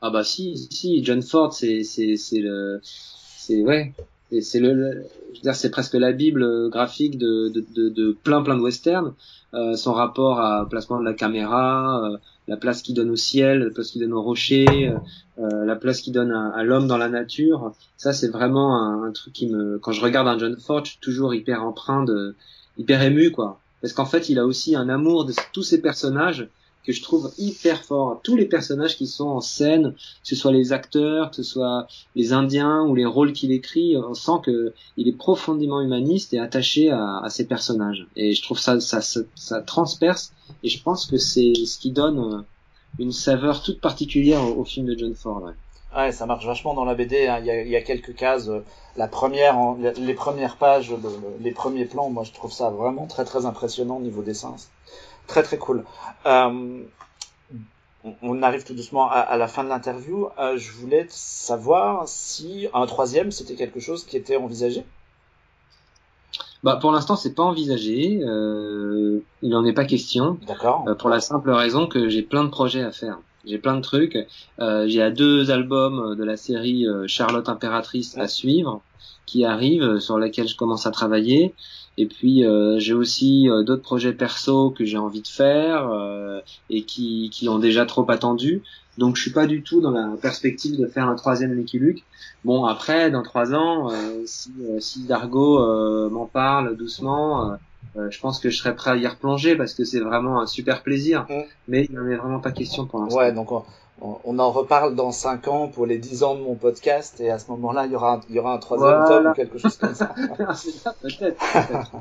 Ah 0.01 0.09
bah 0.09 0.23
si, 0.23 0.57
si. 0.71 1.03
John 1.03 1.21
Ford, 1.21 1.53
c'est 1.53 1.83
c'est 1.83 2.39
le, 2.39 2.79
c'est 2.83 3.61
ouais. 3.61 3.93
C'est 4.39 4.59
le, 4.59 5.03
je 5.33 5.37
veux 5.37 5.41
dire, 5.43 5.55
c'est 5.55 5.71
presque 5.71 5.95
la 5.95 6.13
bible 6.13 6.69
graphique 6.69 7.17
de, 7.17 7.49
de, 7.49 7.89
de, 7.89 8.17
plein 8.23 8.41
plein 8.41 8.55
de 8.55 8.61
westerns. 8.61 9.13
Euh, 9.53 9.75
son 9.75 9.91
rapport 9.91 10.39
à 10.39 10.69
placement 10.69 10.99
de 10.99 11.03
la 11.03 11.13
caméra, 11.13 12.01
euh, 12.05 12.17
la 12.47 12.57
place 12.57 12.81
qu'il 12.81 12.95
donne 12.95 13.09
au 13.09 13.15
ciel, 13.15 13.59
la 13.59 13.69
place 13.69 13.91
qu'il 13.91 14.01
donne 14.01 14.13
au 14.13 14.21
rocher, 14.21 14.65
euh, 14.89 14.97
euh, 15.39 15.65
la 15.65 15.75
place 15.75 16.01
qu'il 16.01 16.13
donne 16.13 16.31
à, 16.31 16.63
l'homme 16.63 16.87
dans 16.87 16.97
la 16.97 17.09
nature. 17.09 17.73
Ça, 17.97 18.13
c'est 18.13 18.29
vraiment 18.29 19.03
un, 19.03 19.11
truc 19.11 19.33
qui 19.33 19.47
me, 19.47 19.77
quand 19.79 19.91
je 19.91 20.01
regarde 20.01 20.27
un 20.27 20.37
John 20.37 20.57
Ford, 20.57 20.83
je 20.85 20.91
suis 20.91 20.99
toujours 20.99 21.33
hyper 21.33 21.63
empreint 21.63 22.03
de, 22.03 22.35
hyper 22.77 23.01
ému, 23.01 23.31
quoi. 23.31 23.59
Parce 23.81 23.93
qu'en 23.93 24.05
fait, 24.05 24.29
il 24.29 24.39
a 24.39 24.45
aussi 24.45 24.75
un 24.75 24.89
amour 24.89 25.25
de 25.25 25.33
tous 25.53 25.63
ces 25.63 25.81
personnages 25.81 26.47
que 26.85 26.91
je 26.91 27.01
trouve 27.01 27.31
hyper 27.37 27.83
fort. 27.83 28.19
Tous 28.23 28.35
les 28.35 28.45
personnages 28.45 28.95
qui 28.97 29.07
sont 29.07 29.27
en 29.27 29.41
scène, 29.41 29.93
que 29.93 29.99
ce 30.23 30.35
soit 30.35 30.51
les 30.51 30.73
acteurs, 30.73 31.29
que 31.29 31.37
ce 31.37 31.43
soit 31.43 31.87
les 32.15 32.33
Indiens 32.33 32.83
ou 32.83 32.95
les 32.95 33.05
rôles 33.05 33.33
qu'il 33.33 33.51
écrit, 33.51 33.95
on 33.97 34.13
sent 34.13 34.39
que 34.43 34.73
il 34.97 35.07
est 35.07 35.17
profondément 35.17 35.81
humaniste 35.81 36.33
et 36.33 36.39
attaché 36.39 36.89
à, 36.89 37.19
à 37.23 37.29
ces 37.29 37.45
personnages. 37.45 38.07
Et 38.15 38.33
je 38.33 38.41
trouve 38.41 38.59
ça, 38.59 38.79
ça, 38.79 39.01
ça, 39.01 39.61
transperce. 39.61 40.33
Et 40.63 40.69
je 40.69 40.81
pense 40.81 41.05
que 41.05 41.17
c'est 41.17 41.53
ce 41.65 41.77
qui 41.77 41.91
donne 41.91 42.19
euh, 42.19 42.41
une 42.99 43.11
saveur 43.11 43.61
toute 43.61 43.79
particulière 43.79 44.41
au, 44.57 44.65
film 44.65 44.85
de 44.85 44.97
John 44.97 45.15
Ford. 45.15 45.43
Ouais. 45.43 45.53
Ouais, 45.95 46.11
ça 46.13 46.25
marche 46.25 46.45
vachement 46.45 46.73
dans 46.73 46.85
la 46.85 46.95
BD. 46.95 47.27
Hein. 47.27 47.39
Il, 47.39 47.45
y 47.45 47.51
a, 47.51 47.61
il, 47.61 47.69
y 47.69 47.75
a, 47.75 47.81
quelques 47.81 48.15
cases. 48.15 48.47
Euh, 48.47 48.63
la 48.97 49.07
première, 49.07 49.57
les 49.97 50.13
premières 50.13 50.57
pages, 50.57 50.93
les 51.39 51.51
premiers 51.51 51.85
plans, 51.85 52.09
moi 52.09 52.23
je 52.23 52.33
trouve 52.33 52.51
ça 52.51 52.69
vraiment 52.69 53.07
très 53.07 53.23
très 53.23 53.45
impressionnant 53.45 53.97
au 53.97 54.01
niveau 54.01 54.21
dessin. 54.21 54.55
Très 55.31 55.43
très 55.43 55.57
cool. 55.57 55.85
Euh, 56.25 56.83
on 58.21 58.43
arrive 58.43 58.65
tout 58.65 58.73
doucement 58.73 59.09
à, 59.09 59.37
la 59.37 59.47
fin 59.47 59.63
de 59.63 59.69
l'interview. 59.69 60.27
Euh, 60.37 60.57
je 60.57 60.73
voulais 60.73 61.05
savoir 61.07 62.03
si 62.05 62.67
un 62.73 62.85
troisième 62.85 63.31
c'était 63.31 63.55
quelque 63.55 63.79
chose 63.79 64.03
qui 64.03 64.17
était 64.17 64.35
envisagé. 64.35 64.83
Bah 66.63 66.77
pour 66.81 66.91
l'instant 66.91 67.15
c'est 67.15 67.33
pas 67.33 67.43
envisagé. 67.43 68.19
Euh, 68.21 69.23
il 69.41 69.51
n'en 69.51 69.63
est 69.63 69.71
pas 69.71 69.85
question. 69.85 70.37
D'accord. 70.45 70.83
pour 70.99 71.07
la 71.07 71.21
simple 71.21 71.51
raison 71.51 71.87
que 71.87 72.09
j'ai 72.09 72.23
plein 72.23 72.43
de 72.43 72.49
projets 72.49 72.83
à 72.83 72.91
faire. 72.91 73.17
J'ai 73.45 73.57
plein 73.57 73.77
de 73.77 73.81
trucs. 73.81 74.17
j'ai 74.59 75.11
deux 75.11 75.49
albums 75.49 76.17
de 76.17 76.23
la 76.25 76.35
série 76.35 76.85
Charlotte 77.07 77.47
Impératrice 77.47 78.17
à 78.17 78.27
suivre 78.27 78.81
qui 79.25 79.45
arrivent 79.45 79.99
sur 79.99 80.17
lesquels 80.17 80.47
je 80.47 80.55
commence 80.55 80.86
à 80.86 80.91
travailler. 80.91 81.53
Et 81.97 82.05
puis 82.05 82.45
euh, 82.45 82.79
j'ai 82.79 82.93
aussi 82.93 83.49
euh, 83.49 83.63
d'autres 83.63 83.81
projets 83.81 84.13
perso 84.13 84.71
que 84.71 84.86
j'ai 84.86 84.97
envie 84.97 85.21
de 85.21 85.27
faire 85.27 85.89
euh, 85.91 86.39
et 86.69 86.84
qui, 86.84 87.29
qui 87.31 87.49
ont 87.49 87.60
déjà 87.60 87.86
trop 87.86 88.10
attendu. 88.10 88.63
Donc 88.97 89.17
je 89.17 89.21
suis 89.21 89.31
pas 89.31 89.45
du 89.45 89.62
tout 89.62 89.81
dans 89.81 89.91
la 89.91 90.15
perspective 90.21 90.79
de 90.79 90.86
faire 90.88 91.07
un 91.07 91.15
troisième 91.15 91.53
Lucky 91.53 91.79
Luke. 91.79 92.03
Bon 92.45 92.65
après 92.65 93.12
dans 93.12 93.23
trois 93.23 93.53
ans, 93.53 93.89
si, 94.25 94.51
si 94.79 95.03
Dargo 95.03 96.10
m'en 96.10 96.25
parle 96.25 96.75
doucement, 96.75 97.57
je 97.95 98.19
pense 98.19 98.39
que 98.39 98.49
je 98.49 98.57
serais 98.57 98.75
prêt 98.75 98.91
à 98.91 98.97
y 98.97 99.07
replonger 99.07 99.55
parce 99.55 99.73
que 99.73 99.86
c'est 99.86 100.01
vraiment 100.01 100.41
un 100.41 100.45
super 100.45 100.84
plaisir. 100.84 101.25
Mmh. 101.29 101.34
Mais 101.69 101.86
il 101.89 101.95
n'en 101.95 102.05
est 102.07 102.17
vraiment 102.17 102.39
pas 102.39 102.51
question 102.51 102.86
pour 102.86 102.99
l'instant. 102.99 103.19
Ouais 103.19 103.31
donc 103.31 103.49
on 104.01 104.39
en 104.39 104.51
reparle 104.51 104.95
dans 104.95 105.11
cinq 105.11 105.47
ans 105.47 105.67
pour 105.67 105.85
les 105.85 105.97
dix 105.97 106.23
ans 106.23 106.35
de 106.35 106.41
mon 106.41 106.55
podcast 106.55 107.19
et 107.19 107.29
à 107.29 107.37
ce 107.37 107.51
moment-là, 107.51 107.85
il 107.85 107.91
y 107.91 107.95
aura, 107.95 108.21
il 108.29 108.35
y 108.35 108.39
aura 108.39 108.53
un 108.53 108.57
troisième 108.57 109.05
tome 109.07 109.27
ou 109.27 109.33
quelque 109.33 109.59
chose 109.59 109.77
comme 109.77 109.93
ça. 109.93 110.13
peut-être. 111.01 111.91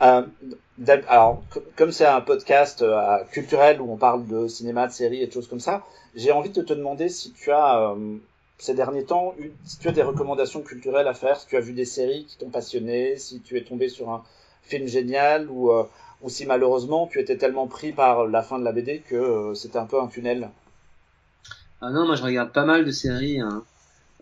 euh, 0.02 0.22
alors, 1.08 1.42
comme 1.76 1.92
c'est 1.92 2.06
un 2.06 2.20
podcast 2.20 2.82
euh, 2.82 3.18
culturel 3.32 3.80
où 3.80 3.92
on 3.92 3.96
parle 3.96 4.26
de 4.26 4.46
cinéma, 4.46 4.86
de 4.86 4.92
séries 4.92 5.22
et 5.22 5.26
de 5.26 5.32
choses 5.32 5.48
comme 5.48 5.60
ça, 5.60 5.82
j'ai 6.14 6.32
envie 6.32 6.50
de 6.50 6.62
te 6.62 6.72
demander 6.72 7.08
si 7.08 7.32
tu 7.32 7.50
as 7.50 7.90
euh, 7.90 8.16
ces 8.58 8.74
derniers 8.74 9.04
temps, 9.04 9.34
si 9.64 9.78
tu 9.78 9.88
as 9.88 9.92
des 9.92 10.02
recommandations 10.02 10.62
culturelles 10.62 11.08
à 11.08 11.14
faire, 11.14 11.38
si 11.40 11.46
tu 11.48 11.56
as 11.56 11.60
vu 11.60 11.72
des 11.72 11.84
séries 11.84 12.26
qui 12.26 12.38
t'ont 12.38 12.50
passionné, 12.50 13.16
si 13.16 13.40
tu 13.40 13.56
es 13.56 13.62
tombé 13.62 13.88
sur 13.88 14.10
un 14.10 14.22
film 14.62 14.86
génial 14.86 15.50
ou, 15.50 15.72
euh, 15.72 15.82
ou 16.22 16.28
si 16.28 16.46
malheureusement 16.46 17.08
tu 17.08 17.18
étais 17.18 17.36
tellement 17.36 17.66
pris 17.66 17.92
par 17.92 18.26
la 18.26 18.42
fin 18.42 18.58
de 18.58 18.64
la 18.64 18.72
BD 18.72 19.00
que 19.00 19.52
c'était 19.54 19.78
un 19.78 19.86
peu 19.86 20.00
un 20.00 20.06
tunnel. 20.06 20.48
Ah 21.82 21.90
non, 21.90 22.06
moi 22.06 22.14
je 22.14 22.22
regarde 22.22 22.52
pas 22.52 22.64
mal 22.64 22.84
de 22.84 22.90
séries. 22.90 23.40
Hein. 23.40 23.62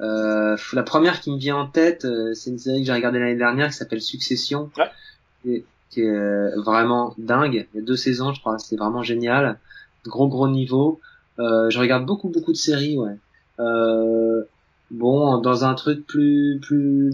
Euh, 0.01 0.57
la 0.73 0.83
première 0.83 1.21
qui 1.21 1.33
me 1.33 1.39
vient 1.39 1.57
en 1.57 1.67
tête, 1.67 2.05
euh, 2.05 2.33
c'est 2.35 2.51
une 2.51 2.59
série 2.59 2.81
que 2.81 2.87
j'ai 2.87 2.93
regardée 2.93 3.19
l'année 3.19 3.37
dernière 3.37 3.69
qui 3.69 3.75
s'appelle 3.75 4.01
Succession, 4.01 4.71
ouais. 4.79 5.65
qui, 5.91 6.01
est, 6.01 6.09
euh, 6.09 6.53
vraiment 6.61 7.15
dingue. 7.19 7.67
Il 7.75 7.79
y 7.79 7.83
a 7.83 7.85
deux 7.85 7.97
saisons, 7.97 8.33
je 8.33 8.41
crois. 8.41 8.59
C'est 8.59 8.77
vraiment 8.77 9.03
génial. 9.03 9.59
Gros 10.05 10.29
gros 10.29 10.49
niveau. 10.49 11.01
Euh, 11.41 11.69
je 11.71 11.79
regarde 11.79 12.07
beaucoup 12.07 12.29
beaucoup 12.29 12.53
de 12.53 12.57
séries, 12.57 12.97
ouais. 12.97 13.17
Euh, 13.61 14.45
bon, 14.91 15.39
dans 15.39 15.65
un 15.65 15.75
truc 15.75 16.07
plus 16.07 16.61
plus 16.63 17.13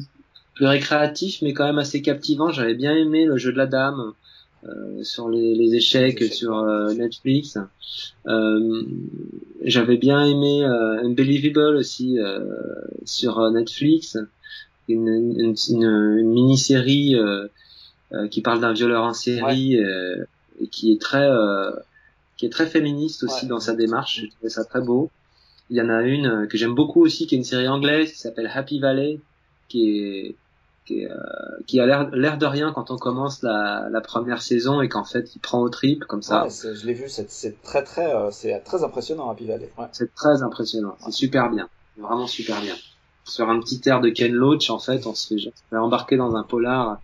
plus 0.55 0.67
récréatif, 0.67 1.41
mais 1.43 1.55
quand 1.55 1.65
même 1.65 1.79
assez 1.79 2.03
captivant. 2.03 2.51
J'avais 2.51 2.75
bien 2.75 2.95
aimé 2.95 3.25
le 3.25 3.39
jeu 3.39 3.53
de 3.53 3.57
la 3.57 3.67
dame. 3.67 4.13
Euh, 4.67 5.03
sur 5.03 5.29
les, 5.29 5.55
les, 5.55 5.75
échecs, 5.75 6.23
sur 6.33 6.57
euh, 6.59 6.95
Netflix. 6.95 7.59
Euh, 8.27 8.83
J'avais 9.63 9.99
bien 9.99 10.25
aimé 10.25 10.65
euh, 10.65 11.05
Unbelievable 11.05 11.77
aussi 11.77 12.17
sur 13.05 13.51
Netflix, 13.51 14.17
une, 14.89 15.09
une, 15.09 15.55
une, 15.69 15.85
une 16.19 16.31
mini-série 16.31 17.15
qui 18.31 18.41
parle 18.41 18.61
d'un 18.61 18.73
violeur 18.73 19.05
en 19.05 19.13
série 19.13 19.77
et 19.77 20.67
qui 20.69 20.93
est 20.93 21.01
très 21.01 21.29
qui 22.37 22.47
est 22.47 22.51
très 22.51 22.67
féministe 22.67 23.23
aussi 23.25 23.47
dans 23.47 23.61
sa 23.61 23.75
démarche. 23.75 24.21
Je 24.23 24.27
trouvais 24.29 24.49
ça 24.49 24.65
très 24.65 24.81
beau. 24.81 25.11
Il 25.71 25.77
y 25.77 25.81
en 25.83 25.89
a 25.89 26.03
une 26.03 26.47
que 26.49 26.57
j'aime 26.57 26.75
beaucoup 26.75 27.03
aussi, 27.03 27.27
qui 27.27 27.35
est 27.35 27.39
une 27.39 27.45
série 27.45 27.69
anglaise 27.69 28.13
qui 28.13 28.19
s'appelle 28.19 28.51
Happy 28.53 28.79
Valley, 28.79 29.21
qui 29.69 29.99
est 29.99 30.37
qui, 30.85 31.07
euh, 31.07 31.15
qui 31.67 31.81
a 31.81 31.87
l'air 31.87 32.39
de 32.39 32.47
rien 32.47 32.73
quand 32.73 32.91
on 32.91 32.97
commence 32.97 33.43
la, 33.43 33.89
la 33.91 34.01
première 34.01 34.43
saison 34.43 34.81
et 34.81 34.89
qu'en 34.89 35.05
fait 35.05 35.35
il 35.35 35.39
prend 35.39 35.61
au 35.61 35.69
trip 35.69 36.05
comme 36.05 36.23
ça. 36.23 36.45
Ouais, 36.45 36.51
je 36.51 36.87
l'ai 36.87 36.95
vu, 36.95 37.09
c'est 37.09 37.63
très 37.63 37.83
très 37.83 38.15
euh, 38.15 38.31
c'est 38.31 38.59
très 38.61 38.85
impressionnant 38.85 39.31
Happy 39.31 39.47
Valley. 39.47 39.71
Ouais. 39.79 39.87
C'est 39.93 40.15
très 40.15 40.43
impressionnant, 40.43 40.97
c'est 41.01 41.13
super 41.13 41.51
bien, 41.51 41.69
vraiment 41.97 42.27
super 42.27 42.61
bien. 42.61 42.75
Sur 43.25 43.49
un 43.49 43.59
petit 43.61 43.81
air 43.87 44.01
de 44.01 44.11
Ken 44.11 44.33
Loach 44.33 44.69
en 44.71 44.79
fait, 44.79 45.07
on 45.07 45.15
se 45.15 45.29
fait, 45.29 45.35
on 45.47 45.57
se 45.57 45.63
fait 45.71 45.77
embarquer 45.77 46.17
dans 46.17 46.37
un 46.37 46.43
polar 46.43 46.99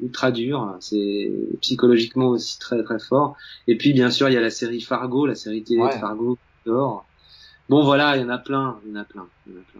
ultra 0.00 0.30
dur, 0.30 0.76
c'est 0.80 1.30
psychologiquement 1.60 2.28
aussi 2.28 2.58
très 2.58 2.82
très 2.82 2.98
fort. 2.98 3.36
Et 3.66 3.76
puis 3.76 3.92
bien 3.92 4.10
sûr 4.10 4.28
il 4.28 4.34
y 4.34 4.38
a 4.38 4.42
la 4.42 4.50
série 4.50 4.80
Fargo, 4.80 5.26
la 5.26 5.34
série 5.34 5.62
télé 5.62 5.82
de 5.82 5.98
Fargo, 5.98 6.38
dehors 6.64 7.04
bon 7.68 7.82
voilà, 7.82 8.16
il 8.16 8.22
y 8.22 8.24
en 8.24 8.28
a 8.28 8.38
plein, 8.38 8.78
il 8.84 8.92
y 8.92 8.96
en 8.96 9.00
a 9.00 9.04
plein. 9.04 9.26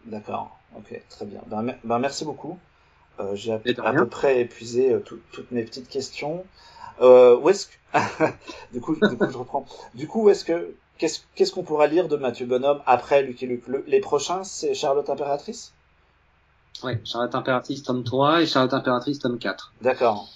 D'accord, 0.07 0.59
ok, 0.77 1.01
très 1.09 1.25
bien. 1.25 1.41
Ben, 1.47 1.75
ben 1.85 1.99
merci 1.99 2.25
beaucoup. 2.25 2.59
Euh, 3.21 3.35
J'ai 3.35 3.53
à, 3.53 3.59
peu 3.59 4.07
près 4.07 4.41
épuisé 4.41 4.93
euh, 4.93 5.01
toutes 5.01 5.51
mes 5.51 5.63
petites 5.63 5.89
questions. 5.89 6.45
Euh, 7.01 7.37
où 7.39 7.49
est-ce 7.49 7.67
que... 7.67 7.73
du 8.73 8.81
coup, 8.81 8.95
du 8.95 9.17
coup, 9.17 9.27
je 9.31 9.39
reprends. 9.39 9.67
Du 9.95 10.07
coup, 10.07 10.29
est-ce 10.29 10.45
que 10.45 10.75
qu'est-ce 10.99 11.53
qu'on 11.53 11.63
pourra 11.63 11.87
lire 11.87 12.09
de 12.09 12.17
Mathieu 12.17 12.47
Bonhomme 12.47 12.81
après 12.87 13.23
Lucky 13.23 13.47
Luke? 13.47 13.65
Les 13.87 14.01
prochains, 14.01 14.45
c'est 14.45 14.75
Charlotte 14.75 15.09
Impératrice? 15.09 15.73
Oui, 16.85 16.93
Charlotte 17.05 17.35
Impératrice 17.35 17.83
tome 17.83 18.05
3 18.05 18.43
et 18.43 18.47
Charlotte 18.47 18.75
Impératrice 18.75 19.19
tome 19.19 19.39
4. 19.39 19.73
D'accord. 19.83 20.29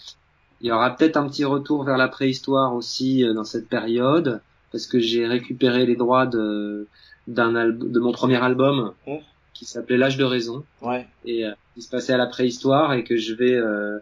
Il 0.61 0.69
y 0.69 0.73
aura 0.73 0.95
peut-être 0.95 1.17
un 1.17 1.27
petit 1.29 1.45
retour 1.45 1.85
vers 1.85 1.97
la 1.97 2.09
préhistoire 2.09 2.75
aussi 2.75 3.25
euh, 3.25 3.35
dans 3.35 3.45
cette 3.45 3.69
période, 3.69 4.41
parce 4.73 4.87
que 4.87 4.99
j'ai 4.99 5.27
récupéré 5.27 5.87
les 5.87 5.97
droits 5.97 6.27
de, 6.27 6.87
d'un 7.27 7.53
de 7.53 8.01
mon 8.01 8.13
premier 8.13 8.43
album 8.43 8.93
mmh. 9.07 9.17
Qui 9.61 9.67
s'appelait 9.67 9.99
L'âge 9.99 10.17
de 10.17 10.25
raison. 10.25 10.65
Ouais. 10.81 11.07
Et 11.27 11.45
euh, 11.45 11.53
qui 11.75 11.83
se 11.83 11.91
passait 11.91 12.15
à 12.15 12.17
la 12.17 12.27
préhistoire 12.27 12.95
et 12.95 13.05
que 13.05 13.19
je 13.19 13.35
vais 13.35 13.53
euh, 13.53 13.99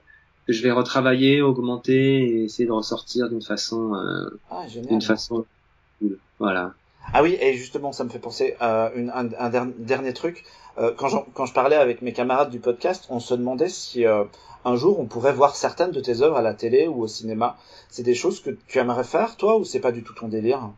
que 0.46 0.52
je 0.52 0.62
vais 0.62 0.70
retravailler, 0.70 1.42
augmenter 1.42 2.22
et 2.22 2.44
essayer 2.44 2.64
de 2.64 2.72
ressortir 2.72 3.28
d'une 3.28 3.42
façon 3.42 3.92
euh, 3.96 4.38
ah, 4.52 4.66
d'une 4.88 5.02
façon 5.02 5.46
cool. 5.98 6.16
Voilà. 6.38 6.74
Ah 7.12 7.24
oui, 7.24 7.36
et 7.40 7.54
justement, 7.54 7.90
ça 7.90 8.04
me 8.04 8.08
fait 8.08 8.20
penser 8.20 8.54
à 8.60 8.92
une, 8.94 9.10
un, 9.10 9.28
un 9.36 9.66
dernier 9.78 10.12
truc. 10.12 10.44
Euh, 10.78 10.92
quand, 10.96 11.26
quand 11.34 11.46
je 11.46 11.52
parlais 11.52 11.74
avec 11.74 12.02
mes 12.02 12.12
camarades 12.12 12.50
du 12.50 12.60
podcast, 12.60 13.06
on 13.10 13.18
se 13.18 13.34
demandait 13.34 13.68
si 13.68 14.06
euh, 14.06 14.22
un 14.64 14.76
jour 14.76 15.00
on 15.00 15.06
pourrait 15.06 15.32
voir 15.32 15.56
certaines 15.56 15.90
de 15.90 16.00
tes 16.00 16.22
œuvres 16.22 16.36
à 16.36 16.42
la 16.42 16.54
télé 16.54 16.86
ou 16.86 17.02
au 17.02 17.08
cinéma. 17.08 17.56
C'est 17.90 18.04
des 18.04 18.14
choses 18.14 18.38
que 18.40 18.50
tu 18.68 18.78
aimerais 18.78 19.02
faire, 19.02 19.36
toi, 19.36 19.58
ou 19.58 19.64
c'est 19.64 19.80
pas 19.80 19.90
du 19.90 20.04
tout 20.04 20.14
ton 20.14 20.28
délire? 20.28 20.70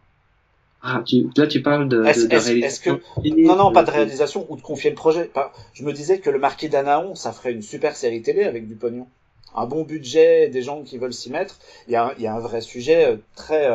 Ah, 0.83 1.03
tu, 1.05 1.29
là, 1.37 1.47
tu 1.47 1.63
parles 1.63 1.89
de, 1.89 2.05
est-ce, 2.05 2.27
de, 2.27 2.37
réalisation. 2.37 3.01
que... 3.23 3.29
Non, 3.47 3.57
non, 3.57 3.73
pas 3.73 3.83
de 3.83 3.91
réalisation 3.91 4.47
ou 4.49 4.57
de 4.57 4.63
confier 4.63 4.91
le 4.91 4.97
projet. 4.97 5.31
Je 5.75 5.85
me 5.85 5.93
disais 5.93 6.21
que 6.21 6.31
le 6.31 6.39
Marquis 6.39 6.69
d'Anaon, 6.69 7.15
ça 7.15 7.33
ferait 7.33 7.53
une 7.53 7.63
super 7.63 7.97
série 7.97 8.23
télé 8.23 8.45
avec 8.45 8.67
du 8.67 8.75
pognon. 8.75 9.07
Un 9.55 9.67
bon 9.67 9.83
budget, 9.83 10.49
des 10.49 10.63
gens 10.63 10.83
qui 10.83 10.97
veulent 10.97 11.13
s'y 11.13 11.31
mettre. 11.31 11.59
Il 11.89 11.93
y 11.93 11.97
a, 11.97 12.15
il 12.17 12.23
y 12.23 12.27
a 12.27 12.35
un 12.35 12.39
vrai 12.39 12.61
sujet 12.61 13.05
euh, 13.05 13.17
très 13.35 13.69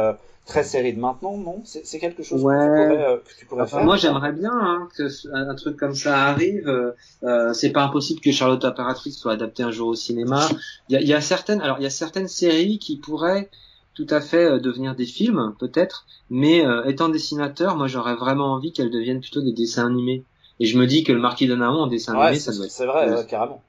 très 0.45 0.63
série 0.63 0.93
de 0.93 0.99
maintenant, 0.99 1.37
non? 1.37 1.63
C'est 1.65 1.99
quelque 1.99 2.23
chose 2.23 2.43
que 2.43 2.47
tu 2.47 2.53
pourrais, 2.53 3.07
euh, 3.07 3.17
que 3.17 3.39
tu 3.39 3.45
pourrais 3.45 3.67
faire 3.67 3.83
Moi, 3.83 3.97
j'aimerais 3.97 4.31
bien 4.31 4.51
hein, 4.53 4.87
que 4.95 5.07
un 5.33 5.55
truc 5.55 5.75
comme 5.75 5.95
ça 5.95 6.25
arrive. 6.25 6.67
Euh, 6.67 6.91
euh, 7.23 7.53
c'est 7.53 7.71
pas 7.71 7.81
impossible 7.81 8.21
que 8.21 8.31
Charlotte 8.31 8.63
Impératrice 8.63 9.17
soit 9.17 9.33
adaptée 9.33 9.63
un 9.63 9.71
jour 9.71 9.89
au 9.89 9.95
cinéma. 9.95 10.47
Il 10.89 10.93
y 10.93 10.97
a, 10.97 11.01
y 11.01 11.13
a, 11.13 11.21
certaines, 11.21 11.61
alors 11.61 11.77
il 11.79 11.83
y 11.83 11.87
a 11.87 11.91
certaines 11.91 12.27
séries 12.27 12.77
qui 12.77 12.97
pourraient 12.97 13.49
tout 13.95 14.07
à 14.09 14.21
fait 14.21 14.45
euh, 14.45 14.59
devenir 14.59 14.95
des 14.95 15.05
films, 15.05 15.55
peut-être. 15.59 16.05
Mais 16.29 16.63
étant 16.85 17.09
dessinateur, 17.09 17.77
moi, 17.77 17.87
j'aurais 17.87 18.15
vraiment 18.15 18.53
envie 18.53 18.71
qu'elles 18.71 18.91
deviennent 18.91 19.21
plutôt 19.21 19.41
des 19.41 19.53
dessins 19.53 19.85
animés. 19.85 20.23
Et 20.59 20.65
je 20.65 20.77
me 20.77 20.87
dis 20.87 21.03
que 21.03 21.11
le 21.11 21.19
Marquis 21.19 21.47
de 21.47 21.55
Naon 21.55 21.81
en 21.81 21.87
dessin 21.87 22.13
animé, 22.17 22.39
ça 22.39 22.51
doit 22.53 22.65
être. 22.65 22.71
C'est 22.71 22.85
vrai, 22.85 23.25
carrément. 23.27 23.61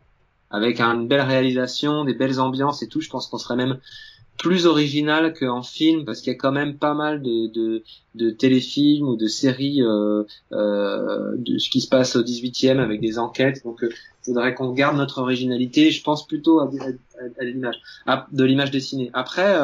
Avec 0.50 0.80
une 0.80 1.08
belle 1.08 1.22
réalisation, 1.22 2.04
des 2.04 2.14
belles 2.14 2.40
ambiances 2.40 2.82
et 2.82 2.88
tout, 2.88 3.00
je 3.00 3.10
pense 3.10 3.26
qu'on 3.26 3.38
serait 3.38 3.56
même 3.56 3.78
plus 4.36 4.66
original 4.66 5.34
qu'en 5.34 5.62
film 5.62 6.04
parce 6.04 6.20
qu'il 6.20 6.32
y 6.32 6.36
a 6.36 6.38
quand 6.38 6.52
même 6.52 6.76
pas 6.76 6.94
mal 6.94 7.22
de, 7.22 7.46
de, 7.48 7.82
de 8.14 8.30
téléfilms 8.30 9.08
ou 9.08 9.16
de 9.16 9.26
séries 9.26 9.82
euh, 9.82 10.24
euh, 10.52 11.34
de 11.36 11.58
ce 11.58 11.70
qui 11.70 11.80
se 11.80 11.88
passe 11.88 12.16
au 12.16 12.22
18e 12.22 12.78
avec 12.78 13.00
des 13.00 13.18
enquêtes 13.18 13.64
donc 13.64 13.78
il 13.82 13.86
euh, 13.86 13.92
faudrait 14.22 14.54
qu'on 14.54 14.72
garde 14.72 14.96
notre 14.96 15.18
originalité 15.18 15.90
je 15.90 16.02
pense 16.02 16.26
plutôt 16.26 16.60
à, 16.60 16.70
à, 17.40 17.44
l'image 17.44 17.76
de 18.30 18.44
l'image 18.44 18.70
dessinée 18.70 19.10
après 19.14 19.56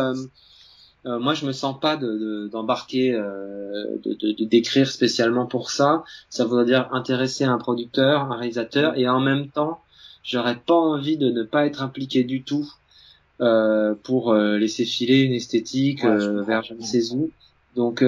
euh, 1.05 1.11
euh, 1.11 1.19
moi 1.19 1.35
je 1.35 1.47
me 1.47 1.53
sens 1.53 1.79
pas 1.81 1.97
de 1.97 2.49
d'embarquer 2.53 3.13
de, 3.13 4.15
de, 4.15 4.45
d'écrire 4.45 4.89
spécialement 4.89 5.47
pour 5.47 5.71
ça 5.71 6.05
ça 6.31 6.45
voudrait 6.45 6.65
dire 6.65 6.89
intéresser 6.93 7.45
un 7.45 7.59
producteur 7.59 8.31
un 8.31 8.37
réalisateur 8.37 8.97
et 8.97 9.09
en 9.09 9.21
même 9.21 9.49
temps 9.49 9.81
j'aurais 10.23 10.57
pas 10.57 10.75
envie 10.75 11.17
de 11.17 11.31
ne 11.31 11.43
pas 11.43 11.67
être 11.67 11.83
impliqué 11.83 12.25
du 12.25 12.43
tout 12.43 12.73
euh, 13.43 13.95
pour 14.05 14.31
euh, 14.31 14.57
laisser 14.57 14.85
filer 14.85 15.23
une 15.23 15.33
esthétique 15.33 16.05
euh, 16.05 16.43
vers 16.43 16.63
je 16.63 16.75
ne 16.75 16.83
sais 16.83 17.13
où. 17.13 17.31
Donc 17.75 18.05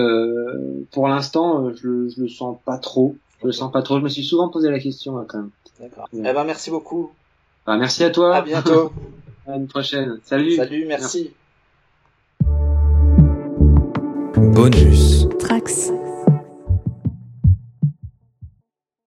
pour 0.92 1.08
l'instant, 1.08 1.70
je, 1.74 2.08
je 2.08 2.20
le 2.20 2.28
sens 2.28 2.58
pas 2.64 2.78
trop. 2.78 3.16
Je 3.40 3.46
le 3.46 3.52
sens 3.52 3.72
pas 3.72 3.82
trop. 3.82 3.98
Je 3.98 4.04
me 4.04 4.08
suis 4.08 4.22
souvent 4.22 4.48
posé 4.48 4.70
la 4.70 4.78
question 4.78 5.16
là, 5.16 5.24
quand 5.26 5.38
même. 5.38 5.50
D'accord. 5.80 6.08
Eh 6.12 6.20
ben 6.20 6.44
merci 6.44 6.70
beaucoup. 6.70 7.10
Bah, 7.66 7.76
merci 7.76 8.04
à 8.04 8.10
toi. 8.10 8.36
À 8.36 8.42
bientôt. 8.42 8.92
à 9.48 9.56
une 9.56 9.66
prochaine. 9.66 10.20
Salut. 10.24 10.54
Salut, 10.54 10.84
merci. 10.86 11.22
merci. 11.22 11.34
Bonus. 14.54 15.26
Trax. 15.40 15.90